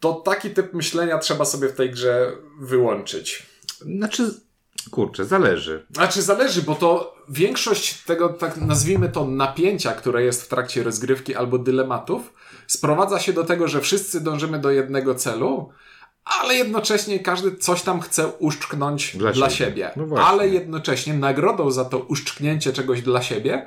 to 0.00 0.12
taki 0.12 0.50
typ 0.50 0.74
myślenia 0.74 1.18
trzeba 1.18 1.44
sobie 1.44 1.68
w 1.68 1.76
tej 1.76 1.90
grze 1.90 2.32
wyłączyć. 2.60 3.46
Znaczy, 3.80 4.30
kurczę, 4.90 5.24
zależy. 5.24 5.86
Znaczy 5.90 6.22
zależy, 6.22 6.62
bo 6.62 6.74
to 6.74 7.16
większość 7.28 8.02
tego, 8.04 8.28
tak 8.28 8.56
nazwijmy 8.56 9.08
to, 9.08 9.24
napięcia, 9.24 9.92
które 9.92 10.22
jest 10.24 10.42
w 10.42 10.48
trakcie 10.48 10.82
rozgrywki 10.82 11.34
albo 11.34 11.58
dylematów, 11.58 12.32
sprowadza 12.66 13.18
się 13.20 13.32
do 13.32 13.44
tego, 13.44 13.68
że 13.68 13.80
wszyscy 13.80 14.20
dążymy 14.20 14.58
do 14.58 14.70
jednego 14.70 15.14
celu, 15.14 15.70
ale 16.24 16.54
jednocześnie 16.54 17.18
każdy 17.20 17.56
coś 17.56 17.82
tam 17.82 18.00
chce 18.00 18.28
uszczknąć 18.28 19.16
Dla 19.16 19.32
dla, 19.32 19.50
siebie. 19.50 19.70
siebie. 19.70 20.06
No 20.08 20.26
ale 20.26 20.48
jednocześnie 20.48 21.14
nagrodą 21.14 21.70
za 21.70 21.84
to 21.84 21.98
uszczknięcie 21.98 22.72
czegoś 22.72 23.02
dla 23.02 23.22
siebie 23.22 23.66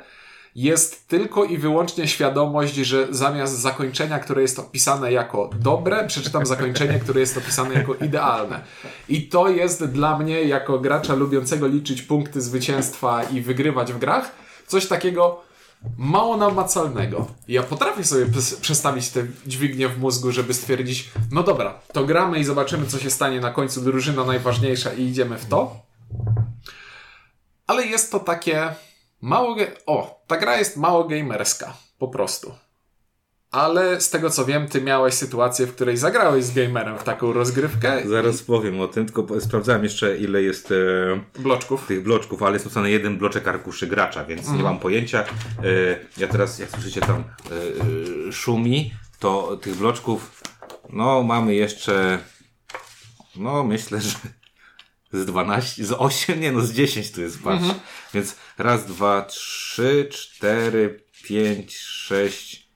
jest 0.58 1.08
tylko 1.08 1.44
i 1.44 1.58
wyłącznie 1.58 2.08
świadomość, 2.08 2.76
że 2.76 3.08
zamiast 3.10 3.60
zakończenia, 3.60 4.20
które 4.20 4.42
jest 4.42 4.60
opisane 4.60 5.12
jako 5.12 5.50
dobre, 5.60 6.08
przeczytam 6.08 6.46
zakończenie, 6.46 7.00
które 7.00 7.20
jest 7.20 7.38
opisane 7.38 7.74
jako 7.74 7.96
idealne. 7.96 8.64
I 9.10 9.30
to 9.30 9.50
jest 9.50 9.86
dla 9.86 10.18
mnie, 10.18 10.44
jako 10.44 10.80
gracza 10.80 11.16
lubiącego 11.16 11.68
liczyć 11.68 12.02
punkty 12.02 12.42
zwycięstwa 12.42 13.24
i 13.24 13.42
wygrywać 13.42 13.94
w 13.94 14.00
grach, 14.00 14.32
coś 14.68 14.88
takiego 14.88 15.42
mało 15.98 16.38
namacalnego. 16.38 17.28
Ja 17.48 17.64
potrafię 17.64 18.04
sobie 18.04 18.26
przestawić 18.62 19.10
te 19.10 19.28
dźwignie 19.46 19.90
w 19.90 20.00
mózgu, 20.00 20.32
żeby 20.32 20.54
stwierdzić, 20.54 21.12
no 21.32 21.44
dobra, 21.44 21.80
to 21.94 22.06
gramy 22.06 22.40
i 22.40 22.44
zobaczymy, 22.44 22.86
co 22.86 23.00
się 23.00 23.10
stanie 23.10 23.40
na 23.40 23.52
końcu, 23.52 23.82
drużyna 23.82 24.24
najważniejsza 24.24 24.94
i 24.94 25.04
idziemy 25.04 25.38
w 25.38 25.46
to. 25.46 25.76
Ale 27.68 27.86
jest 27.86 28.12
to 28.12 28.20
takie 28.20 28.76
mało... 29.22 29.56
Ge- 29.56 29.72
o, 29.86 30.24
ta 30.28 30.38
gra 30.38 30.58
jest 30.58 30.78
mało 30.78 31.04
gamerska, 31.04 31.74
po 32.00 32.08
prostu. 32.08 32.54
Ale 33.52 34.02
z 34.02 34.10
tego 34.10 34.30
co 34.30 34.46
wiem, 34.46 34.68
ty 34.68 34.82
miałeś 34.82 35.14
sytuację, 35.14 35.68
w 35.68 35.76
której 35.76 35.98
zagrałeś 35.98 36.44
z 36.46 36.54
gamerem 36.54 36.98
w 37.00 37.04
taką 37.04 37.34
rozgrywkę. 37.34 38.02
Zaraz 38.10 38.42
powiem 38.42 38.82
o 38.82 38.88
tym, 38.88 39.06
tylko 39.06 39.42
sprawdzałem 39.42 39.84
jeszcze 39.84 40.18
ile 40.18 40.42
jest 40.42 40.72
e, 40.72 41.40
Bloczków. 41.42 41.88
tych 41.88 42.04
bloczków, 42.04 42.44
ale 42.44 42.54
jest 42.54 42.66
napisane 42.66 42.92
jeden 42.92 43.18
bloczek 43.18 43.48
arkuszy 43.48 43.88
gracza, 43.88 44.26
więc 44.26 44.42
Mhm. 44.42 44.58
nie 44.58 44.64
mam 44.64 44.80
pojęcia. 44.80 45.20
E, 45.20 45.26
ja 46.18 46.28
teraz, 46.28 46.60
jak 46.60 46.70
słyszycie 46.70 47.02
tam 47.02 47.16
e, 47.18 47.54
e, 48.28 48.32
szumi, 48.32 48.94
to 49.20 49.58
tych 49.62 49.76
bloczków, 49.76 50.42
no 50.90 51.24
mamy 51.24 51.56
jeszcze, 51.56 52.20
no 53.36 53.64
myślę, 53.64 54.02
że 54.02 54.10
z 55.12 55.26
12, 55.26 55.86
z 55.86 55.92
8, 55.92 56.40
nie 56.40 56.52
no 56.52 56.62
z 56.62 56.72
10 56.74 57.12
tu 57.12 57.22
jest, 57.22 57.44
patrz. 57.44 57.62
Mhm. 57.64 57.80
Więc 58.14 58.36
raz, 58.58 58.86
dwa, 58.86 59.22
trzy, 59.22 60.08
cztery, 60.12 61.04
pięć, 61.24 61.78
sześć, 61.78 62.68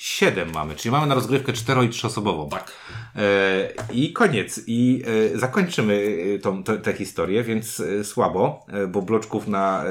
7 0.00 0.50
mamy, 0.52 0.74
czyli 0.74 0.92
mamy 0.92 1.06
na 1.06 1.14
rozgrywkę 1.14 1.52
4 1.52 1.84
i 1.84 1.88
3 1.88 2.06
osobową. 2.06 2.48
Tak. 2.48 2.72
E, 3.16 3.68
I 3.92 4.12
koniec. 4.12 4.60
I 4.66 5.02
e, 5.34 5.38
zakończymy 5.38 6.18
e, 6.34 6.38
tą, 6.38 6.62
tę, 6.62 6.78
tę 6.78 6.92
historię, 6.92 7.42
więc 7.42 7.80
e, 7.80 8.04
słabo, 8.04 8.66
e, 8.68 8.86
bo 8.86 9.02
bloczków 9.02 9.48
na, 9.48 9.84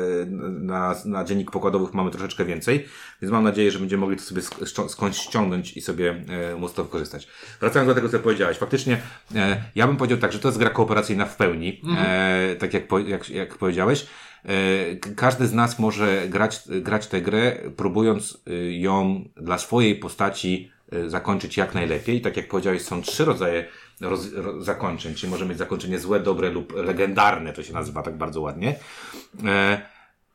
na, 0.60 0.96
na 1.06 1.24
dziennik 1.24 1.52
pokładowych 1.52 1.94
mamy 1.94 2.12
troszeczkę 2.12 2.46
więcej, 2.46 2.86
więc 3.22 3.32
mam 3.32 3.44
nadzieję, 3.44 3.72
że 3.72 3.80
będziemy 3.80 4.02
mogli 4.02 4.18
to 4.18 4.24
sobie 4.24 4.42
sk- 4.42 4.90
skądś 4.90 5.18
ściągnąć 5.18 5.78
i 5.78 5.82
sobie 5.82 6.24
móc 6.58 6.74
to 6.74 6.84
wykorzystać. 6.84 7.28
Wracając 7.60 7.88
do 7.88 7.96
tego, 7.96 8.10
co 8.10 8.20
powiedziałeś. 8.20 8.58
Faktycznie, 8.58 9.02
ja 9.76 9.88
bym 9.88 9.98
powiedział 9.98 10.18
tak, 10.18 10.34
że 10.34 10.40
to 10.40 10.48
jest 10.48 10.58
gra 10.58 10.70
kooperacyjna 10.70 11.26
w 11.26 11.36
pełni, 11.36 11.82
e, 11.98 12.56
tak 12.60 12.74
jak, 12.74 12.84
jak, 13.08 13.30
jak 13.30 13.58
powiedziałeś. 13.58 14.08
E, 14.48 14.96
Każdy 15.16 15.48
z 15.48 15.54
nas 15.54 15.80
może 15.80 16.28
grać, 16.28 16.60
grać 16.82 17.08
tę 17.08 17.22
grę, 17.22 17.58
próbując 17.76 18.44
y, 18.48 18.74
ją 18.74 19.30
dla 19.36 19.58
swojej 19.58 19.96
postaci 19.96 20.72
y, 20.94 21.10
zakończyć 21.10 21.58
jak 21.58 21.74
najlepiej. 21.74 22.22
Tak 22.22 22.38
jak 22.38 22.48
powiedziałeś, 22.48 22.82
są 22.82 23.02
trzy 23.02 23.26
rodzaje 23.26 23.66
roz, 24.02 24.34
ro, 24.34 24.62
zakończeń, 24.64 25.16
czyli 25.16 25.32
może 25.32 25.46
mieć 25.46 25.58
zakończenie 25.58 26.00
złe, 26.00 26.20
dobre 26.20 26.50
lub 26.50 26.74
legendarne, 26.76 27.54
to 27.54 27.64
się 27.64 27.74
nazywa 27.74 28.04
tak 28.04 28.18
bardzo 28.18 28.42
ładnie. 28.42 28.76
E, 29.46 29.82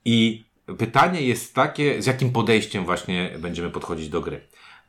I 0.05 0.44
pytanie 0.79 1.22
jest 1.22 1.55
takie, 1.55 2.03
z 2.03 2.07
jakim 2.07 2.33
podejściem 2.33 2.85
właśnie 2.85 3.31
będziemy 3.38 3.70
podchodzić 3.70 4.09
do 4.09 4.20
gry. 4.20 4.40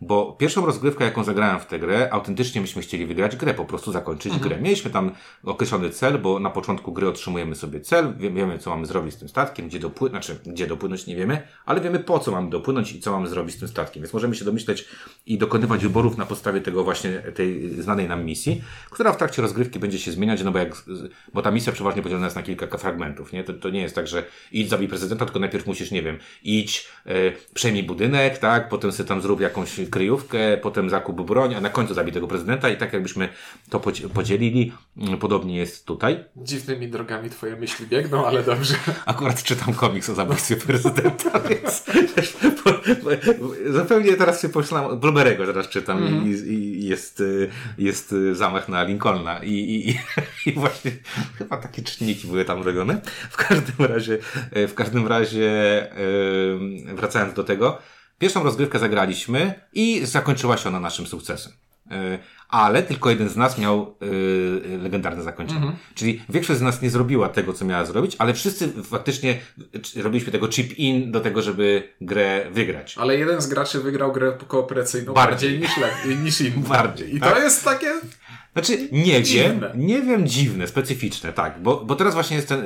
Bo 0.08 0.34
pierwszą 0.34 0.66
rozgrywkę, 0.66 1.06
jaką 1.06 1.24
zagrałem 1.24 1.60
w 1.60 1.66
tę 1.66 1.80
grę, 1.80 2.10
autentycznie 2.14 2.62
myśmy 2.62 2.82
chcieli 2.82 3.06
wygrać 3.06 3.36
grę, 3.36 3.54
po 3.54 3.66
prostu 3.66 3.92
zakończyć 3.92 4.34
grę. 4.40 4.62
Mieliśmy 4.62 4.92
tam 4.92 5.12
określony 5.44 5.90
cel, 5.90 6.20
bo 6.20 6.40
na 6.40 6.50
początku 6.50 6.92
gry 6.94 7.08
otrzymujemy 7.08 7.56
sobie 7.56 7.82
cel, 7.82 8.14
wie- 8.18 8.32
wiemy, 8.32 8.60
co 8.60 8.70
mamy 8.70 8.86
zrobić 8.86 9.14
z 9.14 9.18
tym 9.18 9.30
statkiem, 9.30 9.68
gdzie 9.68 9.80
dopłynąć, 9.80 10.26
znaczy, 10.26 10.42
gdzie 10.46 10.68
dopłynąć 10.68 11.08
nie 11.08 11.16
wiemy, 11.16 11.48
ale 11.66 11.82
wiemy, 11.82 12.00
po 12.00 12.20
co 12.20 12.32
mamy 12.32 12.50
dopłynąć 12.50 12.92
i 12.92 13.00
co 13.00 13.12
mamy 13.12 13.28
zrobić 13.28 13.56
z 13.56 13.60
tym 13.60 13.68
statkiem. 13.68 14.04
Więc 14.04 14.14
możemy 14.14 14.36
się 14.36 14.46
domyśleć 14.46 14.86
i 15.26 15.38
dokonywać 15.38 15.84
wyborów 15.84 16.18
na 16.18 16.26
podstawie 16.26 16.62
tego 16.62 16.84
właśnie, 16.84 17.10
tej 17.36 17.70
znanej 17.82 18.08
nam 18.08 18.26
misji, 18.26 18.62
która 18.90 19.12
w 19.14 19.18
trakcie 19.18 19.42
rozgrywki 19.42 19.80
będzie 19.80 20.00
się 20.00 20.12
zmieniać, 20.12 20.44
no 20.44 20.52
bo 20.52 20.60
jak, 20.60 20.84
bo 21.34 21.42
ta 21.42 21.52
misja 21.52 21.74
przeważnie 21.74 22.02
podzielona 22.02 22.26
jest 22.26 22.36
na 22.36 22.44
kilka 22.44 22.78
fragmentów, 22.78 23.34
nie? 23.34 23.44
To, 23.44 23.54
to 23.54 23.70
nie 23.70 23.82
jest 23.82 23.96
tak, 23.96 24.08
że 24.08 24.24
idź 24.52 24.70
zabij 24.70 24.88
prezydenta, 24.88 25.26
tylko 25.26 25.40
najpierw 25.40 25.68
musisz, 25.68 25.92
nie 25.92 26.04
wiem, 26.04 26.18
idź, 26.44 26.88
e, 27.06 27.12
przejmij 27.54 27.84
budynek, 27.84 28.38
tak, 28.38 28.70
potem 28.70 28.92
sobie 28.92 29.10
tam 29.10 29.22
zrób 29.22 29.42
jakąś 29.42 29.80
kryjówkę, 29.94 30.58
potem 30.58 30.90
zakup 30.90 31.22
broń, 31.22 31.56
a 31.56 31.62
na 31.62 31.70
końcu 31.70 31.94
zabij 31.94 32.14
tego 32.14 32.28
prezydenta 32.28 32.70
i 32.70 32.78
tak 32.78 32.94
jakbyśmy 32.94 33.30
to 33.70 33.80
podzi- 33.80 34.10
podzielili. 34.10 34.74
Mm, 34.98 35.18
Podobnie 35.18 35.58
jest 35.58 35.86
tutaj. 35.86 36.24
Dziwnymi 36.36 36.88
drogami 36.88 37.30
twoje 37.30 37.56
myśli 37.56 37.88
biegną, 37.88 38.26
ale 38.26 38.44
dobrze. 38.44 38.76
Akurat 39.06 39.44
czytam 39.44 39.74
komiks 39.74 40.10
o 40.10 40.16
zabójstwie 40.16 40.56
prezydenta, 40.56 41.40
więc 41.50 41.84
też 42.16 42.38
po, 42.64 42.72
zupełnie 43.72 44.14
teraz 44.14 44.40
sobie 44.40 44.54
pomyślałem, 44.54 45.00
Blueberry'ego 45.00 45.46
teraz 45.46 45.70
czytam 45.70 46.26
i, 46.26 46.30
i 46.30 46.88
jest, 46.88 47.20
y, 47.20 47.50
jest 47.78 48.14
y, 48.14 48.36
zamach 48.36 48.70
na 48.70 48.84
Lincolna 48.84 49.40
i, 49.44 49.54
i, 49.54 50.00
i, 50.50 50.54
właśnie 50.54 50.92
chyba 51.38 51.58
takie 51.58 51.82
czynniki 51.82 52.28
były 52.28 52.46
tam 52.46 52.64
robione. 52.64 53.02
W 53.30 53.38
każdym 53.38 53.86
razie, 53.86 54.18
y, 54.58 54.68
w 54.68 54.74
każdym 54.74 55.08
razie 55.08 55.54
wracając 56.96 57.34
do 57.34 57.44
tego, 57.44 57.78
pierwszą 58.24 58.44
rozgrywkę 58.44 58.80
zagraliśmy 58.80 59.54
i 59.74 60.02
zakończyła 60.06 60.58
się 60.58 60.70
ona 60.70 60.80
naszym 60.80 61.08
sukcesem. 61.08 61.52
Y, 61.92 62.20
Ale 62.50 62.84
tylko 62.84 63.10
jeden 63.10 63.30
z 63.30 63.36
nas 63.36 63.58
miał 63.58 63.96
y, 64.04 64.78
legendarne 64.78 65.24
zakończenie. 65.24 65.72
Czyli 65.96 66.22
większość 66.30 66.60
z 66.60 66.62
nas 66.62 66.82
nie 66.82 66.90
zrobiła 66.90 67.30
tego, 67.30 67.54
co 67.54 67.66
miała 67.66 67.86
zrobić, 67.86 68.16
ale 68.20 68.34
wszyscy 68.34 68.70
faktycznie 68.84 69.40
robiliśmy 69.96 70.32
tego 70.32 70.48
chip-in 70.48 71.12
do 71.12 71.20
tego, 71.20 71.42
żeby 71.42 71.90
grę 72.02 72.46
wygrać. 72.52 72.98
Ale 72.98 73.18
jeden 73.18 73.42
z 73.42 73.48
graczy 73.48 73.80
wygrał 73.80 74.12
grę 74.14 74.38
kooperacyjną 74.48 75.14
Bardziej. 75.14 75.60
bardziej, 75.60 75.84
niż, 76.16 76.20
niż 76.24 76.42
inny. 76.42 76.68
Bardziej, 76.68 77.16
I 77.16 77.20
tak? 77.20 77.34
to 77.34 77.40
jest 77.40 77.66
takie... 77.66 77.92
Znaczy, 78.54 78.88
nie 78.92 79.24
Dziwne. 79.24 79.70
wiem, 79.74 79.86
nie 79.88 80.02
wiem, 80.02 80.28
dziwne, 80.28 80.68
specyficzne, 80.68 81.34
tak, 81.34 81.62
bo, 81.62 81.86
bo 81.86 81.96
teraz 81.96 82.14
właśnie 82.14 82.36
jest 82.36 82.50
ten, 82.50 82.60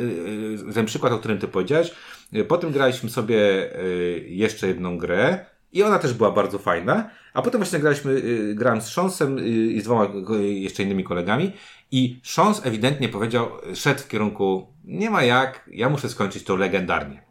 y, 0.69 0.73
ten 0.73 0.85
przykład, 0.85 1.13
o 1.13 1.19
którym 1.19 1.37
ty 1.37 1.47
powiedziałeś. 1.47 1.91
Y, 2.35 2.45
Potem 2.45 2.71
graliśmy 2.71 3.09
sobie 3.09 3.37
y, 3.79 4.25
jeszcze 4.27 4.67
jedną 4.67 4.97
grę 4.97 5.45
i 5.73 5.83
ona 5.83 5.99
też 5.99 6.13
była 6.13 6.31
bardzo 6.31 6.59
fajna, 6.59 7.09
a 7.33 7.41
potem 7.41 7.61
właśnie 7.61 7.79
graliśmy, 7.79 8.11
y, 8.11 8.55
grałem 8.55 8.81
z 8.81 8.87
Szonsem 8.87 9.39
i 9.45 9.81
z 9.81 9.83
dwoma 9.83 10.07
jeszcze 10.39 10.83
innymi 10.83 11.03
kolegami 11.03 11.51
i 11.91 12.19
Szons 12.23 12.65
ewidentnie 12.65 13.09
powiedział, 13.09 13.49
szedł 13.75 14.01
w 14.01 14.07
kierunku, 14.07 14.67
nie 14.85 15.09
ma 15.09 15.23
jak, 15.23 15.69
ja 15.71 15.89
muszę 15.89 16.09
skończyć 16.09 16.43
to 16.43 16.55
legendarnie. 16.55 17.23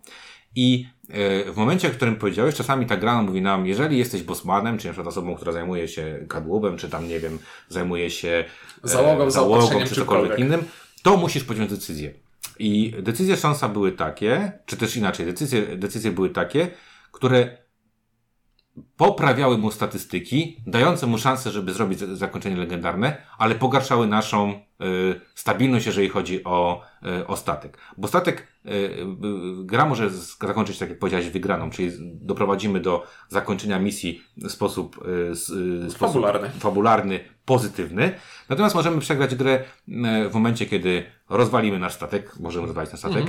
I 0.56 0.86
e, 1.08 1.52
w 1.52 1.56
momencie, 1.56 1.88
w 1.88 1.96
którym 1.96 2.16
powiedziałeś, 2.16 2.54
czasami 2.54 2.86
ta 2.86 2.96
gra 2.96 3.22
mówi 3.22 3.42
nam, 3.42 3.66
jeżeli 3.66 3.98
jesteś 3.98 4.22
bossmanem, 4.22 4.78
czy 4.78 4.86
na 4.86 4.92
przykład 4.92 5.12
osobą, 5.12 5.36
która 5.36 5.52
zajmuje 5.52 5.88
się 5.88 6.24
kadłubem, 6.28 6.76
czy 6.76 6.88
tam, 6.88 7.08
nie 7.08 7.20
wiem, 7.20 7.38
zajmuje 7.68 8.10
się 8.10 8.44
e, 8.84 8.88
Załogą, 8.88 9.30
załogą 9.30 9.60
zaopatrzeniem, 9.60 9.88
czy 9.88 9.94
cokolwiek 9.94 10.38
innym, 10.38 10.64
to 11.02 11.16
musisz 11.16 11.44
podjąć 11.44 11.70
decyzję. 11.70 12.12
I 12.58 12.94
decyzje 13.02 13.36
szansa 13.36 13.68
były 13.68 13.92
takie, 13.92 14.52
czy 14.66 14.76
też 14.76 14.96
inaczej, 14.96 15.26
decyzje, 15.26 15.76
decyzje 15.76 16.12
były 16.12 16.30
takie, 16.30 16.70
które 17.12 17.58
poprawiały 18.96 19.58
mu 19.58 19.70
statystyki, 19.70 20.56
dające 20.66 21.06
mu 21.06 21.18
szansę, 21.18 21.50
żeby 21.50 21.72
zrobić 21.72 21.98
za- 21.98 22.16
zakończenie 22.16 22.56
legendarne, 22.56 23.22
ale 23.38 23.54
pogarszały 23.54 24.06
naszą 24.06 24.60
stabilność, 25.34 25.86
jeżeli 25.86 26.08
chodzi 26.08 26.44
o, 26.44 26.82
y, 27.20 27.26
o 27.26 27.36
statek. 27.36 27.78
Bo 27.96 28.08
statek, 28.08 28.46
y, 28.66 28.70
y, 28.70 29.04
gra 29.64 29.86
może 29.86 30.10
zakończyć, 30.10 30.78
tak 30.78 30.88
jak 30.88 30.98
powiedziałeś, 30.98 31.28
wygraną, 31.28 31.70
czyli 31.70 31.90
doprowadzimy 32.00 32.80
do 32.80 33.06
zakończenia 33.28 33.78
misji 33.78 34.22
w 34.36 34.50
sposób, 34.50 35.06
y, 35.06 35.10
y, 35.30 35.90
sposób 35.90 35.98
Fabularny. 35.98 36.50
fabularny, 36.50 37.20
pozytywny. 37.44 38.12
Natomiast 38.48 38.74
możemy 38.74 39.00
przegrać 39.00 39.34
grę 39.34 39.64
w 40.30 40.34
momencie, 40.34 40.66
kiedy 40.66 41.04
rozwalimy 41.28 41.78
nasz 41.78 41.94
statek, 41.94 42.40
możemy 42.40 42.66
rozwalić 42.66 42.92
nasz 42.92 43.00
statek, 43.00 43.24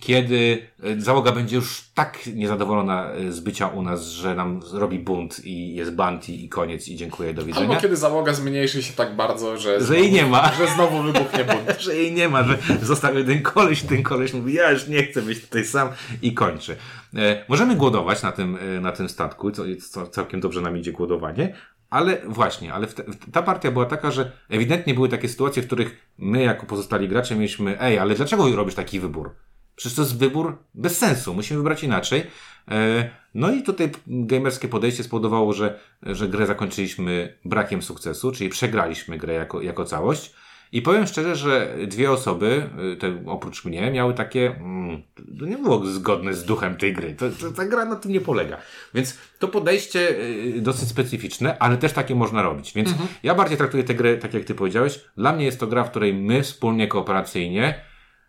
kiedy 0.00 0.66
e, 0.82 1.00
załoga 1.00 1.32
będzie 1.32 1.56
już 1.56 1.84
tak 1.94 2.18
niezadowolona 2.34 3.10
z 3.30 3.40
bycia 3.40 3.68
u 3.68 3.82
nas, 3.82 4.06
że 4.06 4.34
nam 4.34 4.60
robi 4.72 4.98
bunt 4.98 5.44
i 5.44 5.74
jest 5.74 5.94
bounty 5.94 6.32
i 6.32 6.48
koniec 6.48 6.88
i 6.88 6.96
dziękuję, 6.96 7.34
do 7.34 7.44
widzenia. 7.44 7.68
Albo 7.68 7.80
kiedy 7.80 7.96
załoga 7.96 8.32
zmniejszy 8.34 8.82
się 8.82 8.92
tak 8.92 9.16
bardzo, 9.16 9.56
że... 9.56 9.84
Że 9.84 9.98
jej 9.98 10.12
nie 10.12 10.26
ma. 10.26 10.52
Że 10.52 10.66
znowu 10.66 10.91
wybuchnie 11.02 11.44
bunt. 11.44 11.80
że 11.80 11.96
jej 11.96 12.12
nie 12.12 12.28
ma, 12.28 12.44
że 12.44 12.58
zostawię 12.82 13.24
ten 13.24 13.42
koleś, 13.42 13.82
ten 13.82 14.02
koleś 14.02 14.34
mówi, 14.34 14.54
ja 14.54 14.70
już 14.70 14.88
nie 14.88 15.02
chcę 15.02 15.22
być 15.22 15.40
tutaj 15.40 15.64
sam 15.64 15.88
i 16.22 16.34
kończy. 16.34 16.76
E, 17.16 17.44
możemy 17.48 17.76
głodować 17.76 18.22
na 18.22 18.32
tym, 18.32 18.58
e, 18.76 18.80
na 18.80 18.92
tym 18.92 19.08
statku, 19.08 19.50
co, 19.50 19.62
co 19.90 20.06
całkiem 20.06 20.40
dobrze 20.40 20.60
nam 20.60 20.76
idzie 20.76 20.92
głodowanie, 20.92 21.54
ale 21.90 22.22
właśnie, 22.26 22.74
ale 22.74 22.86
te, 22.86 23.04
ta 23.32 23.42
partia 23.42 23.70
była 23.70 23.86
taka, 23.86 24.10
że 24.10 24.32
ewidentnie 24.50 24.94
były 24.94 25.08
takie 25.08 25.28
sytuacje, 25.28 25.62
w 25.62 25.66
których 25.66 26.12
my 26.18 26.42
jako 26.42 26.66
pozostali 26.66 27.08
gracze 27.08 27.34
mieliśmy, 27.34 27.80
ej, 27.80 27.98
ale 27.98 28.14
dlaczego 28.14 28.56
robisz 28.56 28.74
taki 28.74 29.00
wybór? 29.00 29.34
Przecież 29.76 29.96
to 29.96 30.02
jest 30.02 30.18
wybór 30.18 30.58
bez 30.74 30.98
sensu, 30.98 31.34
musimy 31.34 31.58
wybrać 31.58 31.84
inaczej. 31.84 32.26
E, 32.70 33.10
No 33.34 33.50
i 33.50 33.62
tutaj 33.62 33.90
gamerskie 34.06 34.68
podejście 34.68 35.04
spowodowało, 35.04 35.52
że, 35.52 35.78
że 36.02 36.28
grę 36.28 36.46
zakończyliśmy 36.46 37.38
brakiem 37.44 37.82
sukcesu, 37.82 38.32
czyli 38.32 38.50
przegraliśmy 38.50 39.18
grę 39.18 39.34
jako, 39.34 39.62
jako 39.62 39.84
całość. 39.84 40.34
I 40.72 40.82
powiem 40.82 41.06
szczerze, 41.06 41.36
że 41.36 41.76
dwie 41.86 42.10
osoby, 42.10 42.70
y, 42.92 42.96
te, 42.96 43.22
oprócz 43.26 43.64
mnie, 43.64 43.90
miały 43.90 44.14
takie, 44.14 44.56
mm, 44.56 45.02
to 45.38 45.46
nie 45.46 45.58
było 45.58 45.86
zgodne 45.86 46.34
z 46.34 46.44
duchem 46.44 46.76
tej 46.76 46.92
gry. 46.92 47.14
To, 47.14 47.30
to, 47.30 47.52
ta 47.52 47.64
gra 47.64 47.84
na 47.84 47.96
tym 47.96 48.12
nie 48.12 48.20
polega. 48.20 48.56
Więc 48.94 49.18
to 49.38 49.48
podejście 49.48 50.20
y, 50.56 50.60
dosyć 50.60 50.88
specyficzne, 50.88 51.58
ale 51.58 51.76
też 51.76 51.92
takie 51.92 52.14
można 52.14 52.42
robić. 52.42 52.72
Więc 52.72 52.94
ja 53.22 53.34
bardziej 53.34 53.58
traktuję 53.58 53.84
tę 53.84 53.94
grę, 53.94 54.16
tak 54.16 54.34
jak 54.34 54.44
ty 54.44 54.54
powiedziałeś. 54.54 55.00
Dla 55.16 55.32
mnie 55.32 55.44
jest 55.44 55.60
to 55.60 55.66
gra, 55.66 55.84
w 55.84 55.90
której 55.90 56.14
my 56.14 56.42
wspólnie, 56.42 56.88
kooperacyjnie 56.88 57.80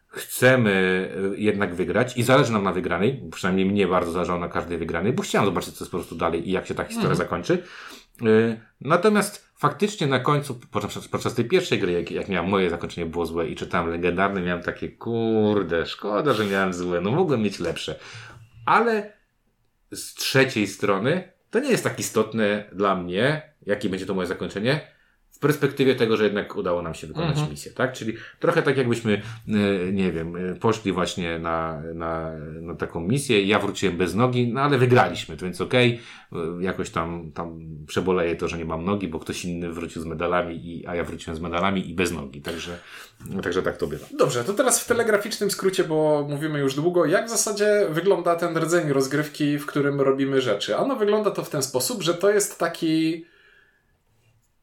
chcemy 0.07 0.71
y, 1.35 1.39
jednak 1.39 1.75
wygrać 1.75 2.17
i 2.17 2.23
zależy 2.23 2.51
nam 2.51 2.63
na 2.63 2.71
wygranej, 2.71 3.23
przynajmniej 3.31 3.65
mnie 3.65 3.87
bardzo 3.87 4.11
zależało 4.11 4.39
na 4.39 4.49
każdej 4.49 4.77
wygranej, 4.77 5.13
bo 5.13 5.23
chciałem 5.23 5.45
zobaczyć, 5.45 5.73
co 5.73 5.83
jest 5.83 5.91
po 5.91 5.97
prostu 5.97 6.15
dalej 6.15 6.49
i 6.49 6.51
jak 6.51 6.67
się 6.67 6.75
ta 6.75 6.83
historia 6.83 7.15
zakończy. 7.15 7.63
Y, 8.21 8.59
Natomiast 8.81 9.42
faktycznie 9.63 10.07
na 10.07 10.19
końcu, 10.19 10.59
podczas, 10.71 11.07
podczas 11.07 11.33
tej 11.33 11.45
pierwszej 11.45 11.79
gry, 11.79 11.91
jak, 11.91 12.11
jak 12.11 12.29
miałem 12.29 12.49
moje 12.49 12.69
zakończenie 12.69 13.07
było 13.07 13.25
złe 13.25 13.47
i 13.47 13.55
czytałem 13.55 13.89
legendarne, 13.89 14.41
miałem 14.41 14.63
takie, 14.63 14.89
kurde, 14.89 15.85
szkoda, 15.85 16.33
że 16.33 16.45
miałem 16.45 16.73
złe, 16.73 17.01
no 17.01 17.11
mogłem 17.11 17.41
mieć 17.41 17.59
lepsze. 17.59 17.99
Ale 18.65 19.13
z 19.91 20.13
trzeciej 20.13 20.67
strony, 20.67 21.31
to 21.49 21.59
nie 21.59 21.69
jest 21.69 21.83
tak 21.83 21.99
istotne 21.99 22.69
dla 22.71 22.95
mnie, 22.95 23.53
jakie 23.65 23.89
będzie 23.89 24.05
to 24.05 24.13
moje 24.13 24.27
zakończenie. 24.27 24.92
Perspektywie 25.43 25.95
tego, 25.95 26.17
że 26.17 26.23
jednak 26.23 26.55
udało 26.55 26.81
nam 26.81 26.93
się 26.93 27.07
wykonać 27.07 27.29
Mhm. 27.29 27.49
misję, 27.49 27.71
tak? 27.71 27.93
Czyli 27.93 28.13
trochę 28.39 28.61
tak 28.61 28.77
jakbyśmy, 28.77 29.21
e, 29.47 29.91
nie 29.91 30.11
wiem, 30.11 30.35
e, 30.35 30.55
poszli 30.55 30.91
właśnie 30.91 31.39
na, 31.39 31.81
na, 31.93 32.31
na 32.61 32.75
taką 32.75 32.99
misję, 32.99 33.43
ja 33.45 33.59
wróciłem 33.59 33.97
bez 33.97 34.15
nogi, 34.15 34.47
no 34.53 34.61
ale 34.61 34.77
wygraliśmy, 34.77 35.37
to 35.37 35.45
więc 35.45 35.61
okej, 35.61 35.99
e, 36.31 36.63
jakoś 36.63 36.89
tam, 36.89 37.31
tam 37.31 37.59
przeboleję 37.87 38.35
to, 38.35 38.47
że 38.47 38.57
nie 38.57 38.65
mam 38.65 38.85
nogi, 38.85 39.07
bo 39.07 39.19
ktoś 39.19 39.45
inny 39.45 39.71
wrócił 39.71 40.01
z 40.01 40.05
medalami, 40.05 40.55
i, 40.67 40.87
a 40.87 40.95
ja 40.95 41.03
wróciłem 41.03 41.37
z 41.37 41.39
medalami 41.39 41.89
i 41.89 41.93
bez 41.93 42.11
nogi, 42.11 42.41
także, 42.41 42.77
także 43.43 43.61
tak 43.63 43.77
to 43.77 43.87
bywa. 43.87 44.05
Dobrze, 44.17 44.43
to 44.43 44.53
teraz 44.53 44.83
w 44.83 44.87
telegraficznym 44.87 45.51
skrócie, 45.51 45.83
bo 45.83 46.27
mówimy 46.29 46.59
już 46.59 46.75
długo, 46.75 47.05
jak 47.05 47.25
w 47.25 47.29
zasadzie 47.29 47.87
wygląda 47.89 48.35
ten 48.35 48.57
rdzeń 48.57 48.93
rozgrywki, 48.93 49.57
w 49.57 49.65
którym 49.65 50.01
robimy 50.01 50.41
rzeczy. 50.41 50.77
Ano 50.77 50.95
wygląda 50.95 51.31
to 51.31 51.43
w 51.43 51.49
ten 51.49 51.63
sposób, 51.63 52.01
że 52.01 52.13
to 52.13 52.29
jest 52.31 52.59
taki 52.59 53.25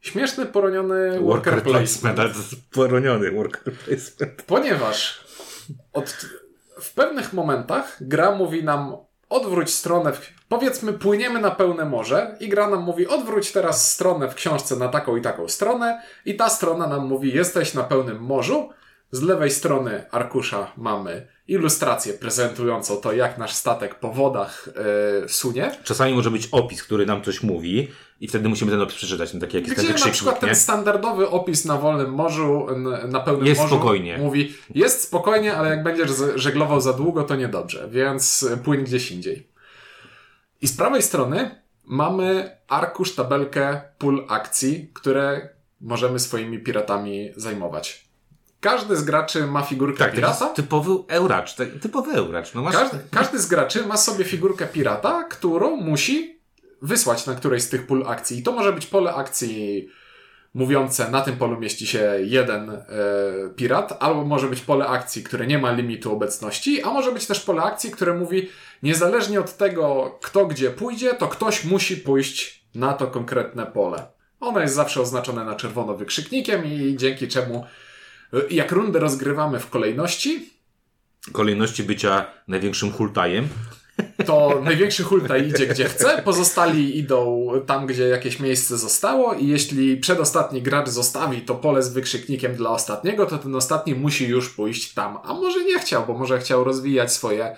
śmieszny, 0.01 0.47
poroniony 0.47 1.21
worker 1.21 1.63
placement. 1.63 2.19
ale 2.19 2.31
to 2.31 2.39
jest 2.39 2.71
poroniony 2.71 3.31
worker 3.31 3.75
placement. 3.75 4.43
Ponieważ 4.47 5.25
od, 5.93 6.27
w 6.81 6.95
pewnych 6.95 7.33
momentach 7.33 7.97
gra 8.01 8.33
mówi 8.33 8.65
nam 8.65 8.97
odwróć 9.29 9.71
stronę, 9.71 10.13
w, 10.13 10.33
powiedzmy 10.49 10.93
płyniemy 10.93 11.41
na 11.41 11.51
pełne 11.51 11.85
morze 11.85 12.37
i 12.41 12.49
gra 12.49 12.71
nam 12.71 12.83
mówi 12.83 13.07
odwróć 13.07 13.53
teraz 13.53 13.93
stronę 13.93 14.29
w 14.29 14.35
książce 14.35 14.77
na 14.77 14.89
taką 14.89 15.17
i 15.17 15.23
taką 15.23 15.49
stronę 15.49 16.03
i 16.25 16.37
ta 16.37 16.49
strona 16.49 16.87
nam 16.87 17.07
mówi 17.07 17.35
jesteś 17.35 17.75
na 17.75 17.83
pełnym 17.83 18.23
morzu. 18.23 18.71
Z 19.13 19.23
lewej 19.23 19.51
strony 19.51 20.05
arkusza 20.11 20.73
mamy 20.77 21.27
ilustrację 21.49 22.15
prezentującą 22.15 22.97
to, 22.97 23.13
jak 23.13 23.39
nasz 23.39 23.55
statek 23.55 23.95
po 23.95 24.13
wodach 24.13 24.69
yy, 25.23 25.29
sunie. 25.29 25.71
Czasami 25.85 26.15
może 26.15 26.31
być 26.31 26.49
opis, 26.53 26.83
który 26.83 27.07
nam 27.07 27.23
coś 27.23 27.43
mówi 27.43 27.91
i 28.21 28.29
wtedy 28.29 28.49
musimy 28.49 28.71
ten 28.71 28.81
opis 28.81 28.95
przeczytać, 28.97 29.35
no 29.35 29.41
taki 29.41 29.57
jak 29.57 29.67
jest 29.67 29.79
Gdzie 29.79 29.95
ten 29.95 30.07
na 30.07 30.13
przykład 30.13 30.43
nie? 30.43 30.49
ten 30.49 30.57
standardowy 30.57 31.29
opis 31.29 31.65
na 31.65 31.77
wolnym 31.79 32.11
morzu, 32.15 32.67
na 33.09 33.21
pełnym 33.21 33.47
Jest 33.47 33.61
morzu 33.61 33.75
spokojnie. 33.75 34.19
mówi, 34.19 34.55
jest 34.75 35.03
spokojnie, 35.03 35.57
ale 35.57 35.69
jak 35.71 35.83
będziesz 35.83 36.11
żeglował 36.35 36.81
za 36.81 36.93
długo, 36.93 37.23
to 37.23 37.37
niedobrze, 37.37 37.89
więc 37.91 38.43
y, 38.43 38.57
płyń 38.57 38.85
gdzieś 38.85 39.11
indziej. 39.13 39.49
I 40.63 40.69
z 40.69 40.77
prawej 40.77 41.03
strony 41.03 41.61
mamy 41.85 42.57
arkusz, 42.69 43.15
tabelkę 43.15 43.81
pól 43.99 44.27
akcji, 44.29 44.91
które 44.95 45.49
możemy 45.81 46.19
swoimi 46.19 46.59
piratami 46.59 47.31
zajmować. 47.37 48.05
Każdy 48.61 48.97
z 48.97 49.05
graczy 49.05 49.47
ma 49.47 49.63
figurkę 49.63 49.99
Tak, 49.99 50.15
pirata. 50.15 50.47
typowy 50.47 50.91
euracz, 51.09 51.55
tak, 51.55 51.69
typowy 51.83 52.13
euracz. 52.13 52.55
No 52.55 52.63
masz... 52.63 52.75
Każdy, 52.75 52.99
każdy 53.11 53.39
z 53.39 53.47
graczy 53.47 53.87
ma 53.87 53.97
sobie 53.97 54.25
figurkę 54.25 54.67
pirata, 54.67 55.25
którą 55.25 55.77
musi 55.77 56.40
wysłać 56.83 57.27
na 57.27 57.35
którejś 57.35 57.63
z 57.63 57.69
tych 57.69 57.87
pól 57.87 58.05
akcji. 58.07 58.39
I 58.39 58.43
to 58.43 58.53
może 58.53 58.73
być 58.73 58.87
pole 58.87 59.15
akcji 59.15 59.89
mówiące, 60.55 61.11
na 61.11 61.21
tym 61.21 61.37
polu 61.37 61.61
mieści 61.61 61.87
się 61.87 62.17
jeden 62.23 62.71
e, 62.71 62.85
pirat, 63.57 63.97
albo 64.01 64.25
może 64.25 64.49
być 64.49 64.61
pole 64.61 64.87
akcji, 64.87 65.23
które 65.23 65.47
nie 65.47 65.59
ma 65.59 65.73
limitu 65.73 66.13
obecności, 66.13 66.83
a 66.83 66.91
może 66.91 67.13
być 67.13 67.27
też 67.27 67.41
pole 67.41 67.63
akcji, 67.63 67.91
które 67.91 68.15
mówi, 68.15 68.49
niezależnie 68.83 69.41
od 69.41 69.57
tego, 69.57 70.19
kto 70.23 70.47
gdzie 70.47 70.71
pójdzie, 70.71 71.15
to 71.15 71.29
ktoś 71.29 71.65
musi 71.65 71.97
pójść 71.97 72.65
na 72.75 72.93
to 72.93 73.07
konkretne 73.07 73.67
pole. 73.67 74.07
Ono 74.41 74.61
jest 74.61 74.75
zawsze 74.75 75.01
oznaczone 75.01 75.45
na 75.45 75.55
czerwono 75.55 75.95
wykrzyknikiem 75.95 76.67
i 76.67 76.97
dzięki 76.97 77.29
czemu 77.29 77.67
e, 78.33 78.39
jak 78.51 78.73
rundę 78.73 78.99
rozgrywamy 78.99 79.59
w 79.61 79.71
kolejności, 79.71 80.61
Kolejności 81.33 81.83
bycia 81.83 82.27
największym 82.49 82.93
hultajem. 82.93 83.49
To 84.27 84.61
największy 84.65 85.03
hulta 85.03 85.37
idzie 85.37 85.67
gdzie 85.67 85.85
chce, 85.85 86.23
pozostali 86.25 86.99
idą 86.99 87.51
tam, 87.67 87.87
gdzie 87.87 88.09
jakieś 88.09 88.41
miejsce 88.41 88.79
zostało 88.79 89.35
i 89.35 89.47
jeśli 89.47 89.97
przedostatni 89.97 90.63
gracz 90.63 90.89
zostawi 90.89 91.43
to 91.43 91.55
pole 91.55 91.83
z 91.83 91.93
wykrzyknikiem 91.93 92.55
dla 92.55 92.71
ostatniego, 92.71 93.27
to 93.27 93.39
ten 93.39 93.55
ostatni 93.55 93.95
musi 93.95 94.29
już 94.29 94.51
pójść 94.51 94.95
tam. 94.95 95.19
A 95.25 95.35
może 95.35 95.65
nie 95.65 95.79
chciał, 95.79 96.07
bo 96.07 96.15
może 96.15 96.39
chciał 96.39 96.65
rozwijać 96.65 97.13
swoje 97.13 97.57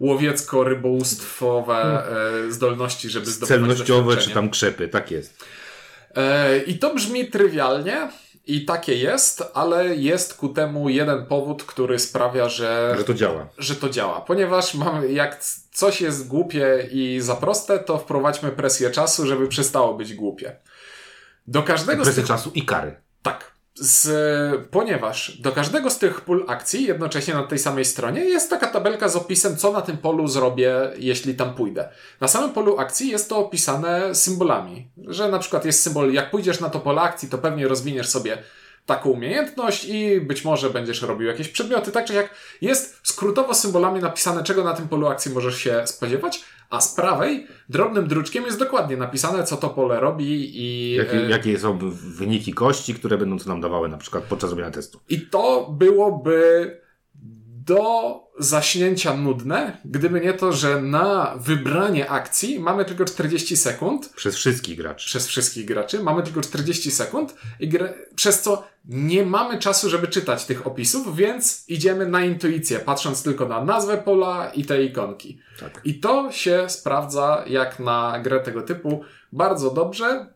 łowiecko-rybołówstwowe 0.00 2.02
e, 2.46 2.52
zdolności, 2.52 3.10
żeby 3.10 3.26
zdobywać 3.26 3.58
Celnościowe 3.60 4.16
czy 4.16 4.30
tam 4.30 4.50
krzepy, 4.50 4.88
tak 4.88 5.10
jest. 5.10 5.44
E, 6.16 6.58
I 6.58 6.78
to 6.78 6.94
brzmi 6.94 7.30
trywialnie 7.30 8.08
i 8.46 8.64
takie 8.64 8.94
jest, 8.94 9.42
ale 9.54 9.96
jest 9.96 10.34
ku 10.34 10.48
temu 10.48 10.88
jeden 10.88 11.26
powód, 11.26 11.64
który 11.64 11.98
sprawia, 11.98 12.48
że 12.48 12.94
Że 12.98 13.04
to 13.04 13.14
działa. 13.14 13.46
że 13.58 13.76
to 13.76 13.88
działa, 13.88 14.20
ponieważ 14.20 14.74
mamy, 14.74 15.12
jak 15.12 15.44
coś 15.76 16.00
jest 16.00 16.28
głupie 16.28 16.88
i 16.90 17.20
za 17.20 17.34
proste, 17.34 17.78
to 17.78 17.98
wprowadźmy 17.98 18.52
presję 18.52 18.90
czasu, 18.90 19.26
żeby 19.26 19.48
przestało 19.48 19.94
być 19.94 20.14
głupie. 20.14 20.56
Do 21.46 21.62
każdego 21.62 22.02
Presję 22.02 22.22
tych... 22.22 22.28
czasu 22.28 22.50
i 22.54 22.62
kary. 22.62 22.96
Tak. 23.22 23.56
Z, 23.74 24.08
ponieważ 24.70 25.38
do 25.40 25.52
każdego 25.52 25.90
z 25.90 25.98
tych 25.98 26.20
pól 26.20 26.44
akcji, 26.48 26.84
jednocześnie 26.84 27.34
na 27.34 27.42
tej 27.42 27.58
samej 27.58 27.84
stronie, 27.84 28.24
jest 28.24 28.50
taka 28.50 28.66
tabelka 28.66 29.08
z 29.08 29.16
opisem, 29.16 29.56
co 29.56 29.72
na 29.72 29.82
tym 29.82 29.98
polu 29.98 30.28
zrobię, 30.28 30.74
jeśli 30.98 31.34
tam 31.34 31.54
pójdę. 31.54 31.88
Na 32.20 32.28
samym 32.28 32.52
polu 32.52 32.78
akcji 32.78 33.08
jest 33.08 33.28
to 33.28 33.38
opisane 33.38 34.14
symbolami, 34.14 34.90
że 35.06 35.28
na 35.28 35.38
przykład 35.38 35.64
jest 35.64 35.82
symbol, 35.82 36.12
jak 36.12 36.30
pójdziesz 36.30 36.60
na 36.60 36.70
to 36.70 36.80
pole 36.80 37.02
akcji, 37.02 37.28
to 37.28 37.38
pewnie 37.38 37.68
rozwiniesz 37.68 38.08
sobie 38.08 38.38
taką 38.86 39.10
umiejętność 39.10 39.84
i 39.84 40.20
być 40.20 40.44
może 40.44 40.70
będziesz 40.70 41.02
robił 41.02 41.28
jakieś 41.28 41.48
przedmioty. 41.48 41.92
Tak 41.92 42.04
czy 42.04 42.14
jak 42.14 42.30
jest 42.60 43.00
skrótowo 43.02 43.54
symbolami 43.54 44.00
napisane, 44.00 44.44
czego 44.44 44.64
na 44.64 44.74
tym 44.74 44.88
polu 44.88 45.06
akcji 45.06 45.32
możesz 45.32 45.58
się 45.58 45.82
spodziewać, 45.86 46.44
a 46.70 46.80
z 46.80 46.94
prawej 46.94 47.46
drobnym 47.68 48.08
druczkiem 48.08 48.44
jest 48.44 48.58
dokładnie 48.58 48.96
napisane, 48.96 49.44
co 49.44 49.56
to 49.56 49.70
pole 49.70 50.00
robi 50.00 50.52
i... 50.62 50.94
Jakie, 50.94 51.16
e, 51.16 51.30
jakie 51.30 51.58
są 51.58 51.78
wyniki 52.18 52.52
kości, 52.54 52.94
które 52.94 53.18
będą 53.18 53.38
co 53.38 53.48
nam 53.48 53.60
dawały 53.60 53.88
na 53.88 53.98
przykład 53.98 54.24
podczas 54.24 54.50
robienia 54.50 54.70
testu. 54.70 55.00
I 55.08 55.20
to 55.20 55.70
byłoby 55.78 56.70
do 57.66 58.14
zaśnięcia 58.38 59.14
nudne, 59.16 59.76
gdyby 59.84 60.20
nie 60.20 60.32
to, 60.32 60.52
że 60.52 60.82
na 60.82 61.34
wybranie 61.36 62.10
akcji 62.10 62.60
mamy 62.60 62.84
tylko 62.84 63.04
40 63.04 63.56
sekund 63.56 64.12
Przez 64.16 64.36
wszystkich 64.36 64.76
graczy. 64.78 65.06
przez 65.06 65.26
wszystkich 65.26 65.64
graczy, 65.66 66.02
mamy 66.02 66.22
tylko 66.22 66.40
40 66.40 66.90
sekund 66.90 67.34
i 67.60 67.68
gra- 67.68 67.92
przez 68.14 68.42
co 68.42 68.64
nie 68.84 69.24
mamy 69.26 69.58
czasu, 69.58 69.90
żeby 69.90 70.08
czytać 70.08 70.44
tych 70.44 70.66
opisów, 70.66 71.16
więc 71.16 71.64
idziemy 71.68 72.06
na 72.06 72.24
intuicję, 72.24 72.78
patrząc 72.78 73.22
tylko 73.22 73.48
na 73.48 73.64
nazwę 73.64 73.98
pola 73.98 74.50
i 74.54 74.64
te 74.64 74.82
ikonki. 74.84 75.38
Tak. 75.60 75.80
I 75.84 76.00
to 76.00 76.32
się 76.32 76.64
sprawdza 76.68 77.44
jak 77.46 77.78
na 77.80 78.20
grę 78.22 78.40
tego 78.40 78.62
typu 78.62 79.04
bardzo 79.32 79.70
dobrze 79.70 80.26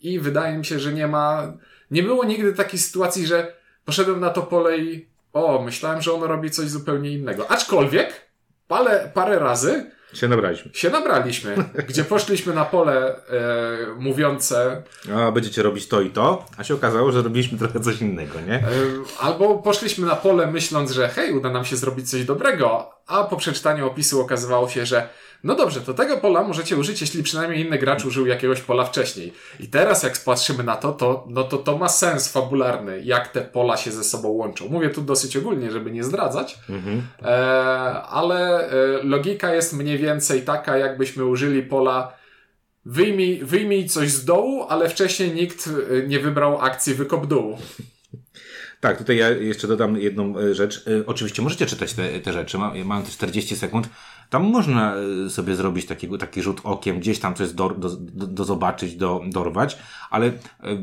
i 0.00 0.20
wydaje 0.20 0.58
mi 0.58 0.64
się, 0.64 0.78
że 0.80 0.92
nie 0.92 1.06
ma, 1.08 1.52
nie 1.90 2.02
było 2.02 2.24
nigdy 2.24 2.52
takiej 2.52 2.78
sytuacji, 2.80 3.26
że 3.26 3.54
poszedłem 3.84 4.20
na 4.20 4.30
to 4.30 4.42
pole 4.42 4.78
i 4.78 5.10
o, 5.32 5.62
myślałem, 5.62 6.02
że 6.02 6.12
ono 6.12 6.26
robi 6.26 6.50
coś 6.50 6.68
zupełnie 6.68 7.10
innego. 7.10 7.50
Aczkolwiek 7.50 8.30
parę, 8.68 9.10
parę 9.14 9.38
razy 9.38 9.90
Się 10.14 10.28
nabraliśmy. 10.28 10.70
się 10.74 10.90
nabraliśmy, 10.90 11.56
gdzie 11.88 12.04
poszliśmy 12.04 12.54
na 12.54 12.64
pole 12.64 13.16
e, 13.16 13.20
mówiące 13.98 14.82
A 15.16 15.32
będziecie 15.32 15.62
robić 15.62 15.88
to 15.88 16.00
i 16.00 16.10
to, 16.10 16.46
a 16.58 16.64
się 16.64 16.74
okazało, 16.74 17.12
że 17.12 17.22
robiliśmy 17.22 17.58
trochę 17.58 17.80
coś 17.80 18.00
innego, 18.00 18.40
nie? 18.40 18.54
e, 18.54 18.62
albo 19.20 19.58
poszliśmy 19.58 20.06
na 20.06 20.16
pole 20.16 20.46
myśląc, 20.46 20.90
że 20.90 21.08
hej, 21.08 21.32
uda 21.32 21.50
nam 21.50 21.64
się 21.64 21.76
zrobić 21.76 22.10
coś 22.10 22.24
dobrego, 22.24 22.90
a 23.06 23.24
po 23.24 23.36
przeczytaniu 23.36 23.86
opisu 23.86 24.20
okazywało 24.20 24.68
się, 24.68 24.86
że 24.86 25.08
no 25.44 25.54
dobrze, 25.54 25.80
to 25.80 25.94
tego 25.94 26.16
pola 26.16 26.42
możecie 26.42 26.76
użyć, 26.76 27.00
jeśli 27.00 27.22
przynajmniej 27.22 27.66
inny 27.66 27.78
gracz 27.78 28.04
użył 28.04 28.26
jakiegoś 28.26 28.60
pola 28.60 28.84
wcześniej. 28.84 29.32
I 29.60 29.68
teraz 29.68 30.02
jak 30.02 30.18
patrzymy 30.24 30.64
na 30.64 30.76
to, 30.76 30.92
to, 30.92 31.26
no 31.30 31.44
to 31.44 31.56
to 31.58 31.78
ma 31.78 31.88
sens 31.88 32.32
fabularny, 32.32 33.00
jak 33.04 33.28
te 33.28 33.40
pola 33.40 33.76
się 33.76 33.90
ze 33.92 34.04
sobą 34.04 34.28
łączą. 34.28 34.68
Mówię 34.68 34.90
tu 34.90 35.02
dosyć 35.02 35.36
ogólnie, 35.36 35.70
żeby 35.70 35.90
nie 35.90 36.04
zdradzać, 36.04 36.58
Mhm. 36.68 37.02
e, 37.22 37.26
ale 38.02 38.68
e, 38.70 38.72
logika 39.02 39.54
jest 39.54 39.72
mniej 39.72 39.98
więcej 39.98 40.42
taka, 40.42 40.76
jakbyśmy 40.76 41.24
użyli 41.24 41.62
pola 41.62 42.12
wyjmij, 42.84 43.44
wyjmij 43.44 43.88
coś 43.88 44.10
z 44.10 44.24
dołu, 44.24 44.62
ale 44.68 44.88
wcześniej 44.88 45.32
nikt 45.34 45.68
e, 45.90 46.06
nie 46.06 46.20
wybrał 46.20 46.60
akcji 46.60 46.94
wykop 46.94 47.26
dół. 47.26 47.56
Tak, 48.80 48.98
tutaj 48.98 49.16
ja 49.16 49.30
jeszcze 49.30 49.66
dodam 49.68 49.96
jedną 49.96 50.38
e, 50.38 50.54
rzecz. 50.54 50.84
E, 51.02 51.06
Oczywiście 51.06 51.42
możecie 51.42 51.66
czytać 51.66 51.92
te, 51.92 52.20
te 52.20 52.32
rzeczy, 52.32 52.58
Ma- 52.58 52.72
mam 52.84 53.02
te 53.02 53.10
40 53.10 53.56
sekund. 53.56 53.88
Tam 54.30 54.44
można 54.44 54.94
e, 55.26 55.30
sobie 55.30 55.56
zrobić 55.56 55.86
takiego, 55.86 56.18
taki 56.18 56.42
rzut 56.42 56.60
okiem, 56.64 57.00
gdzieś 57.00 57.18
tam 57.18 57.34
coś 57.34 57.52
do, 57.52 57.68
do, 57.68 57.90
do, 57.96 58.26
do 58.26 58.44
zobaczyć, 58.44 58.96
do, 58.96 59.20
dorwać, 59.26 59.78
ale 60.10 60.26
e, 60.26 60.32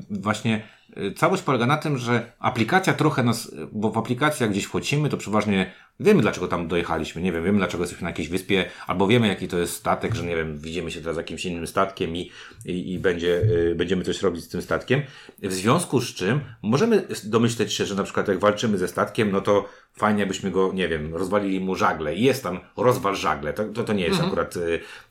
właśnie 0.10 0.68
e, 0.96 1.12
całość 1.12 1.44
polega 1.44 1.66
na 1.66 1.78
tym, 1.78 1.98
że 1.98 2.32
aplikacja 2.40 2.94
trochę 2.94 3.24
nas, 3.24 3.52
bo 3.72 3.92
w 3.92 3.98
aplikacji 3.98 4.44
jak 4.44 4.52
gdzieś 4.52 4.64
wchodzimy, 4.64 5.10
to 5.10 5.18
przeważnie 5.18 5.72
wiemy 6.00 6.22
dlaczego 6.22 6.48
tam 6.48 6.68
dojechaliśmy, 6.68 7.22
nie 7.22 7.32
wiem, 7.32 7.44
wiemy 7.44 7.58
dlaczego 7.58 7.84
jesteśmy 7.84 8.04
na 8.04 8.10
jakiejś 8.10 8.30
wyspie, 8.30 8.66
albo 8.88 9.08
wiemy 9.08 9.28
jaki 9.28 9.48
to 9.48 9.58
jest 9.58 9.74
statek, 9.74 10.16
że 10.16 10.26
nie 10.26 10.36
wiem, 10.36 10.58
widzimy 10.58 10.92
się 10.92 11.02
teraz 11.02 11.18
jakimś 11.18 11.46
innym 11.46 11.68
statkiem 11.68 12.16
i, 12.16 12.32
i, 12.66 12.94
i 12.94 13.00
będzie, 13.00 13.42
y, 13.72 13.76
będziemy 13.76 14.04
coś 14.04 14.22
robić 14.22 14.44
z 14.44 14.48
tym 14.48 14.62
statkiem. 14.62 15.02
W 15.44 15.54
związku 15.54 16.02
z 16.02 16.14
czym 16.14 16.40
możemy 16.62 17.08
domyśleć 17.24 17.74
się, 17.74 17.86
że 17.86 17.96
na 17.96 18.04
przykład 18.04 18.28
jak 18.28 18.40
walczymy 18.40 18.78
ze 18.78 18.88
statkiem, 18.88 19.32
no 19.32 19.42
to 19.42 19.70
fajnie 19.98 20.20
jakbyśmy 20.20 20.52
go, 20.52 20.74
nie 20.74 20.88
wiem, 20.88 21.16
rozwalili 21.16 21.60
mu 21.60 21.76
żagle. 21.76 22.16
I 22.16 22.24
jest 22.24 22.44
tam 22.44 22.60
rozwal 22.78 23.16
żagle, 23.16 23.54
to, 23.54 23.64
to, 23.66 23.84
to 23.84 23.94
nie 23.94 24.04
jest 24.06 24.22
akurat 24.22 24.56
y, 24.56 24.60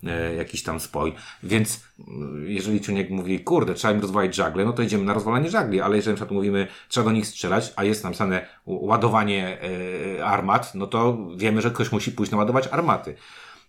y, 0.05 0.37
jakiś 0.37 0.62
tam 0.62 0.81
spoj, 0.81 1.12
więc 1.42 1.77
y, 1.77 2.03
jeżeli 2.46 2.81
Ciuniek 2.81 3.11
mówi, 3.11 3.40
kurde, 3.40 3.75
trzeba 3.75 3.94
im 3.94 4.01
rozwalić 4.01 4.35
żagle, 4.35 4.64
no 4.64 4.72
to 4.72 4.83
idziemy 4.83 5.05
na 5.05 5.14
rozwalanie 5.14 5.51
żagli, 5.51 5.81
ale 5.81 5.96
jeżeli 5.96 6.12
na 6.12 6.16
przykład 6.16 6.35
mówimy, 6.35 6.66
trzeba 6.88 7.05
do 7.05 7.12
nich 7.12 7.27
strzelać, 7.27 7.72
a 7.77 7.85
jest 7.85 8.05
napisane 8.05 8.46
ładowanie 8.66 9.59
y, 10.18 10.25
armat, 10.25 10.75
no 10.75 10.87
to 10.87 11.18
wiemy, 11.37 11.62
że 11.62 11.70
ktoś 11.70 11.92
musi 11.92 12.12
pójść 12.12 12.33
naładować 12.33 12.68
armaty. 12.68 13.14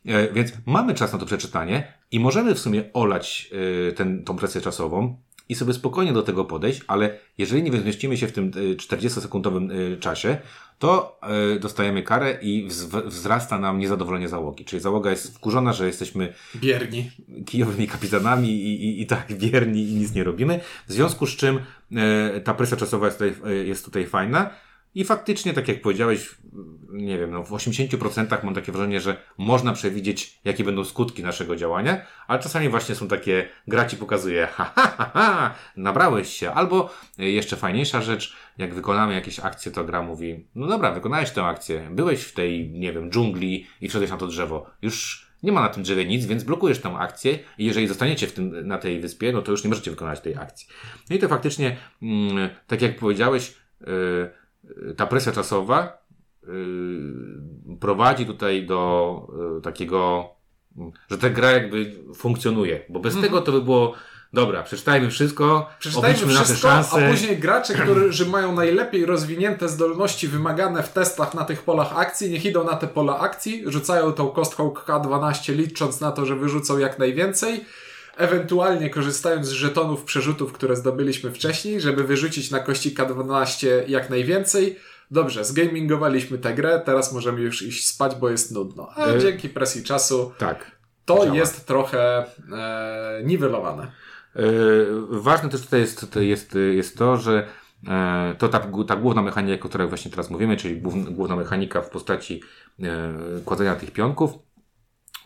E, 0.05 0.33
Więc 0.33 0.51
mamy 0.65 0.93
czas 0.93 1.13
na 1.13 1.19
to 1.19 1.25
przeczytanie 1.25 1.93
i 2.11 2.19
możemy 2.19 2.55
w 2.55 2.59
sumie 2.59 2.83
olać 2.93 3.49
e, 3.89 3.91
ten, 3.91 4.23
tą 4.23 4.35
presję 4.35 4.61
czasową 4.61 5.17
i 5.49 5.55
sobie 5.55 5.73
spokojnie 5.73 6.13
do 6.13 6.23
tego 6.23 6.45
podejść, 6.45 6.81
ale 6.87 7.19
jeżeli 7.37 7.63
nie 7.63 7.79
zmieścimy 7.79 8.17
się 8.17 8.27
w 8.27 8.31
tym 8.31 8.51
e, 8.55 8.75
40-sekundowym 8.75 9.71
e, 9.71 9.97
czasie, 9.97 10.37
to 10.79 11.19
e, 11.55 11.59
dostajemy 11.59 12.03
karę 12.03 12.37
i 12.41 12.67
wz- 12.69 13.07
wzrasta 13.07 13.59
nam 13.59 13.79
niezadowolenie 13.79 14.29
załogi. 14.29 14.65
Czyli 14.65 14.81
załoga 14.81 15.09
jest 15.11 15.35
wkurzona, 15.35 15.73
że 15.73 15.87
jesteśmy 15.87 16.33
Bierni. 16.55 17.11
kijowymi 17.45 17.87
kapitanami 17.87 18.49
i, 18.49 18.85
i, 18.85 19.01
i 19.01 19.07
tak 19.07 19.25
wierni 19.37 19.89
i 19.89 19.93
nic 19.95 20.13
nie 20.13 20.23
robimy. 20.23 20.59
W 20.87 20.93
związku 20.93 21.27
z 21.27 21.35
czym 21.35 21.59
e, 21.95 22.41
ta 22.41 22.53
presja 22.53 22.77
czasowa 22.77 23.05
jest 23.05 23.17
tutaj, 23.19 23.33
e, 23.45 23.53
jest 23.53 23.85
tutaj 23.85 24.05
fajna. 24.07 24.49
I 24.95 25.03
faktycznie, 25.05 25.53
tak 25.53 25.67
jak 25.67 25.81
powiedziałeś, 25.81 26.35
nie 26.89 27.17
wiem, 27.17 27.31
no 27.31 27.43
w 27.43 27.51
80% 27.51 28.43
mam 28.43 28.55
takie 28.55 28.71
wrażenie, 28.71 29.01
że 29.01 29.17
można 29.37 29.73
przewidzieć, 29.73 30.39
jakie 30.45 30.63
będą 30.63 30.83
skutki 30.83 31.23
naszego 31.23 31.55
działania, 31.55 32.05
ale 32.27 32.39
czasami 32.39 32.69
właśnie 32.69 32.95
są 32.95 33.07
takie, 33.07 33.49
gra 33.67 33.85
ci 33.85 33.97
pokazuje, 33.97 34.47
ha, 34.51 34.71
ha, 34.75 34.93
ha, 34.97 35.11
ha 35.13 35.55
nabrałeś 35.77 36.33
się. 36.33 36.51
Albo 36.51 36.93
e, 37.19 37.29
jeszcze 37.29 37.55
fajniejsza 37.55 38.01
rzecz, 38.01 38.35
jak 38.57 38.73
wykonamy 38.73 39.13
jakieś 39.13 39.39
akcje, 39.39 39.71
to 39.71 39.83
gra 39.83 40.01
mówi, 40.01 40.47
no 40.55 40.67
dobra, 40.67 40.91
wykonałeś 40.91 41.31
tę 41.31 41.43
akcję, 41.43 41.89
byłeś 41.91 42.21
w 42.21 42.33
tej, 42.33 42.69
nie 42.71 42.93
wiem, 42.93 43.11
dżungli 43.11 43.67
i 43.81 43.89
wszedłeś 43.89 44.11
na 44.11 44.17
to 44.17 44.27
drzewo. 44.27 44.69
Już 44.81 45.27
nie 45.43 45.51
ma 45.51 45.61
na 45.61 45.69
tym 45.69 45.83
drzewie 45.83 46.05
nic, 46.05 46.25
więc 46.25 46.43
blokujesz 46.43 46.79
tę 46.79 46.89
akcję 46.89 47.39
i 47.57 47.65
jeżeli 47.65 47.87
zostaniecie 47.87 48.27
w 48.27 48.33
tym, 48.33 48.67
na 48.67 48.77
tej 48.77 48.99
wyspie, 48.99 49.31
no 49.31 49.41
to 49.41 49.51
już 49.51 49.63
nie 49.63 49.69
możecie 49.69 49.91
wykonać 49.91 50.19
tej 50.19 50.35
akcji. 50.35 50.67
No 51.09 51.15
i 51.15 51.19
to 51.19 51.27
faktycznie, 51.27 51.77
mm, 52.01 52.49
tak 52.67 52.81
jak 52.81 52.99
powiedziałeś, 52.99 53.53
yy, 53.81 53.87
ta 54.97 55.07
presja 55.07 55.31
czasowa 55.31 55.97
yy, 56.47 57.77
prowadzi 57.79 58.25
tutaj 58.25 58.65
do 58.65 59.27
yy, 59.55 59.61
takiego, 59.61 60.29
że 61.11 61.17
ta 61.17 61.29
gra 61.29 61.51
jakby 61.51 61.95
funkcjonuje, 62.15 62.85
bo 62.89 62.99
bez 62.99 63.21
tego 63.21 63.41
to 63.41 63.51
by 63.51 63.61
było, 63.61 63.93
dobra, 64.33 64.63
przeczytajmy 64.63 65.09
wszystko, 65.09 65.69
Przeczytajmy 65.79 66.15
obliczmy 66.15 66.33
nasze 66.33 66.45
wszystko, 66.45 66.67
szanse. 66.67 67.07
a 67.07 67.09
później 67.09 67.37
gracze, 67.37 67.73
którzy 67.73 68.25
mają 68.25 68.55
najlepiej 68.55 69.05
rozwinięte 69.05 69.69
zdolności 69.69 70.27
wymagane 70.27 70.83
w 70.83 70.93
testach 70.93 71.33
na 71.33 71.43
tych 71.43 71.63
polach 71.63 71.97
akcji, 71.97 72.31
niech 72.31 72.45
idą 72.45 72.63
na 72.63 72.73
te 72.73 72.87
pola 72.87 73.19
akcji, 73.19 73.63
rzucają 73.65 74.13
tą 74.13 74.27
kostką 74.27 74.69
K12 74.69 75.55
licząc 75.55 76.01
na 76.01 76.11
to, 76.11 76.25
że 76.25 76.35
wyrzucą 76.35 76.77
jak 76.77 76.99
najwięcej, 76.99 77.65
ewentualnie 78.17 78.89
korzystając 78.89 79.47
z 79.47 79.51
żetonów 79.51 80.03
przerzutów, 80.03 80.53
które 80.53 80.75
zdobyliśmy 80.75 81.31
wcześniej, 81.31 81.81
żeby 81.81 82.03
wyrzucić 82.03 82.51
na 82.51 82.59
kości 82.59 82.95
K12 82.95 83.67
jak 83.87 84.09
najwięcej. 84.09 84.79
Dobrze, 85.11 85.45
zgamingowaliśmy 85.45 86.37
tę 86.37 86.53
grę, 86.53 86.81
teraz 86.85 87.13
możemy 87.13 87.41
już 87.41 87.61
iść 87.61 87.87
spać, 87.87 88.15
bo 88.15 88.29
jest 88.29 88.51
nudno. 88.51 88.89
A 88.95 89.07
Y- 89.07 89.19
dzięki 89.19 89.49
presji 89.49 89.83
czasu 89.83 90.31
Tak. 90.37 90.71
to 91.05 91.23
działa. 91.25 91.35
jest 91.35 91.67
trochę 91.67 92.25
e, 92.53 93.21
niwelowane. 93.23 93.91
Yy, 94.35 94.87
Ważne 95.09 95.49
też 95.49 95.61
tutaj 95.61 95.79
jest, 95.79 96.11
to 96.11 96.19
jest, 96.19 96.57
jest 96.75 96.97
to, 96.97 97.17
że 97.17 97.47
e, 97.87 98.35
to 98.37 98.47
ta, 98.49 98.59
ta 98.87 98.95
główna 98.95 99.21
mechanika, 99.21 99.65
o 99.65 99.69
której 99.69 99.87
właśnie 99.87 100.11
teraz 100.11 100.29
mówimy, 100.29 100.57
czyli 100.57 100.81
główna, 100.81 101.11
główna 101.11 101.35
mechanika 101.35 101.81
w 101.81 101.89
postaci 101.89 102.41
e, 102.83 103.13
kładzenia 103.45 103.75
tych 103.75 103.91
pionków, 103.91 104.31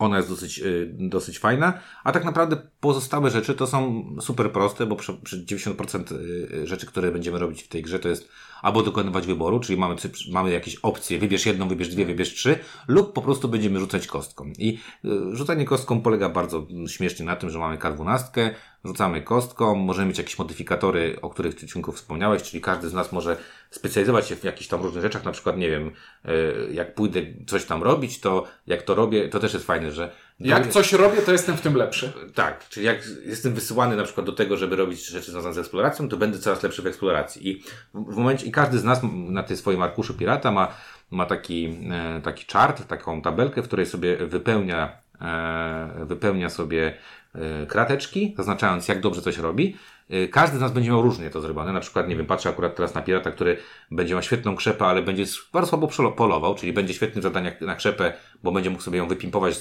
ona 0.02 0.18
jest 0.18 0.30
dosyć, 0.30 0.60
y, 0.60 0.92
dosyć 1.00 1.40
fajna, 1.40 1.74
a 2.04 2.12
tak 2.12 2.26
naprawdę 2.26 2.58
pozostałe 2.80 3.30
rzeczy 3.30 3.54
to 3.54 3.68
są 3.68 4.04
super 4.22 4.52
proste, 4.52 4.86
bo 4.86 4.96
przy, 4.96 5.14
przy 5.14 5.46
90% 5.46 6.12
y, 6.12 6.68
rzeczy, 6.68 6.86
które 6.86 7.12
będziemy 7.12 7.40
robić 7.40 7.64
w 7.64 7.68
tej 7.68 7.82
grze, 7.82 8.00
to 8.00 8.10
jest 8.10 8.30
albo 8.62 8.84
dokonywać 8.84 9.28
wyboru, 9.28 9.60
czyli 9.60 9.80
mamy, 9.80 9.96
mamy 10.32 10.52
jakieś 10.52 10.76
opcje, 10.76 11.20
wybierz 11.20 11.46
jedną, 11.46 11.68
wybierz 11.68 11.90
dwie, 11.90 12.06
wybierz 12.06 12.34
trzy, 12.34 12.60
lub 12.88 13.14
po 13.14 13.22
prostu 13.22 13.48
będziemy 13.48 13.80
rzucać 13.80 14.08
kostką. 14.08 14.54
I 14.58 14.80
y, 15.06 15.10
rzucanie 15.36 15.66
kostką 15.66 16.02
polega 16.02 16.30
bardzo 16.30 16.68
śmiesznie 16.88 17.26
na 17.26 17.36
tym, 17.36 17.50
że 17.50 17.60
mamy 17.60 17.78
K12, 17.78 18.50
rzucamy 18.86 19.22
kostką, 19.22 19.76
możemy 19.76 20.08
mieć 20.08 20.18
jakieś 20.18 20.40
modyfikatory, 20.40 21.22
o 21.22 21.30
których 21.30 21.66
Ciunku, 21.66 21.92
wspomniałeś, 21.92 22.44
czyli 22.44 22.62
każdy 22.62 22.90
z 22.90 22.94
nas 22.94 23.12
może 23.12 23.38
specjalizować 23.72 24.28
się 24.28 24.36
w 24.36 24.44
jakichś 24.44 24.68
tam 24.68 24.82
różnych 24.82 25.04
rzeczach, 25.04 25.26
na 25.26 25.32
przykład, 25.32 25.58
nie 25.58 25.70
wiem, 25.70 25.92
y, 26.26 26.74
jak 26.74 26.96
pójdę 26.96 27.22
coś 27.48 27.66
tam 27.66 27.84
robić, 27.84 28.20
to 28.20 28.48
jak 28.68 28.82
to 28.82 28.96
robię, 28.96 29.30
to 29.30 29.40
też 29.40 29.54
jest 29.54 29.66
fajne, 29.66 29.92
że 29.92 30.12
Jak 30.40 30.68
coś 30.68 30.94
robię, 30.94 31.22
to 31.22 31.32
jestem 31.32 31.58
w 31.58 31.62
tym 31.62 31.76
lepszy. 31.76 32.12
tak, 32.36 32.70
czyli 32.70 32.86
jak 32.86 32.98
jestem 33.26 33.54
wysyłany 33.54 33.96
na 33.96 34.04
przykład 34.04 34.26
do 34.26 34.32
tego, 34.32 34.58
żeby 34.58 34.76
robić 34.76 35.06
rzeczy 35.06 35.32
związane 35.32 35.54
z 35.54 35.58
eksploracją, 35.58 36.10
to 36.10 36.18
będę 36.18 36.40
coraz 36.40 36.64
lepszy 36.64 36.82
w 36.82 36.88
eksploracji. 36.88 37.50
I 37.50 37.64
w 37.94 38.16
momencie, 38.16 38.46
i 38.46 38.52
każdy 38.52 38.80
z 38.80 38.84
nas 38.84 39.00
na 39.14 39.44
tej 39.44 39.58
swoim 39.58 39.82
arkuszu 39.82 40.14
pirata 40.14 40.52
ma, 40.52 40.74
ma 41.12 41.26
taki, 41.26 41.78
e, 41.92 42.22
taki 42.24 42.46
chart, 42.54 42.88
taką 42.88 43.22
tabelkę, 43.22 43.62
w 43.62 43.68
której 43.68 43.86
sobie 43.86 44.18
wypełnia, 44.18 44.98
e, 45.22 46.06
wypełnia 46.06 46.50
sobie 46.50 46.94
e, 47.36 47.66
krateczki, 47.66 48.34
zaznaczając 48.38 48.88
jak 48.88 49.02
dobrze 49.02 49.22
coś 49.22 49.38
robi. 49.38 49.78
E, 50.12 50.28
Każdy 50.28 50.58
z 50.58 50.62
nas 50.62 50.72
będzie 50.72 50.90
miał 50.90 51.02
różnie 51.02 51.30
to 51.30 51.42
zrobione. 51.42 51.74
Na 51.74 51.80
przykład, 51.80 52.08
nie 52.08 52.16
wiem, 52.16 52.26
patrzę 52.26 52.50
akurat 52.50 52.76
teraz 52.76 52.94
na 52.94 53.02
pirata, 53.02 53.32
który 53.32 53.58
będzie 53.92 54.14
miał 54.14 54.24
świetną 54.24 54.56
krzepę, 54.56 54.86
ale 54.86 55.02
będzie 55.02 55.26
bardzo 55.54 55.70
słabo 55.70 56.12
polował, 56.12 56.56
czyli 56.56 56.74
będzie 56.74 56.94
świetny 56.94 57.22
w 57.22 57.24
zadaniach 57.24 57.62
na 57.62 57.76
krzepę, 57.76 58.14
bo 58.44 58.52
będzie 58.52 58.70
mógł 58.70 58.84
sobie 58.84 58.98
ją 58.98 59.08
wypimpować 59.08 59.56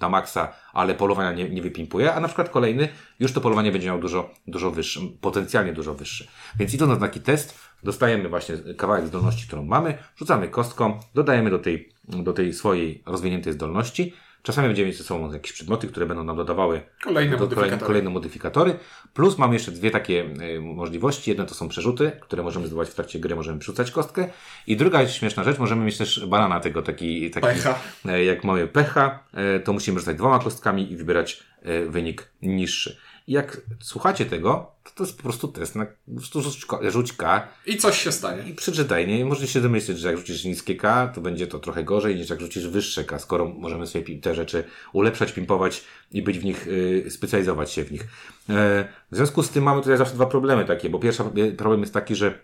na 0.00 0.08
maksa, 0.08 0.52
ale 0.72 0.94
polowania 0.94 1.32
nie, 1.32 1.48
nie 1.48 1.62
wypimpuje, 1.62 2.14
a 2.14 2.20
na 2.20 2.28
przykład 2.28 2.48
kolejny 2.48 2.88
już 3.20 3.32
to 3.32 3.40
polowanie 3.40 3.72
będzie 3.72 3.86
miał 3.86 3.98
dużo, 3.98 4.30
dużo 4.46 4.70
wyższe, 4.70 5.00
potencjalnie 5.20 5.72
dużo 5.72 5.94
wyższe. 5.94 6.24
Więc 6.58 6.74
idąc 6.74 6.90
na 6.90 7.06
taki 7.06 7.20
test, 7.20 7.58
dostajemy 7.82 8.28
właśnie 8.28 8.56
kawałek 8.76 9.06
zdolności, 9.06 9.46
którą 9.46 9.64
mamy, 9.64 9.98
rzucamy 10.16 10.48
kostką, 10.48 11.00
dodajemy 11.14 11.50
do 11.50 11.58
tej, 11.58 11.92
do 12.04 12.32
tej 12.32 12.52
swojej 12.52 13.02
rozwiniętej 13.06 13.52
zdolności. 13.52 14.12
Czasami 14.42 14.68
będziemy 14.68 14.88
mieć 14.88 14.98
ze 14.98 15.04
sobą 15.04 15.32
jakieś 15.32 15.52
przedmioty, 15.52 15.86
które 15.88 16.06
będą 16.06 16.24
nam 16.24 16.36
dodawały 16.36 16.80
Kolejne 17.04 17.30
do- 17.36 17.38
kolejne, 17.38 17.56
modyfikatory. 17.56 17.86
kolejne 17.86 18.10
modyfikatory. 18.10 18.78
Plus 19.14 19.38
mamy 19.38 19.54
jeszcze 19.54 19.72
dwie 19.72 19.90
takie 19.90 20.24
y, 20.56 20.60
możliwości. 20.60 21.30
Jedne 21.30 21.46
to 21.46 21.54
są 21.54 21.68
przerzuty, 21.68 22.12
które 22.20 22.42
możemy 22.42 22.66
zdobywać 22.66 22.88
w 22.90 22.94
trakcie 22.94 23.18
gry, 23.18 23.36
możemy 23.36 23.58
przerzucać 23.58 23.90
kostkę. 23.90 24.28
I 24.66 24.76
druga 24.76 25.02
jest 25.02 25.14
śmieszna 25.14 25.44
rzecz, 25.44 25.58
możemy 25.58 25.84
mieć 25.84 25.98
też 25.98 26.26
banana 26.26 26.60
tego, 26.60 26.82
taki, 26.82 27.30
taki 27.30 27.46
Pecha. 27.46 27.78
e, 28.08 28.24
jak 28.24 28.44
mamy 28.44 28.66
pecha, 28.66 29.24
e, 29.34 29.60
to 29.60 29.72
musimy 29.72 29.98
rzucać 30.00 30.16
dwoma 30.16 30.38
kostkami 30.38 30.92
i 30.92 30.96
wybierać 30.96 31.42
wynik 31.88 32.28
niższy. 32.42 32.96
I 33.26 33.32
jak 33.32 33.60
słuchacie 33.80 34.26
tego, 34.26 34.72
to 34.84 34.90
to 34.94 35.04
jest 35.04 35.16
po 35.16 35.22
prostu 35.22 35.48
test 35.48 35.76
na 35.76 35.86
rzuć, 36.16 36.66
rzuć 36.88 37.12
K 37.12 37.48
I 37.66 37.76
coś 37.76 38.02
się 38.02 38.12
stanie. 38.12 38.42
i 38.42 38.54
przeczytaj. 38.54 39.08
Nie? 39.08 39.24
Możecie 39.24 39.46
się 39.46 39.60
domyśleć, 39.60 39.98
że 39.98 40.08
jak 40.08 40.18
rzucisz 40.18 40.44
niskie 40.44 40.76
K, 40.76 41.08
to 41.14 41.20
będzie 41.20 41.46
to 41.46 41.58
trochę 41.58 41.84
gorzej 41.84 42.16
niż 42.16 42.30
jak 42.30 42.40
rzucisz 42.40 42.68
wyższe 42.68 43.04
K, 43.04 43.18
skoro 43.18 43.48
możemy 43.48 43.86
sobie 43.86 44.18
te 44.18 44.34
rzeczy 44.34 44.64
ulepszać, 44.92 45.32
pimpować 45.32 45.84
i 46.12 46.22
być 46.22 46.38
w 46.38 46.44
nich, 46.44 46.66
y, 46.66 47.06
specjalizować 47.10 47.72
się 47.72 47.84
w 47.84 47.92
nich. 47.92 48.02
E, 48.48 48.88
w 49.10 49.16
związku 49.16 49.42
z 49.42 49.50
tym 49.50 49.64
mamy 49.64 49.80
tutaj 49.80 49.98
zawsze 49.98 50.14
dwa 50.14 50.26
problemy 50.26 50.64
takie, 50.64 50.90
bo 50.90 50.98
pierwszy 50.98 51.24
problem 51.56 51.80
jest 51.80 51.94
taki, 51.94 52.14
że 52.14 52.38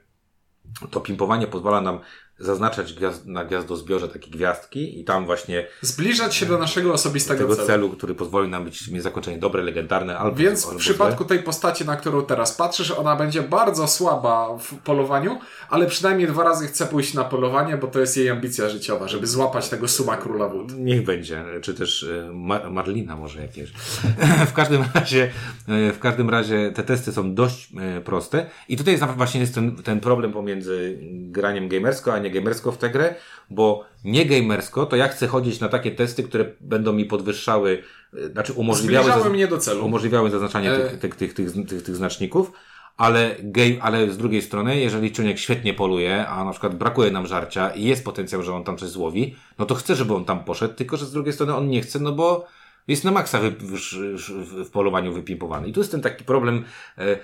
to 0.90 1.00
pimpowanie 1.00 1.46
pozwala 1.46 1.80
nam 1.80 2.00
zaznaczać 2.38 2.92
gwiazd, 2.92 3.26
na 3.26 3.44
gwiazdozbiorze 3.44 4.08
takie 4.08 4.30
gwiazdki 4.30 5.00
i 5.00 5.04
tam 5.04 5.26
właśnie 5.26 5.66
Zbliżać 5.80 6.34
się 6.34 6.46
do 6.46 6.58
naszego 6.58 6.92
osobistego 6.92 7.40
tego 7.40 7.54
celu. 7.56 7.66
celu, 7.66 7.90
który 7.90 8.14
pozwoli 8.14 8.48
nam 8.48 8.64
być, 8.64 8.88
mieć 8.88 9.02
zakończenie 9.02 9.38
dobre, 9.38 9.62
legendarne, 9.62 10.18
albo 10.18 10.36
Więc 10.36 10.64
w 10.64 10.68
albo 10.68 10.78
przypadku 10.78 11.24
tej 11.24 11.38
postaci, 11.42 11.84
na 11.84 11.96
którą 11.96 12.22
teraz 12.22 12.52
patrzysz, 12.52 12.90
ona 12.90 13.16
będzie 13.16 13.42
bardzo 13.42 13.88
słaba 13.88 14.58
w 14.58 14.74
polowaniu, 14.74 15.38
ale 15.70 15.86
przynajmniej 15.86 16.28
dwa 16.28 16.44
razy 16.44 16.66
chce 16.66 16.86
pójść 16.86 17.14
na 17.14 17.24
polowanie, 17.24 17.76
bo 17.76 17.86
to 17.86 18.00
jest 18.00 18.16
jej 18.16 18.30
ambicja 18.30 18.68
życiowa, 18.68 19.08
żeby 19.08 19.26
złapać 19.26 19.68
tego 19.68 19.88
suma 19.88 20.16
króla 20.16 20.48
wód. 20.48 20.72
Niech 20.78 21.04
będzie, 21.04 21.44
czy 21.62 21.74
też 21.74 22.02
e, 22.02 22.30
Ma- 22.32 22.70
Marlina 22.70 23.16
może 23.16 23.42
jakieś. 23.42 23.70
w 24.50 24.52
każdym 24.52 24.84
razie, 24.94 25.30
e, 25.68 25.92
w 25.92 25.98
każdym 25.98 26.30
razie 26.30 26.72
te 26.74 26.82
testy 26.82 27.12
są 27.12 27.34
dość 27.34 27.68
e, 27.80 28.00
proste 28.00 28.46
i 28.68 28.76
tutaj 28.76 28.98
właśnie 29.16 29.40
jest 29.40 29.54
ten, 29.54 29.76
ten 29.76 30.00
problem 30.00 30.32
pomiędzy 30.32 30.98
graniem 31.12 31.68
gamersko, 31.68 32.14
a 32.14 32.18
nie 32.18 32.25
gamersko 32.30 32.72
w 32.72 32.78
tę 32.78 32.90
grę, 32.90 33.14
bo 33.50 33.84
nie 34.04 34.26
gamersko 34.26 34.86
to 34.86 34.96
ja 34.96 35.08
chcę 35.08 35.26
chodzić 35.26 35.60
na 35.60 35.68
takie 35.68 35.90
testy, 35.90 36.22
które 36.22 36.44
będą 36.60 36.92
mi 36.92 37.04
podwyższały, 37.04 37.82
e, 38.14 38.28
znaczy 38.28 38.52
umożliwiały, 38.52 39.10
zaz- 39.10 39.30
mnie 39.30 39.48
do 39.48 39.58
celu. 39.58 39.86
umożliwiały 39.86 40.30
zaznaczanie 40.30 40.72
E. 40.72 40.78
tych, 40.78 40.98
tych, 40.98 41.14
tych, 41.16 41.34
tych, 41.34 41.66
tych, 41.68 41.82
tych 41.82 41.96
znaczników. 41.96 42.52
Ale, 42.96 43.36
game, 43.42 43.82
ale 43.82 44.10
z 44.10 44.18
drugiej 44.18 44.42
strony, 44.42 44.80
jeżeli 44.80 45.12
człowiek 45.12 45.38
świetnie 45.38 45.74
poluje, 45.74 46.26
a 46.28 46.44
na 46.44 46.50
przykład 46.50 46.74
brakuje 46.74 47.10
nam 47.10 47.26
żarcia 47.26 47.70
i 47.70 47.84
jest 47.84 48.04
potencjał, 48.04 48.42
że 48.42 48.54
on 48.54 48.64
tam 48.64 48.78
coś 48.78 48.88
złowi, 48.88 49.36
no 49.58 49.66
to 49.66 49.74
chce, 49.74 49.94
żeby 49.94 50.14
on 50.14 50.24
tam 50.24 50.44
poszedł, 50.44 50.74
tylko 50.74 50.96
że 50.96 51.06
z 51.06 51.12
drugiej 51.12 51.32
strony 51.32 51.54
on 51.54 51.68
nie 51.68 51.80
chce, 51.82 51.98
no 51.98 52.12
bo 52.12 52.46
jest 52.88 53.04
na 53.04 53.10
maksa 53.10 53.40
wy, 53.40 53.54
już, 53.70 53.92
już 53.92 54.32
w, 54.32 54.64
w 54.64 54.70
polowaniu 54.70 55.12
wypimpowany. 55.12 55.68
I 55.68 55.72
tu 55.72 55.80
jest 55.80 55.90
ten 55.90 56.00
taki 56.00 56.24
problem, 56.24 56.64
e, 56.98 57.02
e, 57.02 57.18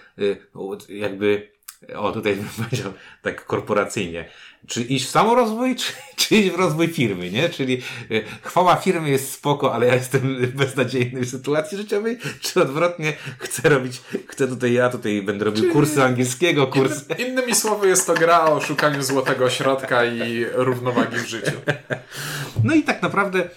jakby, 0.89 1.53
o 1.97 2.13
tutaj 2.13 2.37
bym 2.37 2.49
powiedział 2.65 2.93
tak 3.23 3.45
korporacyjnie. 3.47 4.29
Czy 4.67 4.83
iść 4.83 5.07
w 5.07 5.11
samorozwój, 5.11 5.77
czy, 5.81 5.93
czy 6.17 6.37
iść 6.37 6.51
w 6.51 6.55
rozwój 6.55 6.89
firmy, 6.89 7.31
nie? 7.31 7.49
Czyli 7.49 7.83
y, 8.11 8.25
chwała 8.43 8.77
firmy 8.77 9.11
jest 9.11 9.33
spoko, 9.33 9.75
ale 9.75 9.87
ja 9.87 9.95
jestem 9.95 10.37
beznadziejny 10.55 11.21
w 11.21 11.31
sytuacji 11.31 11.79
życiowej, 11.79 12.19
czy 12.41 12.63
odwrotnie, 12.63 13.13
chcę 13.39 13.69
robić, 13.69 14.01
chcę 14.29 14.49
tutaj, 14.49 14.73
ja 14.73 14.89
tutaj 14.89 15.23
będę 15.23 15.45
robił 15.45 15.61
Czyli 15.61 15.73
kursy 15.73 16.03
angielskiego, 16.03 16.67
kursy... 16.67 17.05
Inny, 17.19 17.29
innymi 17.43 17.55
słowy 17.55 17.89
jest 17.89 18.07
to 18.07 18.15
gra 18.15 18.45
o 18.45 18.61
szukaniu 18.61 19.03
złotego 19.03 19.51
środka 19.51 20.05
i 20.05 20.45
równowagi 20.53 21.17
w 21.17 21.29
życiu. 21.29 21.53
No 22.65 22.75
i 22.75 22.83
tak 22.83 23.03
naprawdę 23.03 23.49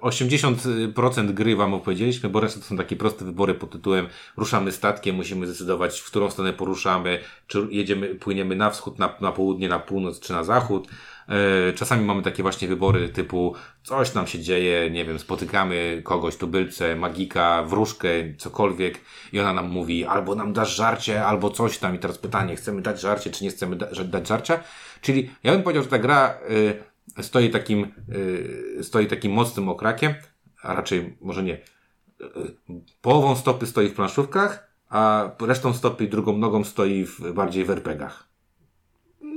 80% 0.00 1.30
e, 1.30 1.32
gry 1.32 1.56
wam 1.56 1.74
opowiedzieliśmy, 1.74 2.28
bo 2.28 2.40
reszta 2.40 2.60
to 2.60 2.66
są 2.66 2.76
takie 2.76 2.96
proste 2.96 3.24
wybory 3.24 3.54
pod 3.54 3.70
tytułem 3.70 4.06
ruszamy 4.36 4.72
statkiem, 4.72 5.16
musimy 5.16 5.46
zdecydować, 5.46 6.00
w 6.00 6.06
którą 6.06 6.30
stronę 6.30 6.52
poruszamy, 6.52 7.18
czy 7.46 7.66
jedziemy, 7.70 8.14
płyniemy 8.14 8.56
na 8.56 8.70
wschód, 8.70 8.98
na, 8.98 9.14
na 9.20 9.32
południe, 9.32 9.68
na 9.68 9.79
północ, 9.80 10.20
czy 10.20 10.32
na 10.32 10.44
zachód. 10.44 10.88
E, 11.30 11.72
czasami 11.72 12.04
mamy 12.04 12.22
takie 12.22 12.42
właśnie 12.42 12.68
wybory 12.68 13.08
typu 13.08 13.54
coś 13.82 14.14
nam 14.14 14.26
się 14.26 14.40
dzieje, 14.40 14.90
nie 14.90 15.04
wiem, 15.04 15.18
spotykamy 15.18 16.02
kogoś, 16.04 16.36
tubylce, 16.36 16.96
magika, 16.96 17.62
wróżkę, 17.62 18.08
cokolwiek 18.38 19.00
i 19.32 19.40
ona 19.40 19.52
nam 19.52 19.68
mówi 19.68 20.04
albo 20.04 20.34
nam 20.34 20.52
dasz 20.52 20.76
żarcie, 20.76 21.24
albo 21.24 21.50
coś 21.50 21.78
tam 21.78 21.94
i 21.94 21.98
teraz 21.98 22.18
pytanie, 22.18 22.56
chcemy 22.56 22.82
dać 22.82 23.00
żarcie, 23.00 23.30
czy 23.30 23.44
nie 23.44 23.50
chcemy 23.50 23.76
da 23.76 23.86
dać 24.04 24.28
żarcia? 24.28 24.60
Czyli 25.00 25.30
ja 25.44 25.52
bym 25.52 25.62
powiedział, 25.62 25.82
że 25.82 25.88
ta 25.88 25.98
gra 25.98 26.38
y, 27.18 27.22
stoi 27.22 27.50
takim, 27.50 27.92
y, 28.78 28.84
stoi 28.84 29.06
takim 29.06 29.32
mocnym 29.32 29.68
okrakiem, 29.68 30.14
a 30.62 30.74
raczej 30.74 31.16
może 31.20 31.42
nie. 31.42 31.54
Y, 31.54 31.60
połową 33.02 33.36
stopy 33.36 33.66
stoi 33.66 33.88
w 33.88 33.94
planszówkach, 33.94 34.70
a 34.88 35.30
resztą 35.40 35.74
stopy 35.74 36.06
drugą 36.06 36.38
nogą 36.38 36.64
stoi 36.64 37.04
w, 37.04 37.32
bardziej 37.32 37.64
w 37.64 37.70
RPGach. 37.70 38.29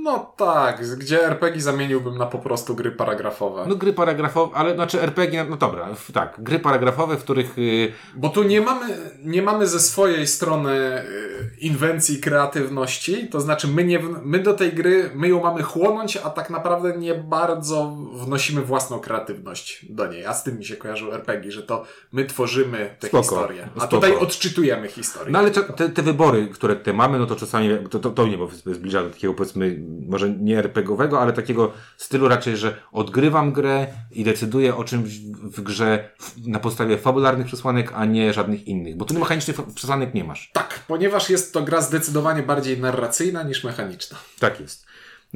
No 0.04 0.32
tak, 0.36 0.96
gdzie 0.98 1.26
RPG 1.26 1.60
zamieniłbym 1.60 2.18
na 2.18 2.26
po 2.26 2.38
prostu 2.38 2.74
gry 2.74 2.92
paragrafowe. 2.92 3.64
No 3.68 3.76
gry 3.76 3.92
paragrafowe, 3.92 4.56
ale 4.56 4.74
znaczy 4.74 5.02
RPG, 5.02 5.46
no 5.50 5.56
dobra, 5.56 5.88
tak, 6.12 6.34
gry 6.38 6.58
paragrafowe, 6.58 7.16
w 7.16 7.22
których... 7.24 7.58
Yy... 7.58 7.92
Bo 8.14 8.28
tu 8.28 8.42
nie 8.42 8.60
mamy, 8.60 8.86
nie 9.22 9.42
mamy 9.42 9.66
ze 9.66 9.80
swojej 9.80 10.26
strony 10.26 10.74
yy, 10.74 11.50
inwencji, 11.60 12.20
kreatywności, 12.20 13.28
to 13.28 13.40
znaczy 13.40 13.68
my, 13.68 13.84
nie, 13.84 13.98
my 14.22 14.38
do 14.38 14.54
tej 14.54 14.72
gry, 14.72 15.10
my 15.14 15.28
ją 15.28 15.42
mamy 15.42 15.62
chłonąć, 15.62 16.16
a 16.16 16.30
tak 16.30 16.50
naprawdę 16.50 16.98
nie 16.98 17.14
bardzo 17.14 17.96
wnosimy 18.12 18.62
własną 18.62 19.00
kreatywność 19.00 19.86
do 19.90 20.06
niej. 20.06 20.26
A 20.26 20.34
z 20.34 20.44
tym 20.44 20.58
mi 20.58 20.64
się 20.64 20.76
kojarzą 20.76 21.12
RPG, 21.12 21.52
że 21.52 21.62
to 21.62 21.84
my 22.12 22.24
tworzymy 22.24 22.96
te 23.00 23.06
Spoko. 23.06 23.22
historie. 23.22 23.68
A 23.76 23.80
Spoko. 23.80 23.86
tutaj 23.86 24.16
odczytujemy 24.16 24.88
historię. 24.88 25.32
No 25.32 25.38
ale 25.38 25.50
te, 25.50 25.88
te 25.88 26.02
wybory, 26.02 26.48
które 26.48 26.76
tutaj 26.76 26.94
mamy, 26.94 27.18
no 27.18 27.26
to 27.26 27.36
czasami, 27.36 27.68
to, 27.90 27.98
to, 27.98 28.10
to 28.10 28.26
mnie 28.26 28.38
zbliża 28.66 29.02
do 29.02 29.10
takiego 29.10 29.34
powiedzmy 29.34 29.93
może 30.08 30.30
nie 30.30 30.58
RPGowego, 30.58 31.20
ale 31.20 31.32
takiego 31.32 31.72
stylu 31.96 32.28
raczej, 32.28 32.56
że 32.56 32.76
odgrywam 32.92 33.52
grę 33.52 33.86
i 34.10 34.24
decyduję 34.24 34.76
o 34.76 34.84
czymś 34.84 35.18
w 35.42 35.60
grze 35.60 36.08
na 36.46 36.58
podstawie 36.58 36.98
fabularnych 36.98 37.46
przesłanek, 37.46 37.92
a 37.94 38.04
nie 38.04 38.32
żadnych 38.32 38.68
innych. 38.68 38.96
Bo 38.96 39.04
tu 39.04 39.18
mechanicznych 39.18 39.56
przesłanek 39.74 40.14
nie 40.14 40.24
masz. 40.24 40.50
Tak, 40.52 40.80
ponieważ 40.88 41.30
jest 41.30 41.52
to 41.52 41.62
gra 41.62 41.80
zdecydowanie 41.80 42.42
bardziej 42.42 42.80
narracyjna 42.80 43.42
niż 43.42 43.64
mechaniczna. 43.64 44.18
Tak 44.38 44.60
jest. 44.60 44.83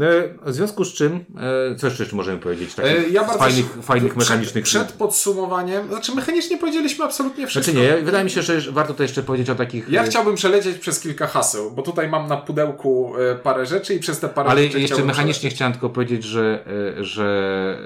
E, 0.00 0.50
w 0.50 0.54
związku 0.54 0.84
z 0.84 0.94
czym, 0.94 1.24
e, 1.72 1.76
co 1.76 1.86
jeszcze 1.86 2.16
możemy 2.16 2.38
powiedzieć? 2.38 2.74
Takich 2.74 2.92
e, 2.92 3.08
ja 3.08 3.24
bardzo 3.24 3.38
fajnych, 3.38 3.78
fajnych 3.82 4.14
przed, 4.14 4.28
mechanicznych. 4.28 4.64
Przed 4.64 4.92
podsumowaniem, 4.92 5.88
znaczy 5.88 6.14
mechanicznie 6.14 6.58
powiedzieliśmy 6.58 7.04
absolutnie 7.04 7.46
wszystko. 7.46 7.72
Znaczy 7.72 7.86
nie, 7.86 8.02
wydaje 8.02 8.24
mi 8.24 8.30
się, 8.30 8.42
że 8.42 8.72
warto 8.72 8.94
to 8.94 9.02
jeszcze 9.02 9.22
powiedzieć 9.22 9.50
o 9.50 9.54
takich. 9.54 9.88
Ja 9.88 10.02
chciałbym 10.02 10.34
przelecieć 10.34 10.78
przez 10.78 11.00
kilka 11.00 11.26
haseł, 11.26 11.70
bo 11.70 11.82
tutaj 11.82 12.08
mam 12.08 12.28
na 12.28 12.36
pudełku 12.36 13.12
parę 13.42 13.66
rzeczy 13.66 13.94
i 13.94 14.00
przez 14.00 14.20
te 14.20 14.28
parę 14.28 14.50
Ale 14.50 14.62
rzeczy. 14.62 14.80
jeszcze 14.80 15.04
mechanicznie 15.04 15.32
przelecieć. 15.32 15.54
chciałem 15.54 15.72
tylko 15.72 15.90
powiedzieć, 15.90 16.24
że, 16.24 16.64
że 17.00 17.78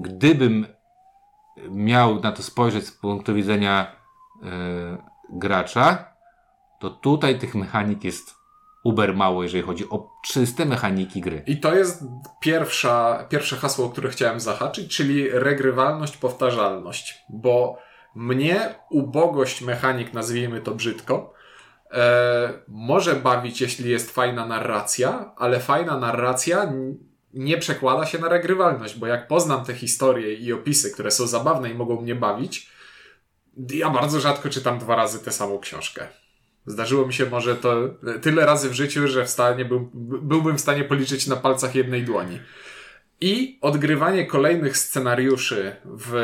gdybym 0.00 0.66
miał 1.70 2.20
na 2.20 2.32
to 2.32 2.42
spojrzeć 2.42 2.86
z 2.86 2.92
punktu 2.92 3.34
widzenia 3.34 3.96
gracza, 5.32 6.04
to 6.80 6.90
tutaj 6.90 7.38
tych 7.38 7.54
mechanik 7.54 8.04
jest 8.04 8.39
uber 8.84 9.14
mało, 9.14 9.42
jeżeli 9.42 9.62
chodzi 9.62 9.90
o 9.90 10.10
czyste 10.24 10.64
mechaniki 10.64 11.20
gry. 11.20 11.42
I 11.46 11.60
to 11.60 11.74
jest 11.74 12.04
pierwsza, 12.40 13.26
pierwsze 13.28 13.56
hasło, 13.56 13.88
które 13.88 14.10
chciałem 14.10 14.40
zahaczyć, 14.40 14.96
czyli 14.96 15.30
regrywalność, 15.30 16.16
powtarzalność. 16.16 17.18
Bo 17.28 17.78
mnie 18.14 18.74
ubogość 18.90 19.62
mechanik, 19.62 20.12
nazwijmy 20.12 20.60
to 20.60 20.74
brzydko, 20.74 21.34
e, 21.90 22.52
może 22.68 23.14
bawić, 23.14 23.60
jeśli 23.60 23.90
jest 23.90 24.10
fajna 24.10 24.46
narracja, 24.46 25.32
ale 25.36 25.60
fajna 25.60 25.98
narracja 25.98 26.72
nie 27.34 27.58
przekłada 27.58 28.06
się 28.06 28.18
na 28.18 28.28
regrywalność, 28.28 28.98
bo 28.98 29.06
jak 29.06 29.28
poznam 29.28 29.64
te 29.64 29.74
historie 29.74 30.34
i 30.34 30.52
opisy, 30.52 30.90
które 30.90 31.10
są 31.10 31.26
zabawne 31.26 31.70
i 31.70 31.74
mogą 31.74 32.00
mnie 32.00 32.14
bawić, 32.14 32.70
ja 33.74 33.90
bardzo 33.90 34.20
rzadko 34.20 34.48
czytam 34.48 34.78
dwa 34.78 34.96
razy 34.96 35.24
tę 35.24 35.32
samą 35.32 35.58
książkę. 35.58 36.08
Zdarzyło 36.70 37.06
mi 37.06 37.12
się 37.12 37.26
może 37.26 37.56
to 37.56 37.88
tyle 38.22 38.46
razy 38.46 38.70
w 38.70 38.74
życiu, 38.74 39.08
że 39.08 39.24
w 39.24 39.30
stanie 39.30 39.64
był, 39.64 39.90
byłbym 40.22 40.58
w 40.58 40.60
stanie 40.60 40.84
policzyć 40.84 41.26
na 41.26 41.36
palcach 41.36 41.74
jednej 41.74 42.02
dłoni. 42.02 42.40
I 43.22 43.58
odgrywanie 43.60 44.26
kolejnych 44.26 44.78
scenariuszy 44.78 45.76
w 45.84 46.14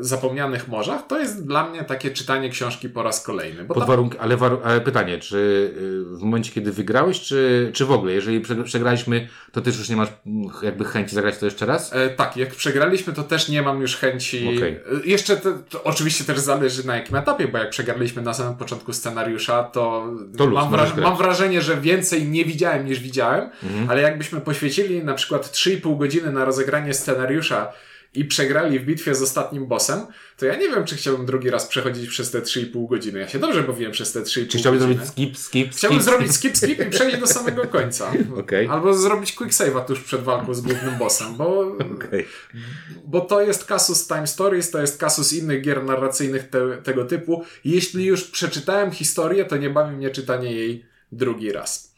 zapomnianych 0.00 0.68
morzach 0.68 1.06
to 1.06 1.18
jest 1.18 1.46
dla 1.46 1.68
mnie 1.68 1.84
takie 1.84 2.10
czytanie 2.10 2.50
książki 2.50 2.88
po 2.88 3.02
raz 3.02 3.22
kolejny. 3.24 3.64
Pod 3.64 3.76
ale, 4.18 4.36
war- 4.36 4.58
ale 4.64 4.80
pytanie, 4.80 5.18
czy 5.18 5.36
y, 5.36 6.16
w 6.16 6.22
momencie, 6.22 6.52
kiedy 6.52 6.72
wygrałeś, 6.72 7.20
czy, 7.20 7.70
czy 7.74 7.84
w 7.84 7.90
ogóle? 7.90 8.12
Jeżeli 8.12 8.42
przegraliśmy, 8.64 9.28
to 9.52 9.60
też 9.60 9.78
już 9.78 9.88
nie 9.88 9.96
masz 9.96 10.08
mm, 10.26 10.50
jakby 10.62 10.84
chęci 10.84 11.14
zagrać 11.14 11.38
to 11.38 11.44
jeszcze 11.44 11.66
raz? 11.66 11.92
E, 11.92 12.10
tak, 12.10 12.36
jak 12.36 12.54
przegraliśmy, 12.54 13.12
to 13.12 13.22
też 13.22 13.48
nie 13.48 13.62
mam 13.62 13.80
już 13.80 13.96
chęci. 13.96 14.56
Okay. 14.56 14.80
E, 15.04 15.06
jeszcze 15.06 15.36
to, 15.36 15.50
to 15.70 15.84
oczywiście 15.84 16.24
też 16.24 16.38
zależy 16.38 16.86
na 16.86 16.96
jakim 16.96 17.16
etapie, 17.16 17.48
bo 17.48 17.58
jak 17.58 17.70
przegraliśmy 17.70 18.22
na 18.22 18.34
samym 18.34 18.56
początku 18.56 18.92
scenariusza, 18.92 19.62
to, 19.62 20.06
to 20.36 20.46
mam, 20.46 20.72
wra- 20.72 21.00
mam, 21.00 21.16
wrażenie, 21.16 21.62
że 21.62 21.76
więcej 21.76 22.28
nie 22.28 22.44
widziałem 22.44 22.86
niż 22.86 23.00
widziałem, 23.00 23.50
mhm. 23.62 23.90
ale 23.90 24.02
jakbyśmy 24.02 24.40
poświęcili 24.40 25.04
na 25.04 25.14
przykład 25.14 25.50
3,5 25.50 25.98
godziny 25.98 26.11
godziny 26.12 26.32
na 26.32 26.44
rozegranie 26.44 26.94
scenariusza 26.94 27.72
i 28.14 28.24
przegrali 28.24 28.78
w 28.78 28.84
bitwie 28.84 29.14
z 29.14 29.22
ostatnim 29.22 29.66
bossem, 29.66 30.00
to 30.36 30.46
ja 30.46 30.56
nie 30.56 30.68
wiem, 30.68 30.84
czy 30.84 30.96
chciałbym 30.96 31.26
drugi 31.26 31.50
raz 31.50 31.66
przechodzić 31.66 32.08
przez 32.08 32.30
te 32.30 32.40
3,5 32.40 32.88
godziny. 32.88 33.20
Ja 33.20 33.28
się 33.28 33.38
dobrze 33.38 33.62
bawiłem 33.62 33.92
przez 33.92 34.12
te 34.12 34.20
3,5 34.20 34.24
godziny. 34.24 34.48
Czy 34.48 34.58
chciałbyś 34.58 34.80
zrobić 34.80 35.06
skip, 35.06 35.38
skip, 35.38 35.74
Chciałbym 35.74 36.00
skip, 36.00 36.10
zrobić 36.10 36.34
skip, 36.34 36.56
skip 36.56 36.86
i 36.86 36.90
przejść 36.90 37.16
do 37.16 37.26
samego 37.26 37.66
końca. 37.66 38.12
okay. 38.40 38.70
Albo 38.70 38.94
zrobić 38.94 39.32
quick 39.32 39.52
save'a 39.52 39.84
tuż 39.84 40.00
przed 40.00 40.22
walką 40.22 40.54
z 40.54 40.60
głównym 40.60 40.98
bossem, 40.98 41.36
bo, 41.36 41.60
okay. 41.94 42.24
bo 43.04 43.20
to 43.20 43.42
jest 43.42 43.64
kasus 43.64 44.06
Time 44.06 44.26
Stories, 44.26 44.70
to 44.70 44.80
jest 44.80 45.00
kasus 45.00 45.32
innych 45.32 45.62
gier 45.62 45.84
narracyjnych 45.84 46.48
te, 46.48 46.76
tego 46.82 47.04
typu. 47.04 47.44
Jeśli 47.64 48.04
już 48.04 48.24
przeczytałem 48.24 48.90
historię, 48.90 49.44
to 49.44 49.56
nie 49.56 49.70
bawi 49.70 49.96
mnie 49.96 50.10
czytanie 50.10 50.52
jej 50.52 50.86
drugi 51.12 51.52
raz. 51.52 51.91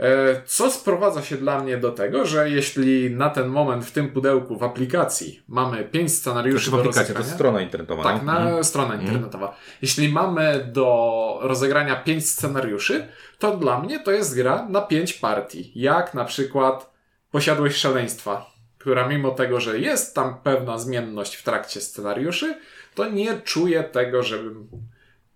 E, 0.00 0.42
co 0.46 0.70
sprowadza 0.70 1.22
się 1.22 1.36
dla 1.36 1.60
mnie 1.60 1.76
do 1.76 1.92
tego, 1.92 2.26
że 2.26 2.50
jeśli 2.50 3.10
na 3.10 3.30
ten 3.30 3.48
moment 3.48 3.84
w 3.84 3.92
tym 3.92 4.12
pudełku 4.12 4.58
w 4.58 4.62
aplikacji 4.62 5.42
mamy 5.48 5.84
pięć 5.84 6.12
scenariuszy 6.12 6.70
to 6.70 6.76
do 6.76 6.82
rozegrania... 6.82 7.20
To 7.20 7.34
strona 7.34 7.60
internetowa. 7.60 8.02
Tak, 8.02 8.22
no? 8.22 8.32
na 8.32 8.50
mm. 8.50 8.64
strona 8.64 8.94
mhm. 8.94 9.06
internetowa. 9.06 9.46
Mm. 9.46 9.58
Jeśli 9.82 10.08
mamy 10.12 10.68
do 10.72 11.38
rozegrania 11.42 11.96
pięć 11.96 12.30
scenariuszy, 12.30 13.08
to 13.38 13.56
dla 13.56 13.80
mnie 13.80 14.00
to 14.00 14.10
jest 14.10 14.36
gra 14.36 14.66
na 14.68 14.80
pięć 14.80 15.12
partii. 15.12 15.72
Jak 15.74 16.14
na 16.14 16.24
przykład 16.24 16.98
Posiadłość 17.30 17.76
Szaleństwa, 17.76 18.50
która 18.78 19.08
mimo 19.08 19.30
tego, 19.30 19.60
że 19.60 19.78
jest 19.78 20.14
tam 20.14 20.40
pewna 20.42 20.78
zmienność 20.78 21.36
w 21.36 21.42
trakcie 21.42 21.80
scenariuszy, 21.80 22.58
to 22.94 23.10
nie 23.10 23.40
czuję 23.40 23.84
tego, 23.84 24.22
żebym 24.22 24.68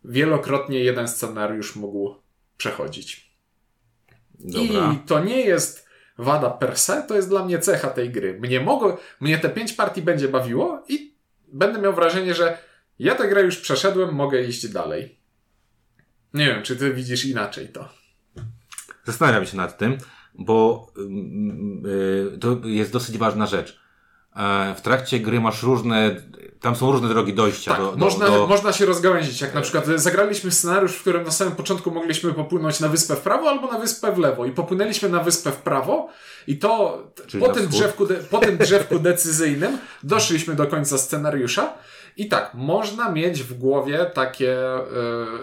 wielokrotnie 0.04 0.78
jeden 0.78 1.08
scenariusz 1.08 1.76
mógł 1.76 2.14
przechodzić. 2.56 3.31
Dobra. 4.44 4.92
I 4.92 5.06
to 5.06 5.24
nie 5.24 5.40
jest 5.40 5.86
wada 6.18 6.50
per 6.50 6.78
se, 6.78 7.04
to 7.08 7.14
jest 7.14 7.28
dla 7.28 7.44
mnie 7.44 7.58
cecha 7.58 7.90
tej 7.90 8.10
gry. 8.10 8.40
Mnie 8.40 8.60
mogło, 8.60 8.98
mnie 9.20 9.38
te 9.38 9.48
pięć 9.48 9.72
partii 9.72 10.02
będzie 10.02 10.28
bawiło 10.28 10.82
i 10.88 11.14
będę 11.48 11.80
miał 11.80 11.94
wrażenie, 11.94 12.34
że 12.34 12.58
ja 12.98 13.14
tę 13.14 13.28
grę 13.28 13.42
już 13.42 13.56
przeszedłem, 13.56 14.14
mogę 14.14 14.42
iść 14.42 14.68
dalej. 14.68 15.18
Nie 16.34 16.46
wiem, 16.46 16.62
czy 16.62 16.76
ty 16.76 16.94
widzisz 16.94 17.24
inaczej 17.24 17.68
to. 17.68 17.88
Zastanawiam 19.04 19.46
się 19.46 19.56
nad 19.56 19.78
tym, 19.78 19.98
bo 20.34 20.86
yy, 21.84 22.38
to 22.38 22.60
jest 22.64 22.92
dosyć 22.92 23.18
ważna 23.18 23.46
rzecz. 23.46 23.81
E, 24.36 24.74
w 24.74 24.80
trakcie 24.80 25.20
gry 25.20 25.40
masz 25.40 25.62
różne, 25.62 26.16
tam 26.60 26.76
są 26.76 26.92
różne 26.92 27.08
drogi 27.08 27.34
dojścia. 27.34 27.70
Tak, 27.70 27.80
do, 27.80 27.90
do, 27.92 27.96
można, 27.96 28.26
do... 28.26 28.46
można 28.46 28.72
się 28.72 28.86
rozgałęzić. 28.86 29.40
Jak 29.40 29.54
na 29.54 29.60
przykład 29.60 29.86
zagraliśmy 29.96 30.50
scenariusz, 30.50 30.92
w 30.92 31.00
którym 31.00 31.24
na 31.24 31.30
samym 31.30 31.56
początku 31.56 31.90
mogliśmy 31.90 32.32
popłynąć 32.32 32.80
na 32.80 32.88
wyspę 32.88 33.16
w 33.16 33.20
prawo 33.20 33.48
albo 33.50 33.72
na 33.72 33.78
wyspę 33.78 34.12
w 34.12 34.18
lewo. 34.18 34.46
I 34.46 34.50
popłynęliśmy 34.50 35.08
na 35.08 35.22
wyspę 35.22 35.52
w 35.52 35.56
prawo 35.56 36.08
i 36.46 36.58
to 36.58 37.02
po 37.40 37.48
tym, 37.48 37.68
drzewku 37.68 38.06
po 38.30 38.38
tym 38.38 38.58
drzewku 38.58 38.98
decyzyjnym 38.98 39.78
doszliśmy 40.02 40.54
do 40.54 40.66
końca 40.66 40.98
scenariusza 40.98 41.74
I 42.16 42.28
tak, 42.28 42.50
można 42.54 43.10
mieć 43.12 43.42
w 43.42 43.58
głowie 43.58 44.06
takie 44.14 44.64
e, 44.76 44.84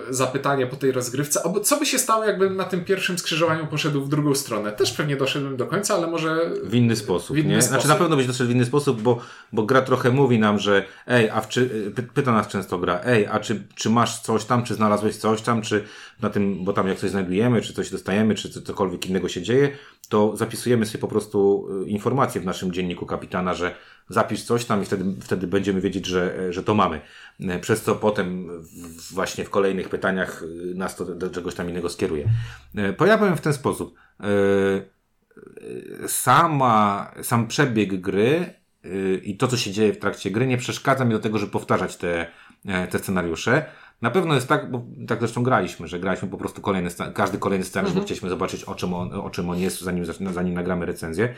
zapytanie 0.10 0.68
po 0.68 0.76
tej 0.76 0.92
rozgrywce, 0.92 1.42
albo 1.46 1.60
co 1.60 1.78
by 1.78 1.86
się 1.86 2.00
stało, 2.00 2.26
jakbym 2.26 2.56
na 2.56 2.64
tym 2.64 2.86
pierwszym 2.86 3.18
skrzyżowaniu 3.18 3.68
poszedł 3.68 4.02
w 4.02 4.10
drugą 4.10 4.36
stronę. 4.36 4.72
Też 4.72 4.92
pewnie 4.94 5.16
doszedłem 5.16 5.58
do 5.58 5.66
końca, 5.66 5.96
ale 5.96 6.08
może... 6.08 6.52
W 6.64 6.74
inny 6.74 6.96
sposób, 6.96 7.36
W 7.36 7.40
inny 7.40 7.50
nie? 7.50 7.62
sposób. 7.62 7.72
Znaczy 7.72 7.88
na 7.88 7.96
pewno 7.96 8.16
byś 8.16 8.28
doszedł 8.28 8.50
w 8.50 8.54
inny 8.54 8.66
sposób, 8.66 9.02
bo, 9.02 9.20
bo 9.54 9.64
gra 9.64 9.82
trochę 9.82 10.12
mówi 10.12 10.40
nam, 10.40 10.60
że 10.60 10.86
ej, 11.08 11.30
a 11.30 11.42
w 11.42 11.48
czy, 11.48 11.92
py, 11.96 12.04
pyta 12.04 12.32
nas 12.32 12.48
często 12.48 12.78
gra, 12.78 13.02
ej, 13.06 13.28
a 13.28 13.40
czy, 13.40 13.64
czy 13.76 13.90
masz 13.90 14.20
coś 14.20 14.46
tam, 14.46 14.64
czy 14.64 14.74
znalazłeś 14.74 15.16
coś 15.16 15.42
tam, 15.42 15.62
czy 15.62 15.84
na 16.22 16.30
tym, 16.30 16.66
bo 16.66 16.74
tam 16.74 16.88
jak 16.88 16.98
coś 17.00 17.10
znajdujemy, 17.10 17.62
czy 17.62 17.74
coś 17.74 17.92
dostajemy, 17.92 18.36
czy 18.36 18.50
co- 18.50 18.62
cokolwiek 18.62 19.06
innego 19.06 19.30
się 19.30 19.42
dzieje, 19.42 19.70
to 20.10 20.38
zapisujemy 20.38 20.86
sobie 20.86 21.00
po 21.00 21.08
prostu 21.08 21.68
y, 21.84 21.90
informacje 21.90 22.42
w 22.42 22.46
naszym 22.46 22.72
dzienniku 22.72 23.06
kapitana, 23.06 23.54
że 23.54 23.76
zapisz 24.10 24.44
coś 24.44 24.66
tam 24.66 24.82
i 24.82 24.86
wtedy, 24.86 25.22
wtedy 25.22 25.48
będziemy 25.48 25.82
wiedzieć, 25.82 26.06
że, 26.06 26.54
że 26.54 26.64
to 26.64 26.74
mamy. 26.76 27.02
E, 27.40 27.60
Przez 27.60 27.82
co 27.82 27.96
potem 27.96 28.50
właśnie 29.12 29.46
w 29.46 29.50
kolejnych 29.50 29.90
pytaniach 29.90 30.44
y, 30.44 30.74
nas 30.76 30.96
to 30.96 31.06
do 31.06 31.30
czegoś 31.30 31.56
tam 31.56 31.70
innego 31.70 31.90
skieruje. 31.90 32.30
E, 32.76 32.94
To 32.94 33.06
ja 33.06 33.18
powiem 33.18 33.38
w 33.38 33.42
ten 33.42 33.54
sposób. 33.54 33.96
E, 34.20 34.26
sama, 36.08 37.12
sam 37.24 37.48
przebieg 37.48 38.02
gry 38.02 38.54
y, 38.86 39.22
i 39.24 39.38
to, 39.38 39.48
co 39.48 39.58
się 39.58 39.72
dzieje 39.72 39.94
w 39.94 40.00
trakcie 40.00 40.32
gry, 40.32 40.48
nie 40.48 40.58
przeszkadza 40.58 41.06
mi 41.06 41.12
do 41.12 41.20
tego, 41.20 41.38
żeby 41.38 41.52
powtarzać 41.52 41.98
te, 41.98 42.28
e, 42.66 42.88
te 42.88 43.00
scenariusze. 43.00 43.66
Na 44.02 44.12
pewno 44.12 44.36
jest 44.36 44.48
tak, 44.48 44.72
bo 44.72 44.86
tak 45.08 45.20
zresztą 45.20 45.44
graliśmy, 45.44 45.88
że 45.88 46.00
graliśmy 46.00 46.28
po 46.28 46.38
prostu 46.38 46.62
kolejny, 46.62 46.90
każdy 47.14 47.38
kolejny 47.38 47.66
scenariusz, 47.66 47.96
bo 47.96 48.02
chcieliśmy 48.02 48.30
zobaczyć, 48.30 48.64
o 48.64 48.76
czym 48.76 48.94
on, 48.94 49.14
o 49.14 49.30
czym 49.30 49.50
on 49.50 49.60
jest, 49.60 49.82
zanim, 49.82 50.06
zanim 50.34 50.54
nagramy 50.54 50.86
recenzję. 50.86 51.36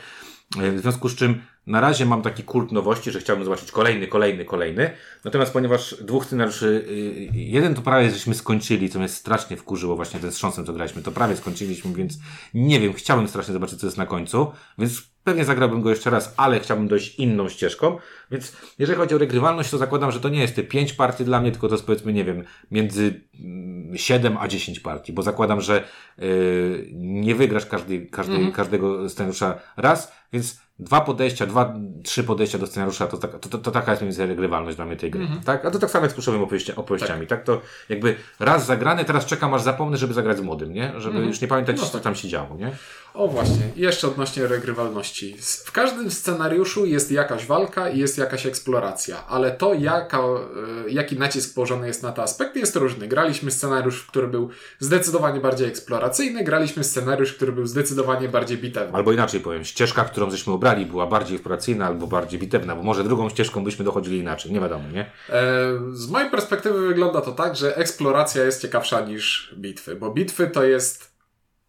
E, 0.62 0.72
W 0.72 0.80
związku 0.80 1.08
z 1.08 1.14
czym 1.14 1.42
na 1.66 1.80
razie 1.80 2.06
mam 2.06 2.22
taki 2.22 2.42
kult 2.42 2.72
nowości, 2.72 3.10
że 3.10 3.20
chciałbym 3.20 3.44
zobaczyć 3.44 3.72
kolejny, 3.72 4.06
kolejny, 4.06 4.44
kolejny. 4.44 4.90
Natomiast 5.24 5.52
ponieważ 5.52 5.96
dwóch 6.00 6.24
scenariuszy, 6.24 6.66
y, 6.88 7.28
jeden 7.32 7.74
to 7.74 7.82
prawie 7.82 8.10
żeśmy 8.10 8.34
skończyli, 8.34 8.90
co 8.90 8.98
mnie 8.98 9.08
strasznie 9.08 9.56
wkurzyło 9.56 9.96
właśnie 9.96 10.20
ten 10.20 10.32
z 10.32 10.38
co 10.38 10.72
graliśmy, 10.72 11.02
to 11.02 11.12
prawie 11.12 11.36
skończyliśmy, 11.36 11.94
więc 11.94 12.18
nie 12.54 12.80
wiem, 12.80 12.92
chciałbym 12.92 13.28
strasznie 13.28 13.52
zobaczyć, 13.52 13.80
co 13.80 13.86
jest 13.86 13.98
na 13.98 14.06
końcu, 14.06 14.52
więc 14.78 15.11
pewnie 15.24 15.44
zagrałbym 15.44 15.82
go 15.82 15.90
jeszcze 15.90 16.10
raz, 16.10 16.34
ale 16.36 16.60
chciałbym 16.60 16.88
dojść 16.88 17.14
inną 17.18 17.48
ścieżką, 17.48 17.96
więc 18.30 18.56
jeżeli 18.78 18.98
chodzi 18.98 19.14
o 19.14 19.18
regrywalność, 19.18 19.70
to 19.70 19.78
zakładam, 19.78 20.12
że 20.12 20.20
to 20.20 20.28
nie 20.28 20.40
jest 20.40 20.56
te 20.56 20.62
5 20.62 20.92
partii 20.92 21.24
dla 21.24 21.40
mnie, 21.40 21.52
tylko 21.52 21.68
to 21.68 21.74
jest 21.74 21.86
powiedzmy, 21.86 22.12
nie 22.12 22.24
wiem, 22.24 22.44
między 22.70 23.20
mm, 23.40 23.98
7 23.98 24.36
a 24.40 24.48
10 24.48 24.80
partii, 24.80 25.12
bo 25.12 25.22
zakładam, 25.22 25.60
że 25.60 25.84
y, 26.22 26.90
nie 26.94 27.34
wygrasz 27.34 27.66
każdej, 27.66 28.06
każdej, 28.10 28.52
każdego 28.52 29.08
scenariusza 29.08 29.58
raz, 29.76 30.12
więc 30.32 30.60
dwa 30.78 31.00
podejścia, 31.00 31.46
dwa, 31.46 31.74
trzy 32.02 32.24
podejścia 32.24 32.58
do 32.58 32.66
scenariusza, 32.66 33.06
to, 33.06 33.16
taka- 33.16 33.38
to, 33.38 33.48
to, 33.48 33.58
to 33.58 33.70
taka 33.70 33.90
jest 33.92 34.02
więcej 34.02 34.26
regrywalność 34.26 34.76
dla 34.76 34.86
mnie 34.86 34.96
tej 34.96 35.10
gry. 35.10 35.26
Tak? 35.44 35.64
A 35.64 35.70
to 35.70 35.78
tak 35.78 35.90
samo 35.90 36.04
jak 36.04 36.10
z 36.10 36.14
pluszowymi 36.14 36.44
opowieści, 36.44 36.74
opowieściami. 36.74 37.26
Tak. 37.26 37.44
To 37.44 37.60
jakby 37.88 38.14
raz 38.40 38.66
zagrany, 38.66 39.04
teraz 39.04 39.26
czekam 39.26 39.54
aż 39.54 39.62
zapomnę, 39.62 39.96
żeby 39.96 40.14
zagrać 40.14 40.36
z 40.38 40.40
młodym, 40.40 40.72
nie? 40.72 40.92
Żeby 41.00 41.18
już 41.18 41.40
nie 41.40 41.48
pamiętać, 41.48 41.76
No 41.76 41.82
co 41.86 41.92
tak. 41.92 42.02
tam 42.02 42.14
się 42.14 42.28
działo, 42.28 42.56
nie? 42.56 42.70
O 43.14 43.28
właśnie, 43.28 43.62
jeszcze 43.76 44.08
odnośnie 44.08 44.46
regrywalności. 44.46 45.36
W 45.64 45.72
każdym 45.72 46.10
scenariuszu 46.10 46.86
jest 46.86 47.10
jakaś 47.10 47.46
walka 47.46 47.88
i 47.88 47.98
jest 47.98 48.18
jakaś 48.18 48.46
eksploracja, 48.46 49.26
ale 49.26 49.50
to 49.50 49.74
jaka, 49.74 50.18
e, 50.18 50.90
jaki 50.90 51.18
nacisk 51.18 51.54
położony 51.54 51.86
jest 51.86 52.02
na 52.02 52.12
te 52.12 52.22
aspekty 52.22 52.58
jest 52.58 52.76
różny. 52.76 53.08
Graliśmy 53.08 53.50
scenariusz, 53.50 54.06
który 54.06 54.28
był 54.28 54.50
zdecydowanie 54.78 55.40
bardziej 55.40 55.68
eksploracyjny, 55.68 56.44
graliśmy 56.44 56.84
scenariusz, 56.84 57.32
który 57.32 57.52
był 57.52 57.66
zdecydowanie 57.66 58.28
bardziej 58.28 58.58
bitewny. 58.58 58.96
Albo 58.96 59.12
inaczej 59.12 59.40
powiem, 59.40 59.64
ścieżka, 59.64 60.04
którą 60.04 60.30
żeśmy 60.30 60.52
obrali, 60.52 60.86
była 60.86 61.06
bardziej 61.06 61.36
eksploracyjna 61.36 61.86
albo 61.86 62.06
bardziej 62.06 62.40
bitewna, 62.40 62.76
bo 62.76 62.82
może 62.82 63.04
drugą 63.04 63.28
ścieżką 63.28 63.64
byśmy 63.64 63.84
dochodzili 63.84 64.18
inaczej, 64.18 64.52
nie 64.52 64.60
wiadomo, 64.60 64.84
nie? 64.92 65.10
E, 65.28 65.72
Z 65.92 66.10
mojej 66.10 66.30
perspektywy 66.30 66.88
wygląda 66.88 67.20
to 67.20 67.32
tak, 67.32 67.56
że 67.56 67.76
eksploracja 67.76 68.44
jest 68.44 68.62
ciekawsza 68.62 69.00
niż 69.00 69.54
bitwy, 69.58 69.96
bo 69.96 70.10
bitwy 70.10 70.46
to 70.46 70.64
jest 70.64 71.11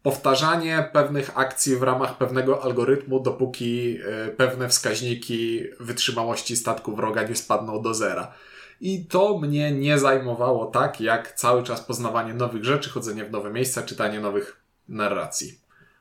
powtarzanie 0.04 0.88
pewnych 0.92 1.38
akcji 1.38 1.76
w 1.76 1.82
ramach 1.82 2.18
pewnego 2.18 2.62
algorytmu, 2.62 3.20
dopóki 3.20 3.98
e, 3.98 4.28
pewne 4.28 4.68
wskaźniki 4.68 5.60
wytrzymałości 5.80 6.56
statku 6.56 6.96
wroga 6.96 7.22
nie 7.22 7.36
spadną 7.36 7.82
do 7.82 7.94
zera. 7.94 8.32
I 8.80 9.06
to 9.06 9.38
mnie 9.38 9.72
nie 9.72 9.98
zajmowało 9.98 10.66
tak, 10.66 11.00
jak 11.00 11.32
cały 11.32 11.62
czas 11.62 11.80
poznawanie 11.80 12.34
nowych 12.34 12.64
rzeczy, 12.64 12.90
chodzenie 12.90 13.24
w 13.24 13.30
nowe 13.30 13.50
miejsca, 13.50 13.82
czytanie 13.82 14.20
nowych 14.20 14.60
narracji. 14.88 15.58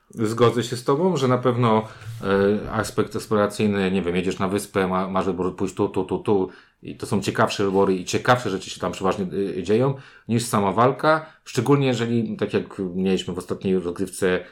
Zgodzę 0.10 0.64
się 0.64 0.78
z 0.78 0.84
Tobą, 0.84 1.18
że 1.18 1.28
na 1.28 1.38
pewno 1.38 1.88
e, 2.24 2.72
aspekt 2.72 3.16
eksploracyjny, 3.16 3.92
nie 3.92 4.02
wiem, 4.02 4.16
jedziesz 4.16 4.40
na 4.40 4.48
wyspę, 4.48 4.88
ma, 4.88 5.08
masz 5.08 5.26
wybór 5.26 5.56
pójść 5.56 5.76
tu, 5.76 5.90
tu, 5.90 6.04
tu, 6.04 6.20
tu 6.20 6.50
i 6.84 6.96
to 6.98 7.06
są 7.06 7.22
ciekawsze 7.22 7.66
wybory 7.66 7.96
i 7.96 8.06
ciekawsze 8.06 8.50
rzeczy 8.50 8.70
się 8.70 8.80
tam 8.80 8.92
przeważnie 8.92 9.26
e, 9.60 9.64
dzieją 9.64 9.96
niż 10.28 10.46
sama 10.46 10.72
walka, 10.72 11.26
szczególnie 11.46 11.88
jeżeli, 11.88 12.38
tak 12.38 12.54
jak 12.54 12.80
mieliśmy 12.80 13.34
w 13.34 13.38
ostatniej 13.38 13.80
rozgrywce, 13.80 14.46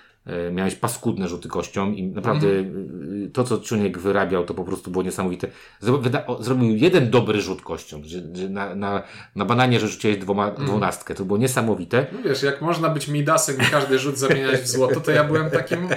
miałeś 0.51 0.75
paskudne 0.75 1.27
rzuty 1.27 1.49
kością 1.49 1.91
i 1.91 2.03
naprawdę 2.03 2.47
e, 2.47 2.63
to, 3.33 3.43
co 3.43 3.57
Czuniek 3.57 3.99
wyrabiał, 3.99 4.45
to 4.45 4.53
po 4.53 4.63
prostu 4.63 4.91
było 4.91 5.03
niesamowite. 5.03 5.47
Zrobił 6.39 6.75
jeden 6.75 7.09
dobry 7.09 7.41
rzut 7.41 7.61
kością, 7.61 8.01
że, 8.05 8.19
że 8.33 8.49
na, 8.49 8.75
na, 8.75 9.03
na 9.35 9.45
bananie, 9.45 9.79
że 9.79 9.87
rzuciłeś 9.87 10.17
dwoma, 10.17 10.51
dwunastkę, 10.51 11.15
to 11.15 11.25
było 11.25 11.39
niesamowite. 11.39 12.07
No 12.11 12.19
wiesz, 12.21 12.43
jak 12.43 12.61
można 12.61 12.89
być 12.89 13.07
Midasem 13.07 13.55
i 13.55 13.71
każdy 13.71 13.99
rzut 13.99 14.17
zamieniać 14.17 14.61
w 14.61 14.67
złoto, 14.67 15.01
to 15.01 15.11
ja 15.11 15.23
byłem 15.23 15.49
takim 15.49 15.87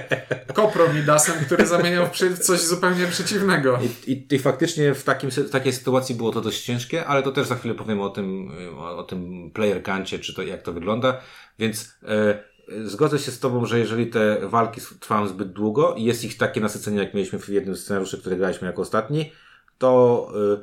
kopro-Midasem, 0.55 1.33
który 1.47 1.66
zamieniał 1.66 2.07
w 2.07 2.39
coś 2.39 2.61
zupełnie 2.61 3.07
przeciwnego. 3.07 3.79
I, 4.07 4.12
i, 4.12 4.35
I 4.35 4.39
faktycznie 4.39 4.95
w, 4.95 5.05
takim, 5.05 5.31
w 5.31 5.51
takiej 5.51 5.72
sytuacji 5.72 6.14
było 6.14 6.33
to 6.33 6.41
dość 6.41 6.64
ciężkie, 6.64 7.07
ale 7.07 7.22
to 7.22 7.33
też 7.33 7.47
za 7.47 7.55
chwilę 7.55 7.75
powiem 7.75 8.01
o 8.01 8.11
tym, 8.11 8.51
y, 8.51 8.70
o, 8.70 8.99
o 8.99 9.03
tym 9.03 9.51
player 9.51 9.83
kancie, 9.83 10.18
czy 10.18 10.35
to 10.35 10.43
jak 10.43 10.62
to 10.62 10.72
wygląda. 10.72 11.20
Więc 11.59 11.95
e, 12.03 12.09
e, 12.09 12.54
zgodzę 12.85 13.19
się 13.19 13.31
z 13.31 13.41
Tobą, 13.41 13.67
że 13.67 13.79
jeżeli 13.79 14.07
te 14.07 14.49
walki 14.49 14.81
trwają 15.01 15.27
zbyt 15.27 15.53
długo 15.53 15.95
i 15.95 16.05
jest 16.05 16.25
ich 16.25 16.37
takie 16.37 16.61
nasycenie, 16.61 16.99
jak 16.99 17.15
mieliśmy 17.15 17.39
w 17.39 17.49
jednym 17.49 17.77
z 17.77 17.81
scenariuszy, 17.81 18.19
który 18.19 18.37
graliśmy 18.37 18.67
jako 18.67 18.83
ostatni, 18.83 19.33
to, 19.79 20.29
e, 20.55 20.61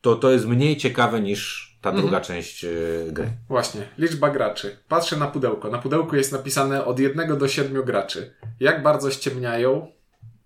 to 0.00 0.16
to 0.16 0.30
jest 0.30 0.46
mniej 0.46 0.76
ciekawe 0.76 1.20
niż 1.20 1.74
ta 1.80 1.92
druga 1.92 2.20
część 2.20 2.64
e, 2.64 2.68
gry. 3.08 3.30
Właśnie, 3.48 3.88
liczba 3.98 4.30
graczy. 4.30 4.76
Patrzę 4.88 5.16
na 5.16 5.26
pudełko. 5.26 5.70
Na 5.70 5.78
pudełku 5.78 6.16
jest 6.16 6.32
napisane 6.32 6.84
od 6.84 6.98
1 6.98 7.38
do 7.38 7.48
7 7.48 7.82
graczy. 7.82 8.34
Jak 8.60 8.82
bardzo 8.82 9.10
ściemniają 9.10 9.92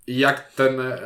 jak 0.09 0.53
ten... 0.53 0.81
E, 0.81 0.97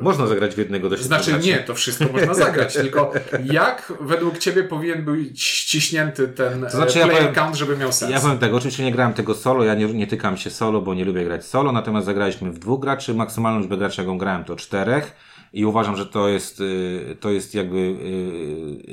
Można 0.00 0.26
zagrać 0.26 0.54
w 0.54 0.58
jednego 0.58 0.88
do 0.90 0.96
siedmiu 0.96 1.06
znaczy 1.08 1.30
graczy. 1.30 1.46
nie, 1.46 1.58
to 1.58 1.74
wszystko 1.74 2.04
można 2.12 2.34
zagrać, 2.44 2.74
tylko 2.74 3.12
jak 3.44 3.92
według 4.00 4.38
Ciebie 4.38 4.64
powinien 4.64 5.04
być 5.04 5.42
ściśnięty 5.42 6.28
ten 6.28 6.62
To 6.62 6.70
znaczy, 6.70 6.96
e, 6.98 7.00
ja 7.00 7.04
player 7.06 7.22
powiem- 7.22 7.34
count, 7.34 7.56
żeby 7.56 7.76
miał 7.76 7.92
sens? 7.92 8.12
Ja 8.12 8.20
powiem 8.20 8.38
tak, 8.38 8.54
oczywiście 8.54 8.84
nie 8.84 8.92
grałem 8.92 9.14
tego 9.14 9.34
solo, 9.34 9.64
ja 9.64 9.74
nie, 9.74 9.86
nie 9.86 10.06
tykam 10.06 10.36
się 10.36 10.50
solo, 10.50 10.80
bo 10.80 10.94
nie 10.94 11.04
lubię 11.04 11.24
grać 11.24 11.44
solo, 11.44 11.72
natomiast 11.72 12.06
zagraliśmy 12.06 12.50
w 12.52 12.58
dwóch 12.58 12.80
graczy, 12.80 13.14
maksymalną 13.14 13.60
liczbę 13.60 13.76
graczy, 13.76 14.00
jaką 14.02 14.18
grałem, 14.18 14.44
to 14.44 14.56
czterech 14.56 15.12
i 15.52 15.64
uważam, 15.64 15.96
że 15.96 16.06
to 16.06 16.28
jest, 16.28 16.60
y, 16.60 17.16
to 17.20 17.30
jest 17.30 17.54
jakby 17.54 17.76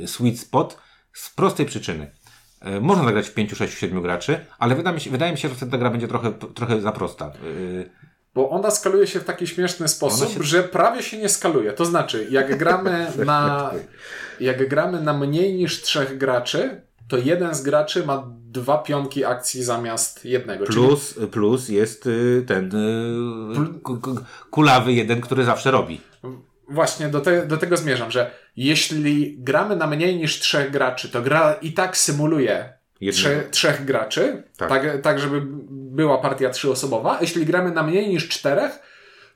y, 0.03 0.07
sweet 0.07 0.39
spot 0.39 0.77
z 1.13 1.29
prostej 1.29 1.65
przyczyny. 1.65 2.11
Y, 2.77 2.81
Można 2.81 3.03
zagrać 3.03 3.27
w 3.27 3.33
5, 3.33 3.51
6, 3.57 3.77
7 3.77 4.01
graczy, 4.01 4.45
ale 4.59 4.75
wydaje 4.75 4.95
mi 4.95 5.01
się, 5.01 5.09
wydaje 5.09 5.31
mi 5.31 5.37
się 5.37 5.49
że 5.49 5.55
wtedy 5.55 5.71
ta 5.71 5.77
gra 5.77 5.89
będzie 5.89 6.07
trochę, 6.07 6.31
trochę 6.55 6.81
za 6.81 6.91
prosta. 6.91 7.31
Bo 8.35 8.49
ona 8.49 8.71
skaluje 8.71 9.07
się 9.07 9.19
w 9.19 9.23
taki 9.23 9.47
śmieszny 9.47 9.87
sposób, 9.87 10.33
się- 10.33 10.43
że 10.43 10.63
prawie 10.63 11.03
się 11.03 11.17
nie 11.17 11.29
skaluje. 11.29 11.73
To 11.73 11.85
znaczy, 11.85 12.27
jak 12.29 12.57
gramy 12.59 13.07
na, 13.25 13.71
jak 14.39 14.69
gramy 14.69 15.01
na 15.01 15.13
mniej 15.13 15.53
niż 15.53 15.81
trzech 15.81 16.17
graczy, 16.17 16.81
to 17.07 17.17
jeden 17.17 17.53
z 17.55 17.61
graczy 17.61 18.05
ma 18.05 18.27
dwa 18.51 18.77
pionki 18.77 19.25
akcji 19.25 19.63
zamiast 19.63 20.25
jednego. 20.25 20.65
Czyli 20.65 20.77
Plus, 20.77 21.19
plus 21.31 21.69
jest 21.69 22.07
y, 22.07 22.43
ten 22.47 22.71
y, 23.75 23.79
ku- 23.79 23.97
ku- 23.97 24.19
kulawy 24.51 24.93
jeden, 24.93 25.21
który 25.21 25.43
zawsze 25.43 25.71
robi. 25.71 26.01
Właśnie 26.69 27.07
do, 27.09 27.21
te, 27.21 27.47
do 27.47 27.57
tego 27.57 27.77
zmierzam, 27.77 28.11
że 28.11 28.31
jeśli 28.55 29.35
gramy 29.39 29.75
na 29.75 29.87
mniej 29.87 30.15
niż 30.17 30.39
trzech 30.39 30.71
graczy, 30.71 31.09
to 31.09 31.21
gra 31.21 31.53
i 31.53 31.73
tak 31.73 31.97
symuluje 31.97 32.73
Jednego. 33.01 33.29
trze, 33.29 33.43
trzech 33.51 33.85
graczy, 33.85 34.43
Tak. 34.57 34.69
tak. 34.69 35.01
Tak, 35.01 35.19
żeby 35.19 35.41
była 35.91 36.17
partia 36.17 36.49
trzyosobowa. 36.49 37.17
A 37.17 37.21
jeśli 37.21 37.45
gramy 37.45 37.71
na 37.71 37.83
mniej 37.83 38.09
niż 38.09 38.27
czterech, 38.27 38.79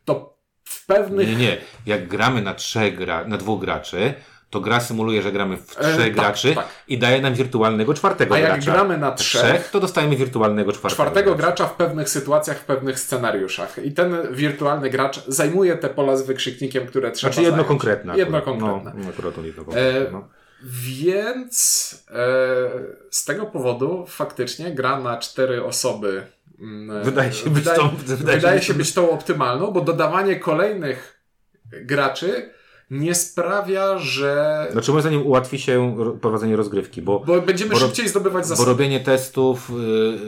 to 0.05 0.37
w 0.63 0.85
pewnych 0.85 1.27
Nie, 1.27 1.35
nie. 1.35 1.57
Jak 1.85 2.07
gramy 2.07 2.41
na 2.41 2.53
trzech 2.53 2.97
gra, 2.97 3.25
na 3.25 3.37
dwóch 3.37 3.61
graczy, 3.61 4.13
to 4.49 4.59
gra 4.61 4.79
symuluje, 4.79 5.21
że 5.21 5.31
gramy 5.31 5.57
w 5.57 5.65
trzech 5.75 5.97
tak, 5.97 6.13
graczy 6.13 6.55
tak. 6.55 6.67
i 6.87 6.97
daje 6.97 7.21
nam 7.21 7.33
wirtualnego 7.33 7.93
czwartego 7.93 8.35
A 8.35 8.39
jak 8.39 8.51
gracza. 8.51 8.71
gramy 8.71 8.97
na 8.97 9.11
trzech, 9.11 9.69
to 9.69 9.79
dostajemy 9.79 10.15
wirtualnego 10.15 10.71
czwartego, 10.71 10.95
czwartego 10.95 11.35
gracza. 11.35 11.47
gracza 11.47 11.67
w 11.67 11.77
pewnych 11.77 12.09
sytuacjach, 12.09 12.57
w 12.57 12.65
pewnych 12.65 12.99
scenariuszach. 12.99 13.85
I 13.85 13.91
ten 13.91 14.17
wirtualny 14.31 14.89
gracz 14.89 15.25
zajmuje 15.27 15.77
te 15.77 15.89
pola 15.89 16.17
z 16.17 16.25
wykrzyknikiem, 16.25 16.87
które 16.87 17.11
trzeba 17.11 17.33
Znaczy 17.33 17.41
jedno 17.41 17.55
zająć. 17.55 17.67
konkretne. 17.67 18.17
Jedno 18.17 18.37
akurat. 18.37 18.59
konkretne. 18.59 19.03
No, 19.03 19.09
akurat 19.09 19.37
jedno 19.45 19.63
konkretne. 19.65 20.07
E, 20.07 20.11
no. 20.11 20.27
Więc 20.63 22.05
e, 22.11 22.15
z 23.11 23.25
tego 23.25 23.45
powodu 23.45 24.05
faktycznie 24.07 24.71
gra 24.71 24.99
na 24.99 25.17
cztery 25.17 25.63
osoby 25.63 26.23
Wydaje 27.03 27.33
się 27.33 27.49
być 27.49 27.63
wydaje, 27.63 27.79
tą- 27.79 27.89
wydaje, 28.05 28.37
wydaje 28.37 28.61
się 28.61 28.73
być- 28.73 28.93
tą 28.93 29.09
optymalną, 29.09 29.71
bo 29.71 29.81
dodawanie 29.81 30.35
kolejnych 30.35 31.21
graczy 31.71 32.49
nie 32.91 33.15
sprawia, 33.15 33.97
że... 33.99 34.67
Znaczy 34.71 34.91
moim 34.91 35.01
zdaniem 35.01 35.25
ułatwi 35.27 35.59
się 35.59 35.95
ro- 35.97 36.11
prowadzenie 36.13 36.55
rozgrywki, 36.55 37.01
bo, 37.01 37.19
Bo 37.19 37.41
będziemy 37.41 37.71
Bo 37.71 37.77
szybciej 37.79 38.09
zdobywać 38.09 38.43
bo 38.43 38.47
zasoby. 38.47 38.69
robienie 38.69 38.99
testów, 38.99 39.71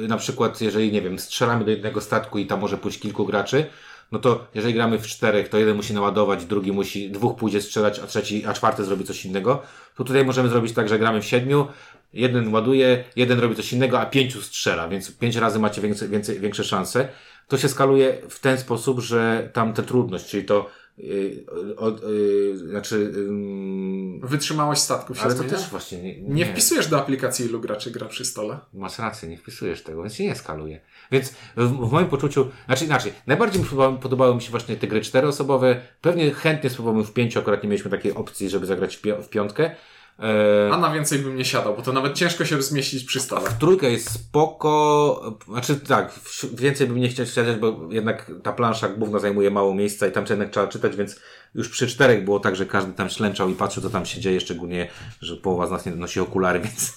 yy, 0.02 0.08
na 0.08 0.18
przykład 0.18 0.62
jeżeli, 0.62 0.92
nie 0.92 1.02
wiem, 1.02 1.20
strzelamy 1.20 1.66
do 1.66 1.72
jednego 1.72 2.02
statku 2.02 2.38
i 2.38 2.46
tam 2.48 2.60
może 2.60 2.78
pójść 2.78 3.00
kilku 3.00 3.26
graczy, 3.26 3.66
no 4.12 4.20
to 4.20 4.48
jeżeli 4.56 4.74
gramy 4.74 5.00
w 5.00 5.08
czterech, 5.08 5.50
to 5.50 5.58
jeden 5.58 5.76
musi 5.76 5.94
naładować, 5.94 6.46
drugi 6.46 6.72
musi, 6.72 7.12
dwóch 7.12 7.36
pójdzie 7.38 7.62
strzelać, 7.62 8.00
a 8.00 8.08
trzeci, 8.08 8.46
a 8.46 8.54
czwarty 8.54 8.84
zrobi 8.84 9.04
coś 9.04 9.26
innego, 9.26 9.62
to 9.96 10.04
tutaj 10.04 10.26
możemy 10.26 10.50
zrobić 10.50 10.74
tak, 10.74 10.90
że 10.90 11.00
gramy 11.00 11.22
w 11.22 11.26
siedmiu, 11.26 11.68
jeden 12.14 12.54
ładuje, 12.54 13.04
jeden 13.16 13.40
robi 13.40 13.56
coś 13.56 13.74
innego, 13.74 14.00
a 14.00 14.06
pięciu 14.06 14.42
strzela, 14.42 14.88
więc 14.88 15.18
pięć 15.18 15.36
razy 15.36 15.60
macie 15.60 15.82
więcej, 15.82 16.10
więcej, 16.10 16.40
większe 16.40 16.64
szanse. 16.64 17.08
To 17.48 17.58
się 17.58 17.70
skaluje 17.70 18.18
w 18.30 18.40
ten 18.40 18.58
sposób, 18.58 19.00
że 19.00 19.50
tam 19.54 19.74
tę 19.74 19.84
trudność, 19.84 20.26
czyli 20.26 20.46
to 20.46 20.70
yy, 20.98 21.46
od, 21.78 22.02
yy, 22.04 22.58
znaczy, 22.58 23.12
yy, 23.16 24.28
Wytrzymałość 24.28 24.82
statków 24.82 25.18
się 25.18 25.24
ale 25.24 25.34
to 25.34 25.40
zmienia? 25.40 25.58
też 25.58 25.70
właśnie 25.70 26.02
nie, 26.04 26.22
Nie 26.22 26.46
wpisujesz 26.46 26.88
do 26.88 27.00
aplikacji, 27.00 27.46
ilu 27.46 27.60
graczy 27.60 27.92
gra 27.92 28.08
przy 28.08 28.26
stole. 28.26 28.60
Masz 28.74 29.00
rację, 29.00 29.30
nie 29.30 29.38
wpisujesz 29.38 29.84
tego, 29.84 30.02
więc 30.02 30.16
się 30.16 30.24
nie 30.24 30.36
skaluje. 30.36 30.80
Więc 31.12 31.30
w, 31.58 31.88
w 31.90 31.92
moim 31.92 32.08
poczuciu, 32.08 32.48
znaczy 32.66 32.86
inaczej, 32.86 33.14
najbardziej 33.28 33.62
mi 33.62 33.68
podobały, 33.68 33.98
podobały 33.98 34.36
mi 34.36 34.42
się 34.42 34.52
właśnie 34.52 34.76
te 34.76 34.88
gry 34.88 35.02
czteroosobowe. 35.02 35.82
Pewnie 36.02 36.32
chętnie 36.32 36.70
spróbowałbym 36.70 37.06
w 37.06 37.14
pięciu, 37.14 37.40
akurat 37.40 37.64
nie 37.64 37.70
mieliśmy 37.70 37.92
takiej 37.92 38.14
opcji, 38.14 38.50
żeby 38.50 38.66
zagrać 38.66 38.96
w, 38.96 39.02
pi- 39.02 39.24
w 39.24 39.30
piątkę. 39.30 39.76
E, 40.20 40.70
A 40.74 40.78
na 40.78 40.92
więcej 40.92 41.20
bym 41.20 41.36
nie 41.36 41.46
siadał, 41.46 41.76
bo 41.76 41.82
to 41.82 41.94
nawet 41.94 42.14
ciężko 42.14 42.46
się 42.46 42.62
zmieścić 42.62 43.04
przy 43.04 43.20
stole. 43.20 43.50
w 43.50 43.58
trójkę 43.58 43.92
jest 43.92 44.12
spoko, 44.12 45.38
znaczy 45.48 45.76
tak, 45.76 46.20
więcej 46.54 46.88
bym 46.88 46.98
nie 46.98 47.10
chciał 47.10 47.26
siadać, 47.26 47.58
bo 47.58 47.80
jednak 47.90 48.32
ta 48.44 48.54
plansza 48.54 48.90
główna 48.90 49.20
zajmuje 49.20 49.52
mało 49.52 49.74
miejsca 49.74 50.08
i 50.08 50.12
tam 50.12 50.26
jednak 50.30 50.50
trzeba 50.50 50.68
czytać, 50.68 50.96
więc 50.96 51.20
już 51.56 51.70
przy 51.70 51.88
czterech 51.88 52.24
było 52.26 52.40
tak, 52.40 52.56
że 52.56 52.66
każdy 52.66 52.94
tam 52.94 53.10
ślęczał 53.10 53.50
i 53.50 53.54
patrzył, 53.54 53.84
co 53.84 53.90
tam 53.90 54.06
się 54.06 54.22
dzieje, 54.22 54.40
szczególnie, 54.42 54.88
że 55.22 55.36
połowa 55.36 55.68
z 55.68 55.72
nas 55.72 55.86
nie 55.86 55.92
nosi 55.92 56.20
okulary, 56.20 56.60
więc, 56.66 56.94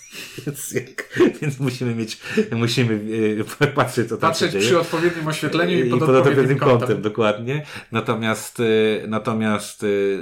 więc, 0.47 0.73
jak, 0.73 1.19
więc 1.43 1.61
musimy 1.61 1.95
mieć, 1.95 2.19
musimy 2.53 3.01
e, 3.61 3.67
patrzeć, 3.67 4.09
co 4.09 4.17
tam 4.17 4.31
Patrzeć 4.31 4.53
się 4.53 4.53
dzieje. 4.59 4.65
przy 4.71 4.81
odpowiednim 4.81 5.29
oświetleniu 5.29 5.85
i, 5.85 5.89
I 5.89 5.91
pod 5.91 6.01
pod 6.01 6.09
odpowiednim 6.09 6.59
kątem. 6.59 6.79
kątem, 6.79 7.03
dokładnie. 7.03 7.67
Natomiast, 7.93 8.61
y, 8.61 9.05
natomiast 9.09 9.83
y, 9.83 10.19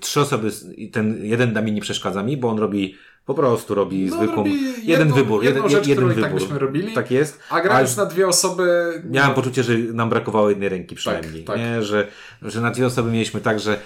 trzy 0.00 0.20
osoby, 0.20 0.50
ten 0.92 1.24
jeden 1.24 1.52
da 1.52 1.62
mi 1.62 1.72
nie 1.72 1.80
przeszkadza 1.80 2.22
mi, 2.22 2.36
bo 2.36 2.48
on 2.48 2.58
robi, 2.58 2.94
po 3.28 3.34
prostu 3.34 3.74
robi 3.74 4.06
No, 4.06 4.16
zwykłą, 4.16 4.36
robi 4.36 4.60
jeden 4.62 4.84
jedną- 4.86 5.14
wybór, 5.14 5.44
jedną 5.44 5.62
jeden, 5.62 5.78
rzecz, 5.78 5.86
jeden 5.86 6.04
i 6.04 6.08
wybór. 6.08 6.22
tak 6.22 6.34
byśmy 6.34 6.58
robili. 6.58 6.92
Tak 6.92 7.10
jest. 7.10 7.40
A 7.50 7.60
grając 7.60 7.96
na 7.96 8.06
dwie 8.06 8.28
osoby... 8.28 8.92
Miałem 9.10 9.30
no, 9.30 9.34
poczucie, 9.34 9.62
że 9.62 9.78
nam 9.78 10.08
brakowało 10.10 10.50
jednej 10.50 10.68
ręki 10.68 10.94
przynajmniej. 10.94 11.44
tak. 11.44 11.56
Nie? 11.58 11.82
Że, 11.82 12.08
że 12.42 12.60
na 12.60 12.70
dwie 12.70 12.86
osoby 12.86 13.10
mieliśmy 13.10 13.40
tak, 13.40 13.60
że 13.60 13.78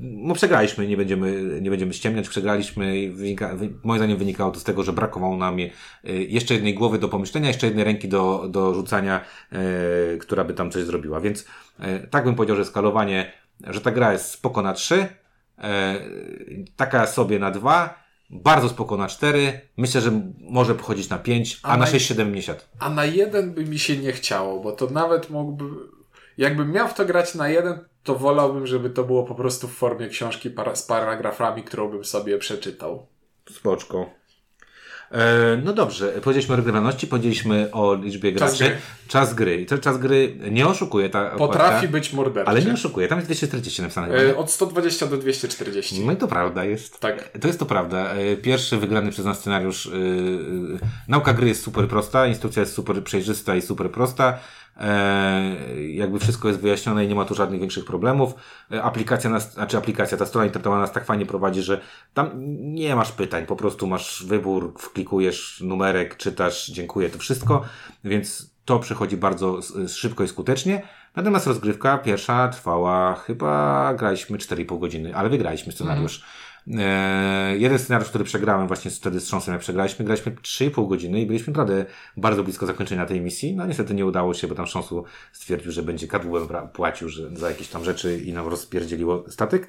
no 0.00 0.34
przegraliśmy, 0.34 0.86
nie 0.86 0.96
będziemy, 0.96 1.58
nie 1.60 1.70
będziemy 1.70 1.92
ściemniać, 1.92 2.28
przegraliśmy 2.28 2.98
i 2.98 3.10
wynika, 3.10 3.54
wy, 3.54 3.70
moim 3.82 3.98
zdaniem 3.98 4.18
wynikało 4.18 4.50
to 4.50 4.60
z 4.60 4.64
tego, 4.64 4.82
że 4.82 4.92
brakowało 4.92 5.36
nam 5.36 5.58
y, 5.58 5.70
jeszcze 6.04 6.54
jednej 6.54 6.74
głowy 6.74 6.98
do 6.98 7.08
pomyślenia, 7.08 7.48
jeszcze 7.48 7.66
jednej 7.66 7.84
ręki 7.84 8.08
do, 8.08 8.46
do 8.48 8.74
rzucania, 8.74 9.20
e, 9.52 10.16
która 10.16 10.44
by 10.44 10.54
tam 10.54 10.70
coś 10.70 10.84
zrobiła. 10.84 11.20
Więc 11.20 11.46
e, 11.80 11.98
tak 12.06 12.24
bym 12.24 12.34
powiedział, 12.34 12.56
że 12.56 12.64
skalowanie, 12.64 13.32
że 13.66 13.80
ta 13.80 13.90
gra 13.90 14.12
jest 14.12 14.30
spoko 14.30 14.62
na 14.62 14.72
trzy, 14.72 15.06
e, 15.58 15.94
taka 16.76 17.06
sobie 17.06 17.38
na 17.38 17.50
dwa, 17.50 18.03
bardzo 18.34 18.68
spoko 18.68 18.96
na 18.96 19.08
cztery, 19.08 19.60
myślę, 19.76 20.00
że 20.00 20.20
może 20.40 20.74
pochodzić 20.74 21.08
na 21.08 21.18
pięć, 21.18 21.60
a, 21.62 21.68
A 21.68 21.76
na 21.76 21.84
naj- 21.84 21.90
sześć, 21.90 22.06
siedem 22.06 22.34
nie 22.34 22.42
siadł. 22.42 22.60
A 22.78 22.90
na 22.90 23.04
jeden 23.04 23.54
by 23.54 23.64
mi 23.64 23.78
się 23.78 23.96
nie 23.96 24.12
chciało, 24.12 24.60
bo 24.60 24.72
to 24.72 24.86
nawet 24.86 25.30
mógłby... 25.30 25.64
Jakbym 26.38 26.72
miał 26.72 26.88
w 26.88 26.94
to 26.94 27.04
grać 27.04 27.34
na 27.34 27.48
jeden, 27.48 27.78
to 28.02 28.14
wolałbym, 28.14 28.66
żeby 28.66 28.90
to 28.90 29.04
było 29.04 29.22
po 29.24 29.34
prostu 29.34 29.68
w 29.68 29.74
formie 29.74 30.08
książki 30.08 30.50
para, 30.50 30.76
z 30.76 30.82
paragrafami, 30.82 31.62
którą 31.62 31.90
bym 31.90 32.04
sobie 32.04 32.38
przeczytał. 32.38 33.06
Spoczko. 33.50 34.10
E, 35.14 35.60
no 35.64 35.72
dobrze, 35.72 36.08
powiedzieliśmy 36.08 36.52
o 36.52 36.56
regrywalności, 36.56 37.06
powiedzieliśmy 37.06 37.68
o 37.72 37.94
liczbie 37.94 38.32
Czas 38.32 38.58
graczy. 38.58 38.64
gry. 38.64 38.80
Czas 39.08 39.34
gry. 39.34 39.60
I 39.60 39.66
to 39.66 39.78
czas 39.78 39.98
gry 39.98 40.36
nie 40.50 40.66
oszukuje 40.66 41.10
ta 41.10 41.30
Potrafi 41.30 41.88
być 41.88 42.12
morderczy. 42.12 42.50
Ale 42.50 42.62
nie 42.62 42.72
oszukuje, 42.72 43.08
tam 43.08 43.18
jest 43.18 43.28
240 43.28 43.82
napisane. 43.82 44.08
E, 44.08 44.36
Od 44.36 44.50
120 44.50 45.06
do 45.06 45.16
240. 45.16 46.04
No 46.06 46.12
i 46.12 46.16
to 46.16 46.28
prawda 46.28 46.64
jest. 46.64 47.00
Tak. 47.00 47.28
To 47.40 47.46
jest 47.46 47.58
to 47.58 47.66
prawda. 47.66 48.12
E, 48.14 48.36
Pierwszy 48.36 48.76
wygrany 48.76 49.10
przez 49.10 49.24
nas 49.24 49.38
scenariusz. 49.38 49.86
Yy, 49.86 50.78
nauka 51.08 51.32
gry 51.32 51.48
jest 51.48 51.62
super 51.62 51.88
prosta, 51.88 52.26
instrukcja 52.26 52.60
jest 52.60 52.74
super 52.74 53.04
przejrzysta 53.04 53.56
i 53.56 53.62
super 53.62 53.90
prosta. 53.90 54.38
E, 54.76 55.82
jakby 55.90 56.18
wszystko 56.18 56.48
jest 56.48 56.60
wyjaśnione 56.60 57.04
i 57.04 57.08
nie 57.08 57.14
ma 57.14 57.24
tu 57.24 57.34
żadnych 57.34 57.60
większych 57.60 57.84
problemów. 57.84 58.34
E, 58.72 58.82
aplikacja 58.82 59.30
nas, 59.30 59.52
znaczy 59.52 59.78
aplikacja, 59.78 60.18
ta 60.18 60.26
strona 60.26 60.46
internetowa 60.46 60.78
nas 60.78 60.92
tak 60.92 61.04
fajnie 61.04 61.26
prowadzi, 61.26 61.62
że 61.62 61.80
tam 62.14 62.30
nie 62.74 62.96
masz 62.96 63.12
pytań, 63.12 63.46
po 63.46 63.56
prostu 63.56 63.86
masz 63.86 64.24
wybór, 64.26 64.72
wklikujesz 64.78 65.60
numerek, 65.60 66.16
czytasz, 66.16 66.66
dziękuję, 66.66 67.10
to 67.10 67.18
wszystko, 67.18 67.64
więc 68.04 68.54
to 68.64 68.78
przychodzi 68.78 69.16
bardzo 69.16 69.60
szybko 69.88 70.24
i 70.24 70.28
skutecznie. 70.28 70.82
Natomiast 71.16 71.46
rozgrywka 71.46 71.98
pierwsza 71.98 72.48
trwała 72.48 73.14
chyba, 73.14 73.94
graliśmy 73.94 74.38
4,5 74.38 74.80
godziny, 74.80 75.16
ale 75.16 75.28
wygraliśmy 75.28 75.72
scenariusz. 75.72 76.24
E, 76.72 77.56
jeden 77.58 77.78
scenariusz, 77.78 78.08
który 78.08 78.24
przegrałem 78.24 78.66
właśnie 78.68 78.90
wtedy 78.90 79.20
z 79.20 79.24
Trząsem, 79.24 79.52
jak 79.52 79.60
przegraliśmy, 79.60 80.04
graliśmy 80.04 80.32
3,5 80.32 80.88
godziny 80.88 81.20
i 81.20 81.26
byliśmy 81.26 81.52
naprawdę 81.52 81.86
bardzo 82.16 82.44
blisko 82.44 82.66
zakończenia 82.66 83.06
tej 83.06 83.20
misji. 83.20 83.56
No 83.56 83.66
niestety 83.66 83.94
nie 83.94 84.06
udało 84.06 84.34
się, 84.34 84.48
bo 84.48 84.54
tam 84.54 84.66
Trząsu 84.66 85.04
stwierdził, 85.32 85.72
że 85.72 85.82
będzie 85.82 86.08
kadłubem 86.08 86.68
płacił 86.72 87.08
że, 87.08 87.36
za 87.36 87.48
jakieś 87.48 87.68
tam 87.68 87.84
rzeczy 87.84 88.18
i 88.18 88.32
nam 88.32 88.48
rozpierdzieliło 88.48 89.24
statek. 89.28 89.68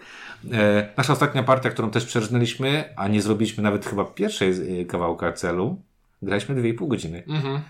E, 0.54 0.90
nasza 0.98 1.14
ostatnia 1.14 1.44
partia, 1.44 1.70
którą 1.70 1.92
też 1.92 2.06
przerżnęliśmy, 2.06 2.94
a 2.96 3.08
nie 3.08 3.22
zrobiliśmy 3.22 3.64
nawet 3.64 3.86
chyba 3.86 4.06
pierwszej 4.06 4.82
e, 4.82 4.86
kawałka 4.86 5.34
celu, 5.34 5.82
graliśmy 6.22 6.56
2,5 6.56 6.88
godziny. 6.88 7.24
Mhm. 7.28 7.62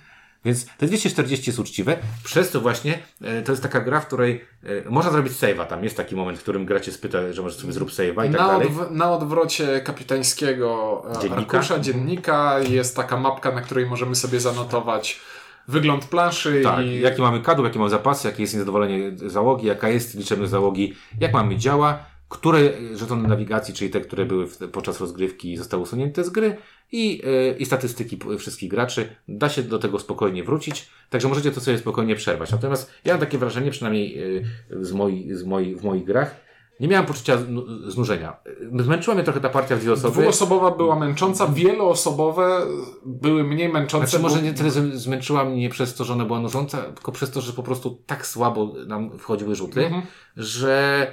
Więc 0.45 0.65
te 0.77 0.85
240 0.85 1.49
jest 1.49 1.59
uczciwe. 1.59 1.97
Przez 2.23 2.51
to 2.51 2.61
właśnie 2.61 2.99
e, 3.21 3.41
to 3.41 3.51
jest 3.51 3.63
taka 3.63 3.79
gra, 3.79 3.99
w 3.99 4.07
której 4.07 4.45
e, 4.63 4.89
można 4.89 5.11
zrobić 5.11 5.33
save'a. 5.33 5.65
Tam 5.65 5.83
jest 5.83 5.97
taki 5.97 6.15
moment, 6.15 6.39
w 6.39 6.41
którym 6.41 6.65
gra 6.65 6.79
cię 6.79 6.91
spyta, 6.91 7.33
że 7.33 7.41
możesz 7.41 7.57
sobie 7.59 7.73
zrób 7.73 7.89
save'a 7.89 8.11
i 8.29 8.31
tak 8.31 8.41
na, 8.41 8.47
dalej. 8.47 8.67
odw- 8.67 8.91
na 8.91 9.11
odwrocie 9.11 9.81
kapitańskiego 9.81 11.03
e, 11.17 11.21
Dziennika. 11.21 11.57
arkusza 11.57 11.79
dziennika 11.79 12.59
jest 12.59 12.95
taka 12.95 13.17
mapka, 13.17 13.51
na 13.51 13.61
której 13.61 13.85
możemy 13.85 14.15
sobie 14.15 14.39
zanotować 14.39 15.19
wygląd 15.67 16.05
planszy 16.05 16.61
Tak, 16.63 16.85
i 16.85 17.01
jaki 17.01 17.21
mamy 17.21 17.41
kadłub, 17.41 17.67
jakie 17.67 17.79
mamy 17.79 17.91
zapasy, 17.91 18.27
jakie 18.27 18.41
jest 18.43 18.53
niezadowolenie 18.53 19.11
załogi, 19.15 19.67
jaka 19.67 19.89
jest 19.89 20.15
liczebność 20.15 20.51
załogi, 20.51 20.93
jak 21.19 21.33
mamy 21.33 21.57
działa, 21.57 21.99
które 22.29 22.59
żetony 22.95 23.27
nawigacji, 23.27 23.73
czyli 23.73 23.91
te, 23.91 24.01
które 24.01 24.25
były 24.25 24.47
w, 24.47 24.57
podczas 24.57 24.99
rozgrywki 24.99 25.57
zostały 25.57 25.83
usunięte 25.83 26.23
z 26.23 26.29
gry 26.29 26.57
i, 26.91 27.21
e, 27.25 27.57
i 27.57 27.65
statystyki 27.65 28.19
wszystkich 28.39 28.69
graczy. 28.69 29.15
Da 29.27 29.49
się 29.49 29.63
do 29.63 29.79
tego 29.79 29.99
spokojnie 29.99 30.43
wrócić, 30.43 30.89
także 31.09 31.27
możecie 31.27 31.51
to 31.51 31.61
sobie 31.61 31.77
spokojnie 31.77 32.15
przerwać. 32.15 32.51
Natomiast 32.51 32.91
ja 33.05 33.13
mam 33.13 33.19
takie 33.19 33.37
wrażenie, 33.37 33.71
przynajmniej 33.71 34.19
e, 34.37 34.85
z 34.85 34.93
moi, 34.93 35.33
z 35.33 35.43
moi, 35.43 35.75
w 35.75 35.83
moich 35.83 36.03
grach, 36.03 36.35
nie 36.79 36.87
miałem 36.87 37.05
poczucia 37.05 37.37
znu- 37.37 37.89
znużenia. 37.91 38.37
E, 38.79 38.83
Zmęczyła 38.83 39.15
mnie 39.15 39.23
trochę 39.23 39.39
ta 39.39 39.49
partia 39.49 39.75
w 39.75 39.79
dwie 39.79 39.93
osoby. 39.93 40.13
dwuosobowa 40.21 40.71
była 40.71 40.99
męcząca, 40.99 41.47
wieloosobowe 41.47 42.61
były 43.05 43.43
mniej 43.43 43.69
męczące. 43.69 44.07
Znaczy, 44.07 44.23
może 44.23 44.41
nie 44.41 44.53
tyle 44.53 44.69
zmęczyła 44.97 45.45
mnie 45.45 45.69
przez 45.69 45.95
to, 45.95 46.03
że 46.03 46.13
ona 46.13 46.25
była 46.25 46.39
nużąca, 46.39 46.81
tylko 46.81 47.11
przez 47.11 47.31
to, 47.31 47.41
że 47.41 47.53
po 47.53 47.63
prostu 47.63 48.01
tak 48.05 48.27
słabo 48.27 48.73
nam 48.87 49.19
wchodziły 49.19 49.55
rzuty, 49.55 49.85
Mhm. 49.85 50.03
że 50.37 51.07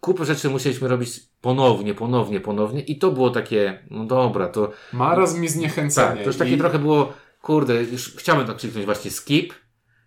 kupę 0.00 0.24
rzeczy 0.24 0.48
musieliśmy 0.50 0.88
robić 0.88 1.20
ponownie, 1.40 1.94
ponownie, 1.94 2.40
ponownie 2.40 2.80
i 2.82 2.98
to 2.98 3.10
było 3.10 3.30
takie, 3.30 3.84
no 3.90 4.04
dobra, 4.04 4.48
to 4.48 4.72
Marazm 4.92 5.44
i 5.44 5.48
zniechęcenie. 5.48 6.08
tak, 6.08 6.18
to 6.18 6.24
już 6.24 6.36
takie 6.36 6.54
I- 6.54 6.58
trochę 6.58 6.78
było, 6.78 7.12
kurde, 7.42 7.82
już 7.84 8.16
chciałbym 8.16 8.46
tak 8.46 8.56
kliknąć 8.56 8.86
właśnie 8.86 9.10
skip, 9.10 9.54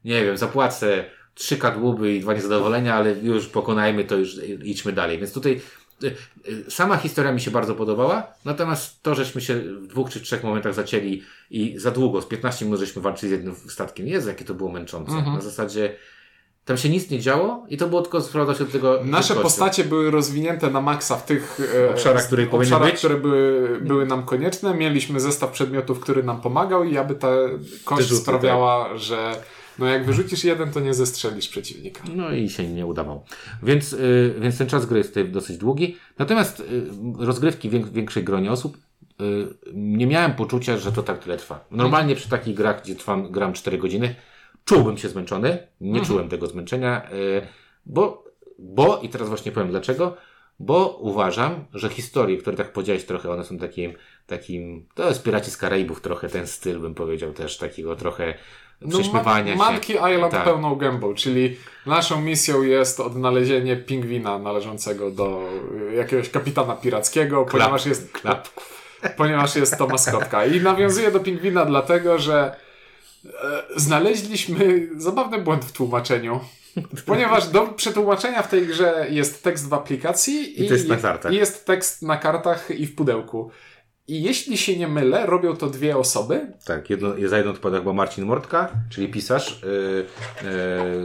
nie 0.05 0.25
wiem, 0.25 0.37
zapłacę 0.37 1.05
trzy 1.33 1.57
kadłuby 1.57 2.15
i 2.15 2.19
dwa 2.19 2.33
niezadowolenia, 2.33 2.95
ale 2.95 3.11
już 3.13 3.47
pokonajmy 3.47 4.03
to, 4.03 4.15
już 4.15 4.37
idźmy 4.63 4.93
dalej. 4.93 5.17
Więc 5.17 5.33
tutaj 5.33 5.61
y, 6.03 6.15
y, 6.67 6.71
sama 6.71 6.97
historia 6.97 7.31
mi 7.31 7.41
się 7.41 7.51
bardzo 7.51 7.75
podobała, 7.75 8.33
natomiast 8.45 9.03
to, 9.03 9.15
żeśmy 9.15 9.41
się 9.41 9.55
w 9.59 9.87
dwóch 9.87 10.09
czy 10.09 10.21
trzech 10.21 10.43
momentach 10.43 10.73
zacięli 10.73 11.23
i 11.51 11.73
za 11.79 11.91
długo, 11.91 12.21
z 12.21 12.25
15 12.25 12.65
minut 12.65 12.79
żeśmy 12.79 13.01
walczyli 13.01 13.29
z 13.29 13.31
jednym 13.31 13.55
statkiem. 13.55 14.07
Jezu, 14.07 14.27
jakie 14.29 14.45
to 14.45 14.53
było 14.53 14.71
męczące. 14.71 15.11
Mhm. 15.11 15.35
Na 15.35 15.41
zasadzie 15.41 15.95
tam 16.65 16.77
się 16.77 16.89
nic 16.89 17.09
nie 17.09 17.19
działo 17.19 17.65
i 17.69 17.77
to 17.77 17.87
było 17.87 18.01
tylko 18.01 18.21
sprawdzać 18.21 18.57
się 18.57 18.65
do 18.65 18.71
tego 18.71 18.99
Nasze 19.03 19.27
szybkością. 19.27 19.43
postacie 19.43 19.83
były 19.83 20.11
rozwinięte 20.11 20.69
na 20.69 20.81
maksa 20.81 21.17
w 21.17 21.25
tych 21.25 21.59
e, 21.75 21.89
Obszarach, 21.89 22.27
które 22.27 22.51
obszarach, 22.51 22.91
być. 22.91 22.99
które 22.99 23.17
były, 23.17 23.79
były 23.81 24.05
nam 24.05 24.23
konieczne. 24.23 24.73
Mieliśmy 24.73 25.19
zestaw 25.19 25.51
przedmiotów, 25.51 25.99
który 25.99 26.23
nam 26.23 26.41
pomagał 26.41 26.83
i 26.83 26.97
aby 26.97 27.15
ta 27.15 27.27
kość 27.85 28.07
rzuty, 28.07 28.21
sprawiała, 28.21 28.97
że 28.97 29.35
no 29.79 29.85
jak 29.85 30.05
wyrzucisz 30.05 30.43
jeden, 30.43 30.71
to 30.71 30.79
nie 30.79 30.93
zestrzelisz 30.93 31.47
przeciwnika. 31.47 32.03
No 32.15 32.31
i 32.31 32.49
się 32.49 32.67
nie 32.67 32.85
udawał. 32.85 33.23
Więc, 33.63 33.93
y, 33.93 34.35
więc 34.39 34.57
ten 34.57 34.67
czas 34.67 34.85
gry 34.85 34.97
jest 34.97 35.09
tutaj 35.09 35.29
dosyć 35.29 35.57
długi. 35.57 35.97
Natomiast 36.19 36.59
y, 36.59 36.63
rozgrywki 37.19 37.69
wiek, 37.69 37.89
większej 37.89 38.23
gronie 38.23 38.51
osób 38.51 38.77
y, 39.21 39.47
nie 39.73 40.07
miałem 40.07 40.33
poczucia, 40.33 40.77
że 40.77 40.91
to 40.91 41.03
tak 41.03 41.23
tyle 41.23 41.37
trwa. 41.37 41.65
Normalnie 41.71 42.15
przy 42.15 42.29
takich 42.29 42.55
grach, 42.55 42.83
gdzie 42.83 42.95
trwam, 42.95 43.31
gram 43.31 43.53
4 43.53 43.77
godziny, 43.77 44.15
czułbym 44.65 44.97
się 44.97 45.09
zmęczony. 45.09 45.67
Nie 45.81 46.01
czułem 46.01 46.29
tego 46.29 46.47
zmęczenia, 46.47 47.11
y, 47.11 47.47
bo, 47.85 48.23
bo, 48.59 48.99
i 49.01 49.09
teraz 49.09 49.29
właśnie 49.29 49.51
powiem 49.51 49.69
dlaczego, 49.69 50.17
bo 50.59 50.97
uważam, 51.01 51.65
że 51.73 51.89
historie, 51.89 52.37
które 52.37 52.57
tak 52.57 52.73
powiedziałeś 52.73 53.05
trochę, 53.05 53.31
one 53.31 53.43
są 53.43 53.57
takim, 53.57 53.93
takim, 54.27 54.85
to 54.95 55.07
jest 55.07 55.23
Piraci 55.23 55.51
z 55.51 55.57
Karaibów 55.57 56.01
trochę 56.01 56.29
ten 56.29 56.47
styl, 56.47 56.79
bym 56.79 56.95
powiedział 56.95 57.33
też, 57.33 57.57
takiego 57.57 57.95
trochę 57.95 58.33
prześmiewania 58.89 59.53
się. 59.53 59.57
Monkey 59.57 59.95
Island 59.95 60.31
Tak. 60.31 60.43
pełną 60.43 60.75
gębą, 60.75 61.13
czyli 61.13 61.57
naszą 61.85 62.21
misją 62.21 62.61
jest 62.61 62.99
odnalezienie 62.99 63.77
pingwina 63.77 64.39
należącego 64.39 65.11
do 65.11 65.43
y, 65.91 65.95
jakiegoś 65.95 66.29
kapitana 66.29 66.75
pirackiego, 66.75 67.45
ponieważ 67.45 67.85
jest, 67.85 68.11
Klap. 68.11 68.47
ponieważ 69.17 69.55
jest 69.55 69.77
to 69.77 69.87
maskotka. 69.87 70.45
I 70.45 70.61
nawiązuje 70.61 71.11
do 71.11 71.19
pingwina 71.19 71.65
dlatego, 71.65 72.19
że 72.19 72.55
znaleźliśmy 73.75 74.89
zabawny 74.97 75.37
błąd 75.41 75.65
w 75.65 75.71
tłumaczeniu. 75.71 76.39
Ponieważ 77.05 77.47
do 77.47 77.67
przetłumaczenia 77.67 78.41
w 78.41 78.47
tej 78.47 78.67
grze 78.67 79.07
jest 79.09 79.43
tekst 79.43 79.69
w 79.69 79.73
aplikacji 79.73 80.63
I 80.63 80.67
to 80.67 80.73
jest 80.73 80.87
i 81.31 81.35
jest 81.35 81.65
tekst 81.65 82.01
na 82.01 82.17
kartach 82.17 82.71
i 82.71 82.87
w 82.87 82.95
pudełku. 82.95 83.51
I 84.07 84.23
jeśli 84.23 84.57
się 84.57 84.77
nie 84.77 84.87
mylę, 84.87 85.25
robią 85.25 85.55
to 85.55 85.67
dwie 85.67 85.97
osoby, 85.97 86.53
Tak, 86.65 86.89
jedno, 86.89 87.13
za 87.25 87.37
jedno 87.37 87.51
odpowiada 87.51 87.79
chyba 87.79 87.93
Marcin 87.93 88.25
Mortka, 88.25 88.71
czyli 88.89 89.07
pisarz 89.07 89.61
yy, 89.63 90.05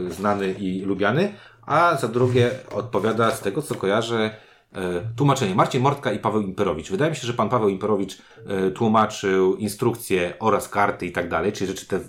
yy, 0.05 0.11
znany 0.11 0.55
i 0.59 0.81
lubiany, 0.81 1.33
a 1.65 1.97
za 2.01 2.07
drugie 2.07 2.51
odpowiada 2.71 3.31
z 3.31 3.41
tego, 3.41 3.61
co 3.61 3.75
kojarzę, 3.75 4.35
tłumaczenie 5.15 5.55
Marcin 5.55 5.81
Mortka 5.81 6.11
i 6.11 6.19
Paweł 6.19 6.41
Imperowicz. 6.41 6.91
Wydaje 6.91 7.11
mi 7.11 7.17
się, 7.17 7.27
że 7.27 7.33
pan 7.33 7.49
Paweł 7.49 7.69
Imperowicz 7.69 8.17
yy, 8.45 8.71
tłumaczył 8.71 9.55
instrukcje 9.55 10.33
oraz 10.39 10.69
karty 10.69 11.05
i 11.05 11.11
tak 11.11 11.29
dalej, 11.29 11.53
czyli 11.53 11.67
rzeczy 11.67 11.87
te 11.87 11.99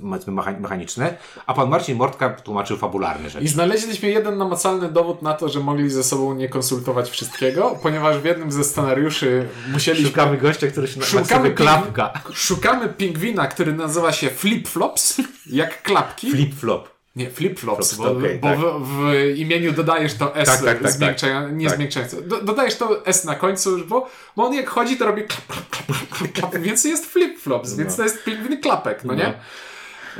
mechaniczne, 0.61 1.17
a 1.47 1.55
pan 1.55 1.69
Marcin 1.69 1.97
Mortka 1.97 2.31
tłumaczył 2.31 2.77
fabularne 2.77 3.31
rzeczy. 3.31 3.45
I 3.45 3.49
znaleźliśmy 3.49 4.09
jeden 4.09 4.39
namacalny 4.39 4.89
dowód 4.89 5.23
na 5.23 5.35
to, 5.35 5.49
że 5.49 5.61
mogli 5.61 5.91
ze 5.91 6.05
sobą 6.05 6.35
nie 6.35 6.49
konsultować 6.49 7.11
wszystkiego, 7.11 7.79
ponieważ 7.83 8.19
w 8.19 8.25
jednym 8.25 8.53
ze 8.53 8.65
scenariuszy 8.65 9.49
musieliśmy. 9.73 10.09
Szukamy 10.09 10.39
gościa, 10.39 10.67
który 10.67 10.89
się 10.89 11.01
nazywa 11.01 11.25
Szukamy 11.25 11.51
klapka. 11.51 12.13
Szukamy 12.33 12.89
pingwina, 12.89 13.47
który 13.47 13.73
nazywa 13.73 14.13
się 14.13 14.27
flip-flops, 14.29 15.23
jak 15.47 15.83
klapki. 15.83 16.33
Flip-flop. 16.33 16.98
Nie, 17.17 17.31
flip-flops, 17.31 17.59
Flops, 17.61 17.95
bo, 17.95 18.11
okej, 18.11 18.39
bo 18.39 18.49
tak. 18.49 18.59
w, 18.59 18.65
w 18.83 19.37
imieniu 19.37 19.73
dodajesz 19.73 20.15
to 20.15 20.37
S 20.37 20.49
Tak, 20.49 20.65
tak, 20.65 20.83
tak, 20.83 20.93
zmiękczenia, 20.93 21.49
nie 21.49 21.67
Tak. 21.67 21.77
zmiękczające. 21.77 22.23
Do, 22.23 22.41
dodajesz 22.43 22.77
to 22.77 23.07
S 23.07 23.25
na 23.25 23.35
końcu, 23.35 23.79
bo, 23.87 24.09
bo 24.37 24.45
on 24.47 24.55
jak 24.55 24.69
chodzi, 24.69 24.97
to 24.97 25.05
robi 25.07 25.23
klap, 25.23 25.47
klap, 25.71 25.87
klap, 26.11 26.33
klap, 26.33 26.57
więc 26.67 26.85
jest 26.85 27.15
flip-flops, 27.15 27.77
więc 27.79 27.97
to 27.97 28.03
jest 28.03 28.25
pingwin 28.25 28.61
klapek, 28.61 29.05
no 29.05 29.15
nie? 29.15 29.35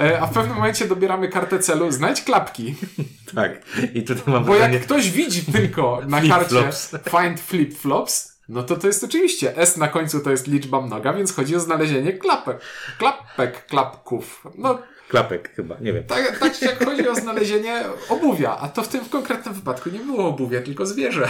E, 0.01 0.21
A 0.21 0.27
w 0.27 0.33
pewnym 0.33 0.57
momencie 0.57 0.85
dobieramy 0.89 1.29
kartę 1.29 1.59
celu, 1.59 1.91
znajdź 1.91 2.23
klapki. 2.23 2.75
Tak. 3.35 3.53
I 3.95 4.03
tutaj 4.03 4.23
mam 4.27 4.45
Bo 4.45 4.53
wrażenie- 4.53 4.75
jak 4.75 4.83
ktoś 4.83 5.11
widzi 5.11 5.43
tylko 5.53 6.01
na 6.07 6.21
karcie 6.29 6.57
Flip-flops. 6.57 6.99
find 7.11 7.41
flip-flops, 7.41 8.29
no 8.49 8.63
to 8.63 8.77
to 8.77 8.87
jest 8.87 9.05
oczywiście 9.05 9.57
S 9.57 9.77
na 9.77 9.89
końcu 9.89 10.21
to 10.21 10.31
jest 10.31 10.47
liczba 10.47 10.81
mnoga, 10.81 11.13
więc 11.13 11.35
chodzi 11.35 11.57
o 11.57 11.61
znalezienie 11.61 12.13
klapek. 12.13 12.59
Klapek, 12.99 13.67
klapków. 13.67 14.43
No 14.59 14.79
Klapek 15.09 15.55
chyba, 15.55 15.77
nie 15.81 15.93
wiem. 15.93 16.05
tak, 16.05 16.39
tak 16.39 16.63
jak 16.63 16.85
chodzi 16.85 17.09
o 17.09 17.15
znalezienie 17.15 17.85
obuwia, 18.09 18.57
a 18.59 18.69
to 18.69 18.83
w 18.83 18.89
tym 18.89 19.05
konkretnym 19.05 19.55
wypadku 19.55 19.91
nie 19.91 19.99
było 19.99 20.29
obuwia, 20.29 20.63
tylko 20.63 20.87
zwierzę. 20.87 21.29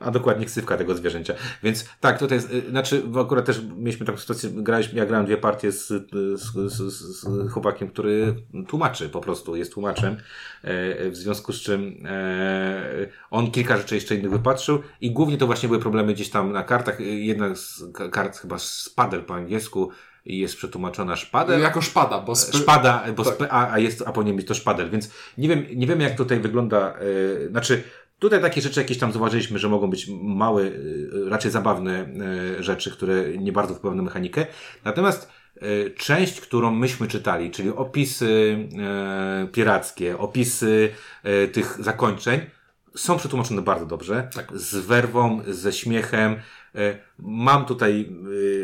A 0.00 0.10
dokładnie 0.10 0.46
ksywka 0.46 0.76
tego 0.76 0.94
zwierzęcia. 0.94 1.34
Więc 1.62 1.88
tak, 2.00 2.18
tutaj 2.18 2.38
jest, 2.38 2.52
y, 2.52 2.70
znaczy 2.70 3.02
akurat 3.20 3.44
też 3.44 3.62
mieliśmy 3.76 4.06
taką 4.06 4.18
sytuację, 4.18 4.50
graliśmy, 4.52 4.98
ja 4.98 5.06
grałem 5.06 5.26
dwie 5.26 5.36
partie 5.36 5.72
z, 5.72 5.86
z, 5.86 6.72
z, 6.72 6.92
z, 6.92 7.20
z 7.20 7.52
chłopakiem, 7.52 7.88
który 7.88 8.34
tłumaczy 8.68 9.08
po 9.08 9.20
prostu, 9.20 9.56
jest 9.56 9.72
tłumaczem, 9.72 10.16
e, 10.62 11.10
w 11.10 11.16
związku 11.16 11.52
z 11.52 11.60
czym 11.60 12.06
e, 12.06 13.06
on 13.30 13.50
kilka 13.50 13.76
rzeczy 13.76 13.94
jeszcze 13.94 14.14
innych 14.14 14.30
wypatrzył 14.30 14.82
i 15.00 15.10
głównie 15.10 15.38
to 15.38 15.46
właśnie 15.46 15.68
były 15.68 15.80
problemy 15.80 16.14
gdzieś 16.14 16.30
tam 16.30 16.52
na 16.52 16.62
kartach. 16.62 17.00
Jedna 17.00 17.54
z 17.54 17.84
kart 18.12 18.38
chyba 18.38 18.58
szpadel 18.58 19.22
po 19.22 19.34
angielsku 19.34 19.90
i 20.24 20.38
jest 20.38 20.56
przetłumaczona 20.56 21.16
szpadel. 21.16 21.60
Jako 21.60 21.82
szpada, 21.82 22.20
bo 22.20 22.32
sp- 22.42 22.56
Szpada, 22.56 23.04
bo 23.16 23.24
tak. 23.24 23.34
spe, 23.34 23.52
a, 23.52 23.72
a, 23.72 23.78
jest, 23.78 24.02
a 24.06 24.12
powinien 24.12 24.36
być 24.36 24.46
to 24.46 24.54
szpadel, 24.54 24.90
więc 24.90 25.10
nie 25.38 25.48
wiem, 25.48 25.66
nie 25.74 25.86
wiem 25.86 26.00
jak 26.00 26.16
tutaj 26.16 26.40
wygląda, 26.40 26.94
e, 27.46 27.48
znaczy 27.48 27.82
tutaj 28.18 28.40
takie 28.40 28.60
rzeczy 28.60 28.80
jakieś 28.80 28.98
tam 28.98 29.12
zauważyliśmy, 29.12 29.58
że 29.58 29.68
mogą 29.68 29.90
być 29.90 30.08
małe, 30.22 30.62
e, 30.62 30.70
raczej 31.28 31.50
zabawne 31.50 32.08
e, 32.58 32.62
rzeczy, 32.62 32.90
które 32.90 33.38
nie 33.38 33.52
bardzo 33.52 33.74
wpływają 33.74 33.96
na 33.96 34.02
mechanikę, 34.02 34.46
natomiast 34.84 35.38
część, 35.96 36.40
którą 36.40 36.74
myśmy 36.74 37.08
czytali, 37.08 37.50
czyli 37.50 37.70
opisy 37.70 38.58
pirackie, 39.52 40.18
opisy 40.18 40.90
tych 41.52 41.76
zakończeń, 41.80 42.40
są 42.96 43.16
przetłumaczone 43.16 43.62
bardzo 43.62 43.86
dobrze, 43.86 44.28
z 44.54 44.76
werwą, 44.76 45.40
ze 45.46 45.72
śmiechem. 45.72 46.36
E, 47.18 47.22
Mam 47.22 47.64
tutaj 47.64 48.08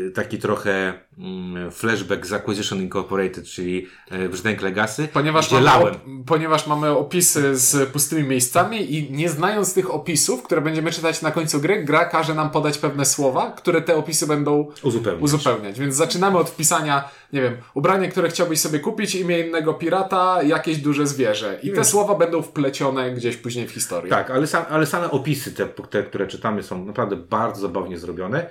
e, 0.07 0.11
taki 0.11 0.37
trochę 0.37 0.93
mm, 1.17 1.71
flashback 1.71 2.25
z 2.25 2.33
Acquisition 2.33 2.81
Incorporated, 2.81 3.45
czyli 3.45 3.87
e, 4.11 4.29
Brzdęk 4.29 4.61
Legacy, 4.61 5.07
Ponieważ 5.13 5.51
mamy, 5.51 5.67
op- 5.67 6.23
ponieważ 6.25 6.67
mamy 6.67 6.89
opisy 6.89 7.55
z 7.57 7.89
pustymi 7.89 8.23
miejscami 8.23 8.93
i 8.95 9.11
nie 9.11 9.29
znając 9.29 9.73
tych 9.73 9.93
opisów, 9.93 10.43
które 10.43 10.61
będziemy 10.61 10.91
czytać 10.91 11.21
na 11.21 11.31
końcu 11.31 11.61
gry, 11.61 11.83
gra 11.83 12.05
każe 12.05 12.35
nam 12.35 12.49
podać 12.49 12.77
pewne 12.77 13.05
słowa, 13.05 13.51
które 13.51 13.81
te 13.81 13.95
opisy 13.95 14.27
będą 14.27 14.67
Uzupełniać. 14.83 15.23
uzupełniać. 15.23 15.79
Więc 15.79 15.95
zaczynamy 15.95 16.37
od 16.37 16.49
wpisania, 16.49 17.09
nie 17.33 17.41
wiem, 17.41 17.57
ubranie, 17.73 18.07
które 18.09 18.29
chciałbyś 18.29 18.59
sobie 18.59 18.79
kupić, 18.79 19.15
imię 19.15 19.39
innego 19.39 19.73
pirata, 19.73 20.43
jakieś 20.43 20.77
duże 20.77 21.07
zwierzę. 21.07 21.59
I 21.63 21.71
te 21.71 21.85
słowa 21.85 22.15
będą 22.15 22.41
wplecione 22.41 23.11
gdzieś 23.11 23.37
później 23.37 23.67
w 23.67 23.71
historię. 23.71 24.09
Tak, 24.09 24.31
ale, 24.31 24.47
sam, 24.47 24.63
ale 24.69 24.85
same 24.85 25.11
opisy, 25.11 25.51
te, 25.51 25.65
te, 25.65 26.03
które 26.03 26.27
czytamy, 26.27 26.63
są 26.63 26.85
naprawdę 26.85 27.15
bardzo 27.15 27.61
zabawnie 27.61 27.97
zrobione 27.97 28.44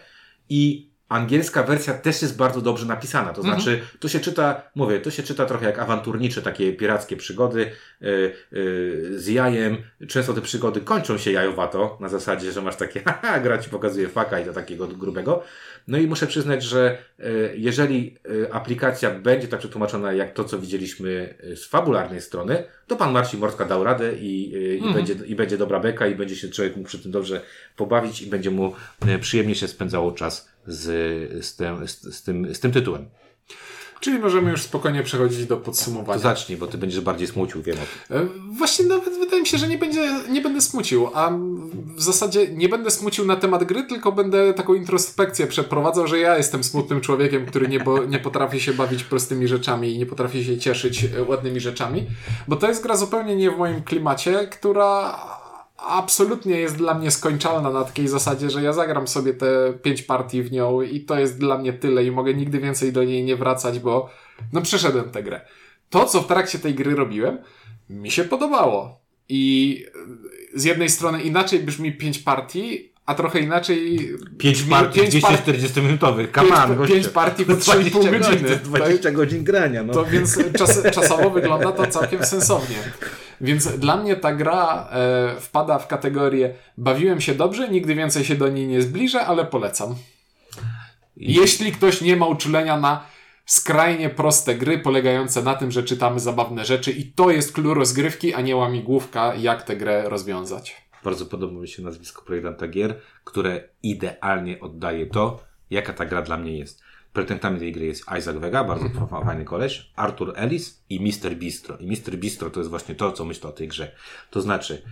i 0.48 0.94
angielska 1.08 1.62
wersja 1.62 1.94
też 1.94 2.22
jest 2.22 2.36
bardzo 2.36 2.60
dobrze 2.60 2.86
napisana. 2.86 3.32
To 3.32 3.40
Mhm. 3.40 3.60
znaczy, 3.60 3.82
to 4.00 4.08
się 4.08 4.20
czyta, 4.20 4.62
mówię, 4.74 5.00
to 5.00 5.10
się 5.10 5.22
czyta 5.22 5.46
trochę 5.46 5.66
jak 5.66 5.78
awanturnicze, 5.78 6.42
takie 6.42 6.72
pirackie 6.72 7.16
przygody 7.16 7.70
yy, 8.00 8.32
yy, 8.52 9.18
z 9.18 9.28
jajem. 9.28 9.76
Często 10.08 10.34
te 10.34 10.40
przygody 10.40 10.80
kończą 10.80 11.18
się 11.18 11.32
jajowato, 11.32 11.98
na 12.00 12.08
zasadzie, 12.08 12.52
że 12.52 12.62
masz 12.62 12.76
takie, 12.76 13.00
haha, 13.06 13.40
gra 13.40 13.58
ci 13.58 13.70
pokazuje 13.70 14.08
faka 14.08 14.40
i 14.40 14.44
to 14.44 14.52
takiego 14.52 14.86
grubego. 14.86 15.42
No 15.88 15.98
i 15.98 16.06
muszę 16.06 16.26
przyznać, 16.26 16.62
że 16.62 16.98
yy, 17.18 17.54
jeżeli 17.56 18.14
yy, 18.28 18.52
aplikacja 18.52 19.10
będzie 19.10 19.48
tak 19.48 19.60
przetłumaczona 19.60 20.12
jak 20.12 20.32
to, 20.32 20.44
co 20.44 20.58
widzieliśmy 20.58 21.34
yy, 21.42 21.56
z 21.56 21.66
fabularnej 21.66 22.20
strony, 22.20 22.64
to 22.86 22.96
pan 22.96 23.12
Marcin 23.12 23.40
Mortka 23.40 23.64
dał 23.64 23.84
radę 23.84 24.18
i, 24.18 24.52
i, 24.90 24.94
będzie, 24.94 25.14
i 25.26 25.34
będzie 25.34 25.58
dobra 25.58 25.80
beka 25.80 26.06
i 26.06 26.14
będzie 26.14 26.36
się 26.36 26.48
człowiek 26.48 26.76
mógł 26.76 26.88
przy 26.88 26.98
tym 26.98 27.12
dobrze 27.12 27.40
pobawić 27.76 28.22
i 28.22 28.26
będzie 28.26 28.50
mu 28.50 28.74
przyjemnie 29.20 29.54
się 29.54 29.68
spędzało 29.68 30.12
czas 30.12 30.48
z, 30.66 31.44
z, 31.44 31.56
tym, 31.56 31.88
z, 31.88 32.16
z, 32.16 32.22
tym, 32.22 32.54
z 32.54 32.60
tym 32.60 32.72
tytułem. 32.72 33.06
Czyli 34.04 34.18
możemy 34.18 34.50
już 34.50 34.62
spokojnie 34.62 35.02
przechodzić 35.02 35.46
do 35.46 35.56
To 35.56 35.62
podsumowania. 35.62 36.18
zacznij, 36.18 36.58
bo 36.58 36.66
ty 36.66 36.78
będziesz 36.78 37.00
bardziej 37.00 37.26
smucił, 37.28 37.62
wiem 37.62 37.76
o 37.76 38.14
tym. 38.14 38.22
E, 38.22 38.28
Właśnie 38.58 38.86
nawet 38.86 39.18
wydaje 39.18 39.42
mi 39.42 39.48
się, 39.48 39.58
że 39.58 39.68
nie, 39.68 39.78
będzie, 39.78 40.10
nie 40.30 40.40
będę 40.40 40.60
smucił, 40.60 41.08
a 41.14 41.30
w 41.96 42.02
zasadzie 42.02 42.48
nie 42.48 42.68
będę 42.68 42.90
smucił 42.90 43.26
na 43.26 43.36
temat 43.36 43.64
gry, 43.64 43.82
tylko 43.82 44.12
będę 44.12 44.54
taką 44.54 44.74
introspekcję 44.74 45.46
przeprowadzał, 45.46 46.06
że 46.06 46.18
ja 46.18 46.36
jestem 46.36 46.64
smutnym 46.64 47.00
człowiekiem, 47.00 47.46
który 47.46 47.68
nie, 47.68 47.80
bo, 47.80 48.04
nie 48.04 48.18
potrafi 48.18 48.60
się 48.60 48.72
bawić 48.72 49.04
prostymi 49.04 49.48
rzeczami 49.48 49.94
i 49.94 49.98
nie 49.98 50.06
potrafi 50.06 50.44
się 50.44 50.58
cieszyć 50.58 51.04
e, 51.04 51.22
ładnymi 51.22 51.60
rzeczami, 51.60 52.06
bo 52.48 52.56
to 52.56 52.68
jest 52.68 52.82
gra 52.82 52.96
zupełnie 52.96 53.36
nie 53.36 53.50
w 53.50 53.58
moim 53.58 53.82
klimacie, 53.82 54.46
która 54.46 55.18
absolutnie 55.86 56.60
jest 56.60 56.76
dla 56.76 56.94
mnie 56.94 57.10
skończalna 57.10 57.70
na 57.70 57.84
takiej 57.84 58.08
zasadzie, 58.08 58.50
że 58.50 58.62
ja 58.62 58.72
zagram 58.72 59.08
sobie 59.08 59.34
te 59.34 59.72
pięć 59.82 60.02
partii 60.02 60.42
w 60.42 60.52
nią 60.52 60.82
i 60.82 61.00
to 61.00 61.18
jest 61.18 61.38
dla 61.38 61.58
mnie 61.58 61.72
tyle 61.72 62.04
i 62.04 62.10
mogę 62.10 62.34
nigdy 62.34 62.58
więcej 62.60 62.92
do 62.92 63.04
niej 63.04 63.24
nie 63.24 63.36
wracać, 63.36 63.78
bo 63.78 64.10
no 64.52 64.62
przeszedłem 64.62 65.10
tę 65.10 65.22
grę. 65.22 65.40
To, 65.90 66.04
co 66.04 66.20
w 66.20 66.26
trakcie 66.26 66.58
tej 66.58 66.74
gry 66.74 66.94
robiłem, 66.94 67.38
mi 67.90 68.10
się 68.10 68.24
podobało. 68.24 69.00
I 69.28 69.84
z 70.54 70.64
jednej 70.64 70.88
strony 70.90 71.22
inaczej 71.22 71.58
brzmi 71.60 71.92
pięć 71.92 72.18
partii, 72.18 72.92
a 73.06 73.14
trochę 73.14 73.40
inaczej. 73.40 74.10
Pięć 74.38 74.62
partii 74.62 75.00
pięć 75.00 75.20
par- 75.20 75.32
240-minutowych, 75.32 76.26
come 76.34 76.56
on, 76.64 76.76
pięć, 76.78 76.90
pięć 76.90 77.08
partii 77.08 77.44
po 77.44 77.52
3,5 77.62 77.62
20 77.90 77.90
godzin, 78.00 78.18
godziny. 78.20 78.40
to 78.42 78.48
jest 78.48 78.62
20 78.62 79.10
godzin 79.10 79.44
grania, 79.44 79.82
no. 79.82 79.92
To 79.92 80.04
więc 80.04 80.38
czas, 80.58 80.82
czasowo 80.92 81.30
wygląda 81.30 81.72
to 81.72 81.86
całkiem 81.86 82.24
sensownie. 82.24 82.76
Więc 83.40 83.78
dla 83.78 83.96
mnie 83.96 84.16
ta 84.16 84.32
gra 84.32 84.88
e, 84.90 85.40
wpada 85.40 85.78
w 85.78 85.88
kategorię 85.88 86.54
bawiłem 86.78 87.20
się 87.20 87.34
dobrze, 87.34 87.68
nigdy 87.68 87.94
więcej 87.94 88.24
się 88.24 88.34
do 88.34 88.48
niej 88.48 88.66
nie 88.66 88.82
zbliżę, 88.82 89.26
ale 89.26 89.44
polecam. 89.44 89.94
Jeśli 91.16 91.72
ktoś 91.72 92.00
nie 92.00 92.16
ma 92.16 92.26
uczulenia 92.26 92.80
na 92.80 93.06
skrajnie 93.46 94.10
proste 94.10 94.54
gry 94.54 94.78
polegające 94.78 95.42
na 95.42 95.54
tym, 95.54 95.70
że 95.70 95.82
czytamy 95.82 96.20
zabawne 96.20 96.64
rzeczy 96.64 96.92
i 96.92 97.04
to 97.04 97.30
jest 97.30 97.52
klucz 97.52 97.76
rozgrywki, 97.76 98.34
a 98.34 98.40
nie 98.40 98.56
łamigłówka, 98.56 99.34
jak 99.34 99.62
tę 99.62 99.76
grę 99.76 100.08
rozwiązać. 100.08 100.84
Bardzo 101.04 101.26
podoba 101.26 101.60
mi 101.60 101.68
się 101.68 101.82
nazwisko 101.82 102.22
projektanta 102.22 102.68
gier, 102.68 103.00
które 103.24 103.68
idealnie 103.82 104.60
oddaje 104.60 105.06
to, 105.06 105.40
jaka 105.70 105.92
ta 105.92 106.04
gra 106.04 106.22
dla 106.22 106.36
mnie 106.36 106.58
jest. 106.58 106.82
Pretendentami 107.14 107.58
tej 107.58 107.72
gry 107.72 107.86
jest 107.86 108.04
Isaac 108.18 108.36
Vega, 108.36 108.64
bardzo 108.64 108.88
fa- 109.10 109.24
fajny 109.24 109.44
koleś, 109.44 109.90
Arthur 109.96 110.32
Ellis 110.36 110.84
i 110.90 111.00
Mr. 111.00 111.36
Bistro. 111.36 111.76
I 111.76 111.86
Mr. 111.86 112.16
Bistro 112.16 112.50
to 112.50 112.60
jest 112.60 112.70
właśnie 112.70 112.94
to, 112.94 113.12
co 113.12 113.24
myślę 113.24 113.50
o 113.50 113.52
tej 113.52 113.68
grze. 113.68 113.92
To 114.30 114.40
znaczy, 114.42 114.82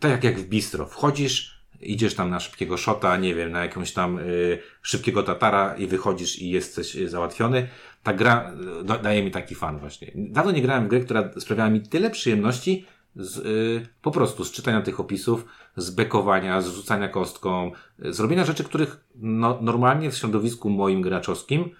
tak 0.00 0.10
jak, 0.10 0.24
jak 0.24 0.38
w 0.38 0.48
Bistro, 0.48 0.86
wchodzisz, 0.86 1.56
idziesz 1.80 2.14
tam 2.14 2.30
na 2.30 2.40
szybkiego 2.40 2.76
szota, 2.76 3.16
nie 3.16 3.34
wiem, 3.34 3.52
na 3.52 3.62
jakąś 3.62 3.92
tam 3.92 4.18
y, 4.18 4.58
szybkiego 4.82 5.22
tatara 5.22 5.76
i 5.76 5.86
wychodzisz 5.86 6.38
i 6.38 6.50
jesteś 6.50 6.96
y, 6.96 7.08
załatwiony. 7.08 7.68
Ta 8.02 8.12
gra 8.12 8.52
y, 8.80 8.84
da, 8.84 8.98
daje 8.98 9.22
mi 9.22 9.30
taki 9.30 9.54
fan 9.54 9.78
właśnie. 9.78 10.12
Dawno 10.14 10.52
nie 10.52 10.62
grałem 10.62 10.84
w 10.84 10.88
grę, 10.88 11.00
która 11.00 11.30
sprawiała 11.38 11.70
mi 11.70 11.80
tyle 11.80 12.10
przyjemności 12.10 12.86
z, 13.16 13.36
y, 13.38 13.88
po 14.02 14.10
prostu 14.10 14.44
z 14.44 14.50
czytania 14.52 14.82
tych 14.82 15.00
opisów, 15.00 15.44
z 15.76 15.90
bekowania, 15.90 16.60
z 16.60 16.68
rzucania 16.68 17.08
kostką, 17.08 17.72
y, 18.04 18.12
zrobienia 18.12 18.44
rzeczy, 18.44 18.64
których 18.64 19.04
no, 19.14 19.58
normalnie 19.60 20.10
w 20.10 20.16
środowisku 20.16 20.70
moim 20.70 21.02
graczowskim 21.02 21.70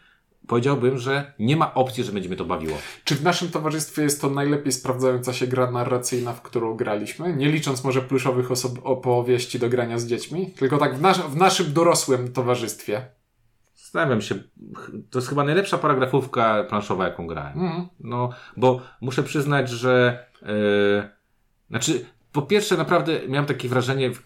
powiedziałbym, 0.47 0.99
że 0.99 1.33
nie 1.39 1.57
ma 1.57 1.75
opcji, 1.75 2.05
że 2.05 2.13
będzie 2.13 2.29
mnie 2.29 2.39
to 2.39 2.45
bawiło. 2.45 2.79
Czy 3.05 3.15
w 3.15 3.23
naszym 3.23 3.49
towarzystwie 3.49 4.03
jest 4.03 4.21
to 4.21 4.31
najlepiej 4.31 4.73
sprawdzająca 4.73 5.33
się 5.33 5.47
gra 5.47 5.71
narracyjna, 5.71 6.33
w 6.33 6.43
którą 6.43 6.77
graliśmy? 6.77 7.37
Nie 7.37 7.49
licząc 7.49 7.85
może 7.85 8.03
pluszowych 8.03 8.49
osob- 8.49 8.81
opowieści 8.83 9.59
do 9.59 9.69
grania 9.69 9.99
z 9.99 10.07
dziećmi, 10.07 10.51
tylko 10.51 10.79
tak 10.79 10.97
w, 10.97 11.01
nas- 11.01 11.21
w 11.21 11.37
naszym 11.37 11.73
dorosłym 11.73 12.33
towarzystwie. 12.33 13.07
Zastanawiam 13.75 14.21
się, 14.21 14.35
to 15.11 15.19
jest 15.19 15.29
chyba 15.29 15.45
najlepsza 15.45 15.79
paragrafówka 15.79 16.65
planszowa, 16.65 17.05
jaką 17.05 17.27
grałem. 17.27 17.61
Mhm. 17.61 17.89
No, 18.01 18.31
bo 18.57 18.81
muszę 19.01 19.23
przyznać, 19.23 19.71
że 19.71 20.25
yy, 20.43 20.49
znaczy, 21.71 22.07
po 22.37 22.43
pierwsze, 22.43 22.77
naprawdę 22.77 23.21
miałem 23.29 23.47
takie 23.47 23.69
wrażenie 23.69 24.11
w 24.11 24.23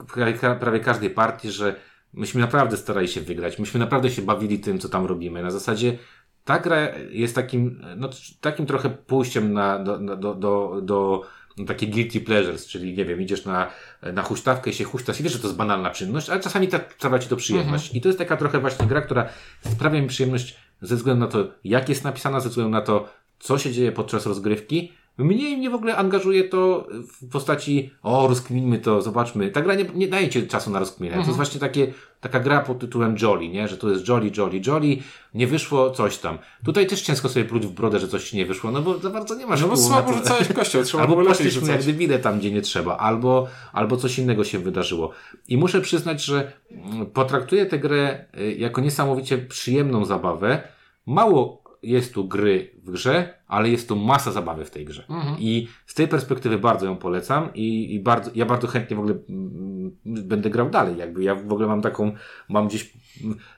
prawie, 0.59 0.81
każdej 0.81 1.11
partii, 1.11 1.51
że 1.51 1.75
myśmy 2.13 2.41
naprawdę 2.41 2.77
starali 2.77 3.09
się 3.09 3.21
wygrać. 3.21 3.59
Myśmy 3.59 3.81
naprawdę 3.81 4.11
się 4.11 4.23
bawili 4.23 4.59
tym, 4.59 4.79
co 4.79 4.89
tam 4.89 5.07
robimy. 5.07 5.43
Na 5.43 5.51
zasadzie 5.51 5.99
ta 6.45 6.59
gra 6.59 6.77
jest 7.11 7.35
takim, 7.35 7.83
no, 7.97 8.11
takim 8.41 8.67
trochę 8.67 8.91
pójściem 8.91 9.53
na, 9.53 9.79
do, 9.79 9.99
do, 9.99 10.35
do, 10.35 10.81
do, 10.83 11.23
takie 11.67 11.87
guilty 11.87 12.21
pleasures, 12.21 12.67
czyli 12.67 12.97
nie 12.97 13.05
wiem, 13.05 13.21
idziesz 13.21 13.45
na, 13.45 13.71
na 14.13 14.23
huśtawkę 14.23 14.71
i 14.71 14.75
się 14.75 14.85
huśtasz 14.85 15.21
i 15.21 15.23
wiesz, 15.23 15.33
że 15.33 15.39
to 15.39 15.47
jest 15.47 15.59
banalna 15.59 15.91
przyjemność, 15.91 16.31
ale 16.31 16.41
czasami 16.41 16.69
tak 16.69 16.93
sprawia 16.93 17.19
ci 17.19 17.29
to 17.29 17.37
przyjemność. 17.37 17.95
I 17.95 18.01
to 18.01 18.09
jest 18.09 18.19
taka 18.19 18.37
trochę 18.37 18.59
właśnie 18.59 18.87
gra, 18.87 19.01
która 19.01 19.29
sprawia 19.73 20.01
mi 20.01 20.09
przyjemność 20.09 20.57
ze 20.81 20.97
względu 20.97 21.21
na 21.21 21.31
to, 21.31 21.49
jak 21.65 21.89
jest 21.89 22.05
napisana, 22.05 22.41
ze 22.41 22.49
względu 22.49 22.71
na 22.71 22.81
to, 22.81 23.09
co 23.39 23.59
się 23.59 23.73
dzieje 23.73 23.93
podczas 23.93 24.27
rozgrywki. 24.27 24.93
Mniej 25.25 25.57
mnie 25.57 25.71
w 25.71 25.75
ogóle 25.75 25.97
angażuje 25.97 26.45
to 26.45 26.87
w 27.21 27.29
postaci, 27.29 27.91
o, 28.03 28.29
rozkminmy 28.29 28.79
to, 28.79 29.03
zobaczmy. 29.03 29.51
Ta 29.51 29.63
gra 29.63 29.75
nie, 29.75 29.85
nie 29.95 30.09
daje 30.09 30.29
ci 30.29 30.47
czasu 30.47 30.71
na 30.71 30.79
rozkminę. 30.79 31.15
To 31.15 31.21
jest 31.21 31.37
właśnie 31.37 31.61
takie, 31.61 31.93
taka 32.21 32.41
gra 32.41 32.61
pod 32.61 32.79
tytułem 32.79 33.17
Jolly, 33.23 33.49
nie? 33.49 33.69
Że 33.69 33.77
to 33.77 33.91
jest 33.91 34.09
Jolly, 34.09 34.31
Jolly, 34.37 34.61
Jolly, 34.67 34.97
nie 35.35 35.47
wyszło 35.47 35.91
coś 35.91 36.19
tam. 36.19 36.39
Tutaj 36.65 36.87
też 36.87 37.03
ciężko 37.03 37.29
sobie 37.29 37.45
pluć 37.45 37.67
w 37.67 37.71
brodę, 37.71 37.99
że 37.99 38.09
coś 38.09 38.33
nie 38.33 38.47
wyszło, 38.47 38.71
no 38.71 38.83
bo 38.83 38.99
za 38.99 39.11
bardzo 39.11 39.35
nie 39.35 39.47
masz 39.47 39.61
No 39.61 39.69
bo 39.69 39.77
słabo 39.77 40.13
rzucałeś 40.13 40.49
kością, 40.49 40.83
trzeba 40.83 41.03
Albo 41.03 41.25
poszliśmy 41.25 41.73
jak 41.73 41.85
debile 41.85 42.19
tam, 42.19 42.39
gdzie 42.39 42.51
nie 42.51 42.63
trzeba, 42.63 42.97
albo, 42.97 43.49
albo 43.73 43.97
coś 43.97 44.19
innego 44.19 44.45
się 44.45 44.59
wydarzyło. 44.59 45.11
I 45.49 45.57
muszę 45.57 45.81
przyznać, 45.81 46.25
że 46.25 46.53
mm, 46.71 47.07
potraktuję 47.07 47.67
tę 47.67 47.79
grę 47.79 48.25
y, 48.39 48.55
jako 48.55 48.81
niesamowicie 48.81 49.39
przyjemną 49.39 50.05
zabawę. 50.05 50.63
Mało 51.07 51.61
jest 51.83 52.15
tu 52.15 52.29
gry 52.29 52.71
w 52.83 52.91
grze, 52.91 53.35
ale 53.47 53.69
jest 53.69 53.89
tu 53.89 53.97
masa 53.97 54.33
zabawy 54.33 54.65
w 54.65 54.71
tej 54.71 54.85
grze. 54.85 55.05
I 55.39 55.69
z 55.87 55.95
tej 55.95 56.09
perspektywy 56.09 56.59
bardzo 56.59 56.87
ją 56.87 56.97
polecam 56.97 57.49
i, 57.55 57.95
i 57.95 58.01
bardzo, 58.01 58.31
ja 58.35 58.47
bardzo 58.47 58.67
chętnie 58.67 58.97
w 58.97 59.01
ogóle 59.01 59.15
mm, 59.29 59.97
będę 60.05 60.51
grał 60.51 60.71
dalej. 60.71 60.97
Jakby 60.97 61.23
ja 61.23 61.35
w 61.35 61.53
ogóle 61.53 61.69
mam 61.69 61.83
taką, 61.83 62.13
mam 62.49 62.69
gdzieś 62.69 62.93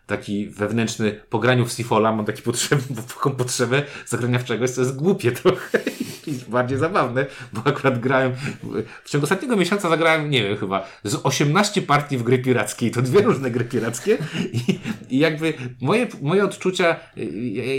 taki 0.06 0.48
wewnętrzny, 0.48 1.20
po 1.30 1.38
graniu 1.38 1.66
w 1.66 1.72
Sifola 1.72 2.12
mam 2.12 2.26
taki 2.26 2.42
potrzeb, 2.42 2.80
taką 3.14 3.30
potrzebę 3.30 3.82
zagrania 4.06 4.38
w 4.38 4.44
czegoś, 4.44 4.70
co 4.70 4.80
jest 4.80 4.96
głupie 4.96 5.32
trochę 5.32 5.78
i 6.26 6.32
bardziej 6.48 6.78
zabawne, 6.78 7.26
bo 7.52 7.60
akurat 7.64 8.00
grałem, 8.00 8.32
w- 8.62 9.08
ciągu 9.10 9.24
ostatniego 9.24 9.56
miesiąca 9.56 9.88
zagrałem, 9.88 10.30
nie 10.30 10.42
wiem, 10.42 10.56
chyba 10.56 10.86
z 11.04 11.20
18 11.22 11.82
partii 11.82 12.18
w 12.18 12.22
gry 12.22 12.38
pirackiej, 12.38 12.90
to 12.90 13.02
dwie 13.02 13.22
różne 13.22 13.50
gry 13.50 13.64
pirackie 13.64 14.18
i, 14.52 14.78
i 15.10 15.18
jakby 15.18 15.54
moje, 15.80 16.06
moje 16.22 16.44
odczucia 16.44 16.96
y, 17.18 17.20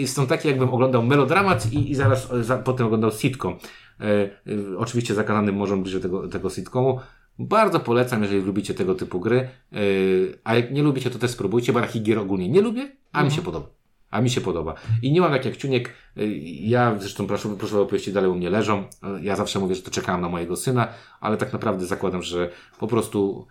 y, 0.04 0.08
są 0.08 0.28
takie, 0.28 0.50
jakbym 0.50 0.70
oglądał 0.70 1.04
melodramat 1.04 1.74
i, 1.74 1.92
i 1.92 1.96
zaraz 1.96 2.28
za, 2.42 2.58
potem 2.58 2.86
oglądał 2.86 3.12
sitcom. 3.12 3.58
E, 4.00 4.30
y, 4.52 4.78
oczywiście 4.78 5.14
zakazanym 5.14 5.56
może 5.56 5.78
być 5.78 6.02
tego, 6.02 6.28
tego 6.28 6.50
sitcomu. 6.50 7.00
Bardzo 7.40 7.80
polecam, 7.80 8.22
jeżeli 8.24 8.42
lubicie 8.42 8.74
tego 8.74 8.96
typu 8.96 9.20
gry. 9.20 9.50
Y, 9.74 10.40
a 10.44 10.56
jak 10.56 10.72
nie 10.72 10.84
lubicie, 10.84 11.10
to 11.10 11.20
też 11.20 11.32
spróbujcie, 11.32 11.74
bo 11.74 11.82
takich 11.82 12.04
gier 12.04 12.20
ogólnie 12.20 12.50
nie 12.50 12.62
lubię, 12.62 12.92
a 13.12 13.24
mi 13.24 13.32
się 13.32 13.42
podoba. 13.42 13.68
A 14.12 14.22
mi 14.22 14.30
się 14.30 14.42
podoba. 14.42 14.76
I 15.02 15.12
nie 15.12 15.22
mam 15.22 15.32
tak 15.32 15.46
jak 15.46 15.58
Ciuniek. 15.58 15.90
y, 16.18 16.28
Ja 16.44 16.96
zresztą 17.00 17.28
proszę, 17.28 17.56
proszę 17.60 17.82
opowieści 17.82 18.14
dalej 18.14 18.30
u 18.30 18.36
mnie 18.36 18.50
leżą. 18.50 18.80
Y, 18.84 19.24
Ja 19.24 19.36
zawsze 19.36 19.60
mówię, 19.60 19.76
że 19.76 19.82
to 19.82 19.92
czekałem 19.92 20.22
na 20.22 20.30
mojego 20.30 20.56
syna, 20.56 20.88
ale 21.20 21.38
tak 21.38 21.54
naprawdę 21.54 21.86
zakładam, 21.86 22.22
że 22.22 22.50
po 22.80 22.88
prostu 22.88 23.48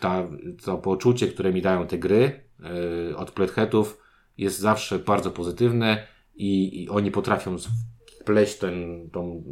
ta, 0.00 0.28
to 0.64 0.78
poczucie, 0.78 1.28
które 1.28 1.52
mi 1.52 1.62
dają 1.62 1.86
te 1.86 1.98
gry 1.98 2.40
od 3.16 3.30
Pledheadów 3.30 3.98
jest 4.38 4.58
zawsze 4.58 4.98
bardzo 4.98 5.30
pozytywne 5.30 6.06
i, 6.34 6.82
i 6.82 6.88
oni 6.88 7.10
potrafią 7.10 7.56
wpleść 8.20 8.58
ten, 8.58 9.08
tą, 9.12 9.42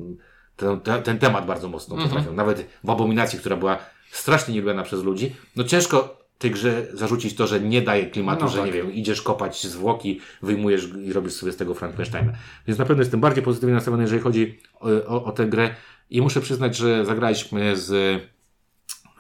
ten, 0.57 0.81
ten, 0.81 1.03
ten 1.03 1.19
temat 1.19 1.47
bardzo 1.47 1.69
mocno 1.69 1.97
potrafią. 1.97 2.33
Nawet 2.33 2.67
w 2.85 2.91
Abominacji, 2.91 3.39
która 3.39 3.57
była 3.57 3.79
strasznie 4.11 4.55
nielubiana 4.55 4.83
przez 4.83 5.03
ludzi, 5.03 5.37
no 5.57 5.65
ciężko 5.65 6.17
tej 6.39 6.51
grze 6.51 6.87
zarzucić 6.93 7.35
to, 7.35 7.47
że 7.47 7.61
nie 7.61 7.83
daje 7.83 8.07
klimatu, 8.07 8.45
No 8.45 8.51
że 8.51 8.57
tak. 8.59 8.67
nie 8.67 8.73
wiem, 8.73 8.93
idziesz 8.93 9.23
kopać 9.23 9.67
zwłoki, 9.67 10.21
wyjmujesz 10.43 10.89
i 11.05 11.13
robisz 11.13 11.33
sobie 11.33 11.53
z 11.53 11.57
tego 11.57 11.75
Frankensteina. 11.75 12.33
Więc 12.67 12.79
na 12.79 12.85
pewno 12.85 13.03
jestem 13.03 13.21
bardziej 13.21 13.45
pozytywnie 13.45 13.75
nastawiony, 13.75 14.03
jeżeli 14.03 14.23
chodzi 14.23 14.59
o, 14.81 14.89
o, 15.07 15.25
o 15.25 15.33
tę 15.33 15.47
grę 15.47 15.71
i 16.11 16.23
muszę 16.23 16.41
przyznać, 16.41 16.77
że 16.77 17.05
zagraliśmy 17.05 17.77
z 17.77 18.21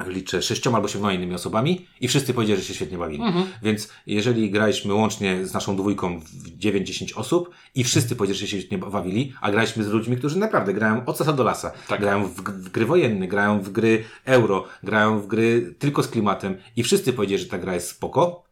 liczę 0.07 0.43
sześcioma 0.43 0.77
albo 0.79 0.89
siedmioma 0.89 1.13
innymi 1.13 1.35
osobami 1.35 1.87
i 2.01 2.09
wszyscy 2.09 2.35
powiedzieli, 2.35 2.61
że 2.61 2.69
się 2.69 2.75
świetnie 2.75 2.99
bawili. 2.99 3.23
Więc 3.63 3.89
jeżeli 4.07 4.51
graliśmy 4.51 4.95
łącznie 4.95 5.47
z 5.47 5.55
naszą 5.55 5.77
dwójką 5.77 6.21
w 6.21 6.59
9-10 6.59 7.19
osób 7.19 7.51
i 7.75 7.85
wszyscy 7.85 8.17
powiedzieli, 8.17 8.39
że 8.39 8.47
się 8.47 8.59
świetnie 8.61 8.79
bawili, 8.79 9.33
a 9.41 9.51
graliśmy 9.51 9.85
z 9.85 9.89
ludźmi, 9.89 10.17
którzy 10.17 10.39
naprawdę 10.39 10.75
grają 10.75 11.07
od 11.07 11.19
sasa 11.19 11.33
do 11.33 11.45
lasa. 11.45 11.73
Grają 11.99 12.25
w, 12.25 12.35
w 12.35 12.69
gry 12.69 12.87
wojenne, 12.87 13.29
grają 13.29 13.61
w 13.61 13.71
gry 13.71 14.05
euro, 14.25 14.65
grają 14.83 15.21
w 15.21 15.27
gry 15.27 15.75
tylko 15.79 16.03
z 16.03 16.09
klimatem 16.09 16.57
i 16.77 16.83
wszyscy 16.83 17.13
powiedzieli, 17.13 17.43
że 17.43 17.49
ta 17.49 17.59
gra 17.59 17.75
jest 17.75 17.89
spoko, 17.89 18.47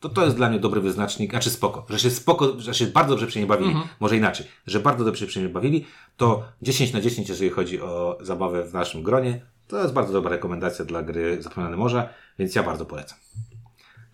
to 0.00 0.08
to 0.08 0.24
jest 0.24 0.36
dla 0.36 0.50
mnie 0.50 0.58
dobry 0.58 0.80
wyznacznik, 0.80 1.30
znaczy 1.30 1.50
spoko, 1.50 1.86
że 1.88 1.98
się 1.98 2.10
spoko, 2.10 2.60
że 2.60 2.74
się 2.74 2.86
bardzo 2.86 3.10
dobrze 3.10 3.26
przy 3.26 3.38
niej 3.38 3.48
bawili, 3.48 3.70
może 4.00 4.16
inaczej, 4.16 4.46
że 4.66 4.80
bardzo 4.80 5.04
dobrze 5.04 5.26
przy 5.26 5.40
niej 5.40 5.48
bawili, 5.48 5.86
to 6.16 6.42
10 6.62 6.92
na 6.92 7.00
10, 7.00 7.28
jeżeli 7.28 7.50
chodzi 7.50 7.80
o 7.80 8.18
zabawę 8.20 8.64
w 8.64 8.72
naszym 8.74 9.02
gronie, 9.02 9.40
to 9.70 9.82
jest 9.82 9.92
bardzo 9.92 10.12
dobra 10.12 10.30
rekomendacja 10.30 10.84
dla 10.84 11.02
gry 11.02 11.42
Zapomniane 11.42 11.76
Morza, 11.76 12.08
więc 12.38 12.54
ja 12.54 12.62
bardzo 12.62 12.86
polecam. 12.86 13.18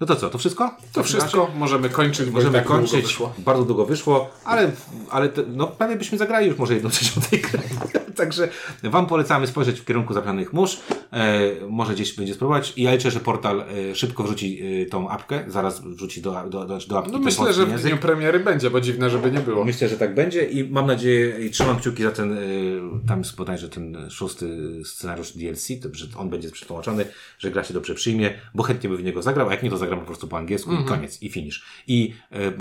No 0.00 0.06
to 0.06 0.16
co, 0.16 0.30
to 0.30 0.38
wszystko? 0.38 0.76
To 0.92 1.02
wszystko 1.02 1.50
możemy 1.54 1.88
kończyć, 1.88 2.30
Możemy 2.30 2.52
tak 2.52 2.66
długo 2.66 2.78
kończyć. 2.78 3.02
wyszło. 3.02 3.34
Bardzo 3.38 3.64
długo 3.64 3.86
wyszło, 3.86 4.30
ale, 4.44 4.70
ale 5.10 5.28
te, 5.28 5.42
no, 5.48 5.66
prawie 5.66 5.96
byśmy 5.96 6.18
zagrali 6.18 6.48
już 6.48 6.58
może 6.58 6.74
jedną 6.74 6.90
trzecią 6.90 7.20
tej 7.20 7.40
gry. 7.40 7.58
Także 8.16 8.48
Wam 8.82 9.06
polecamy 9.06 9.46
spojrzeć 9.46 9.80
w 9.80 9.84
kierunku 9.84 10.14
zaplanych 10.14 10.52
mórz. 10.52 10.80
E, 11.12 11.40
może 11.68 11.94
gdzieś 11.94 12.16
będzie 12.16 12.34
spróbować. 12.34 12.72
I 12.76 12.82
ja 12.82 12.92
liczę, 12.92 13.10
że 13.10 13.20
portal 13.20 13.60
e, 13.90 13.94
szybko 13.94 14.22
wrzuci 14.22 14.60
e, 14.82 14.86
tą 14.86 15.08
apkę. 15.08 15.44
Zaraz 15.48 15.80
wrzuci 15.80 16.22
do, 16.22 16.32
do, 16.50 16.64
do, 16.64 16.78
do 16.88 16.98
apki 16.98 17.12
No 17.12 17.18
myślę, 17.18 17.52
że 17.52 17.66
w 17.66 17.82
dniu 17.82 17.96
premiery 17.96 18.40
będzie, 18.40 18.70
bo 18.70 18.80
dziwne, 18.80 19.10
żeby 19.10 19.30
nie 19.30 19.40
było. 19.40 19.64
Myślę, 19.64 19.88
że 19.88 19.96
tak 19.96 20.14
będzie 20.14 20.44
i 20.44 20.70
mam 20.70 20.86
nadzieję 20.86 21.46
i 21.46 21.50
trzymam 21.50 21.78
kciuki 21.78 22.02
za 22.02 22.10
ten, 22.10 22.38
y, 22.38 22.80
tam 23.08 23.18
jest 23.18 23.36
bodajże 23.36 23.68
ten 23.68 24.10
szósty 24.10 24.80
scenariusz 24.84 25.32
DLC, 25.32 25.68
to, 25.82 25.88
że 25.92 26.06
on 26.16 26.30
będzie 26.30 26.50
przetłumaczony, 26.50 27.04
że 27.38 27.50
gra 27.50 27.64
się 27.64 27.74
dobrze 27.74 27.94
przyjmie, 27.94 28.34
bo 28.54 28.62
chętnie 28.62 28.90
by 28.90 28.96
w 28.96 29.04
niego 29.04 29.22
zagrał, 29.22 29.48
a 29.48 29.52
jak 29.52 29.62
nie, 29.62 29.70
to 29.70 29.76
zagram 29.86 30.00
po 30.00 30.06
prostu 30.06 30.28
po 30.28 30.38
angielsku 30.38 30.72
i 30.72 30.84
koniec, 30.84 31.22
i 31.22 31.28
finish. 31.30 31.64
I 31.86 32.14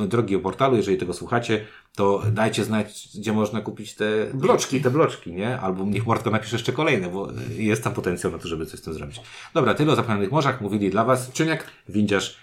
y, 0.04 0.08
drogi 0.08 0.36
o 0.36 0.40
portalu, 0.40 0.78
jeżeli 0.78 0.98
tego 0.98 1.14
słuchacie, 1.14 1.66
to 1.96 2.24
dajcie 2.32 2.64
znać, 2.64 3.10
gdzie 3.20 3.34
można 3.34 3.62
kupić 3.62 3.96
te 3.96 4.06
Bloczki. 4.34 4.82
te 4.82 4.90
bloczki, 4.92 5.34
nie? 5.34 5.60
Albo 5.60 5.86
niech 5.86 6.06
Mordka 6.06 6.30
napisze 6.30 6.56
jeszcze 6.56 6.72
kolejne, 6.72 7.10
bo 7.10 7.32
jest 7.58 7.84
tam 7.84 7.94
potencjał 7.94 8.32
na 8.32 8.38
to, 8.40 8.48
żeby 8.48 8.66
coś 8.66 8.80
z 8.80 8.84
tym 8.84 8.94
zrobić. 8.94 9.22
Dobra, 9.54 9.74
tyle 9.74 9.92
o 9.92 9.96
zapomnianych 9.96 10.32
morzach, 10.32 10.62
mówili 10.62 10.90
dla 10.90 11.04
Was 11.04 11.32
Ciuniek, 11.32 11.68
Windziarz, 11.90 12.38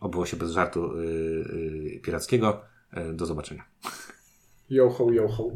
obyło 0.00 0.26
się 0.26 0.36
bez 0.36 0.50
żartu 0.50 0.92
y, 0.92 1.04
y, 1.96 2.00
pirackiego. 2.02 2.60
Y, 2.96 3.12
do 3.12 3.26
zobaczenia. 3.26 3.64
yo 4.70 4.90
ho, 4.90 5.12
yo 5.12 5.28
ho. 5.28 5.50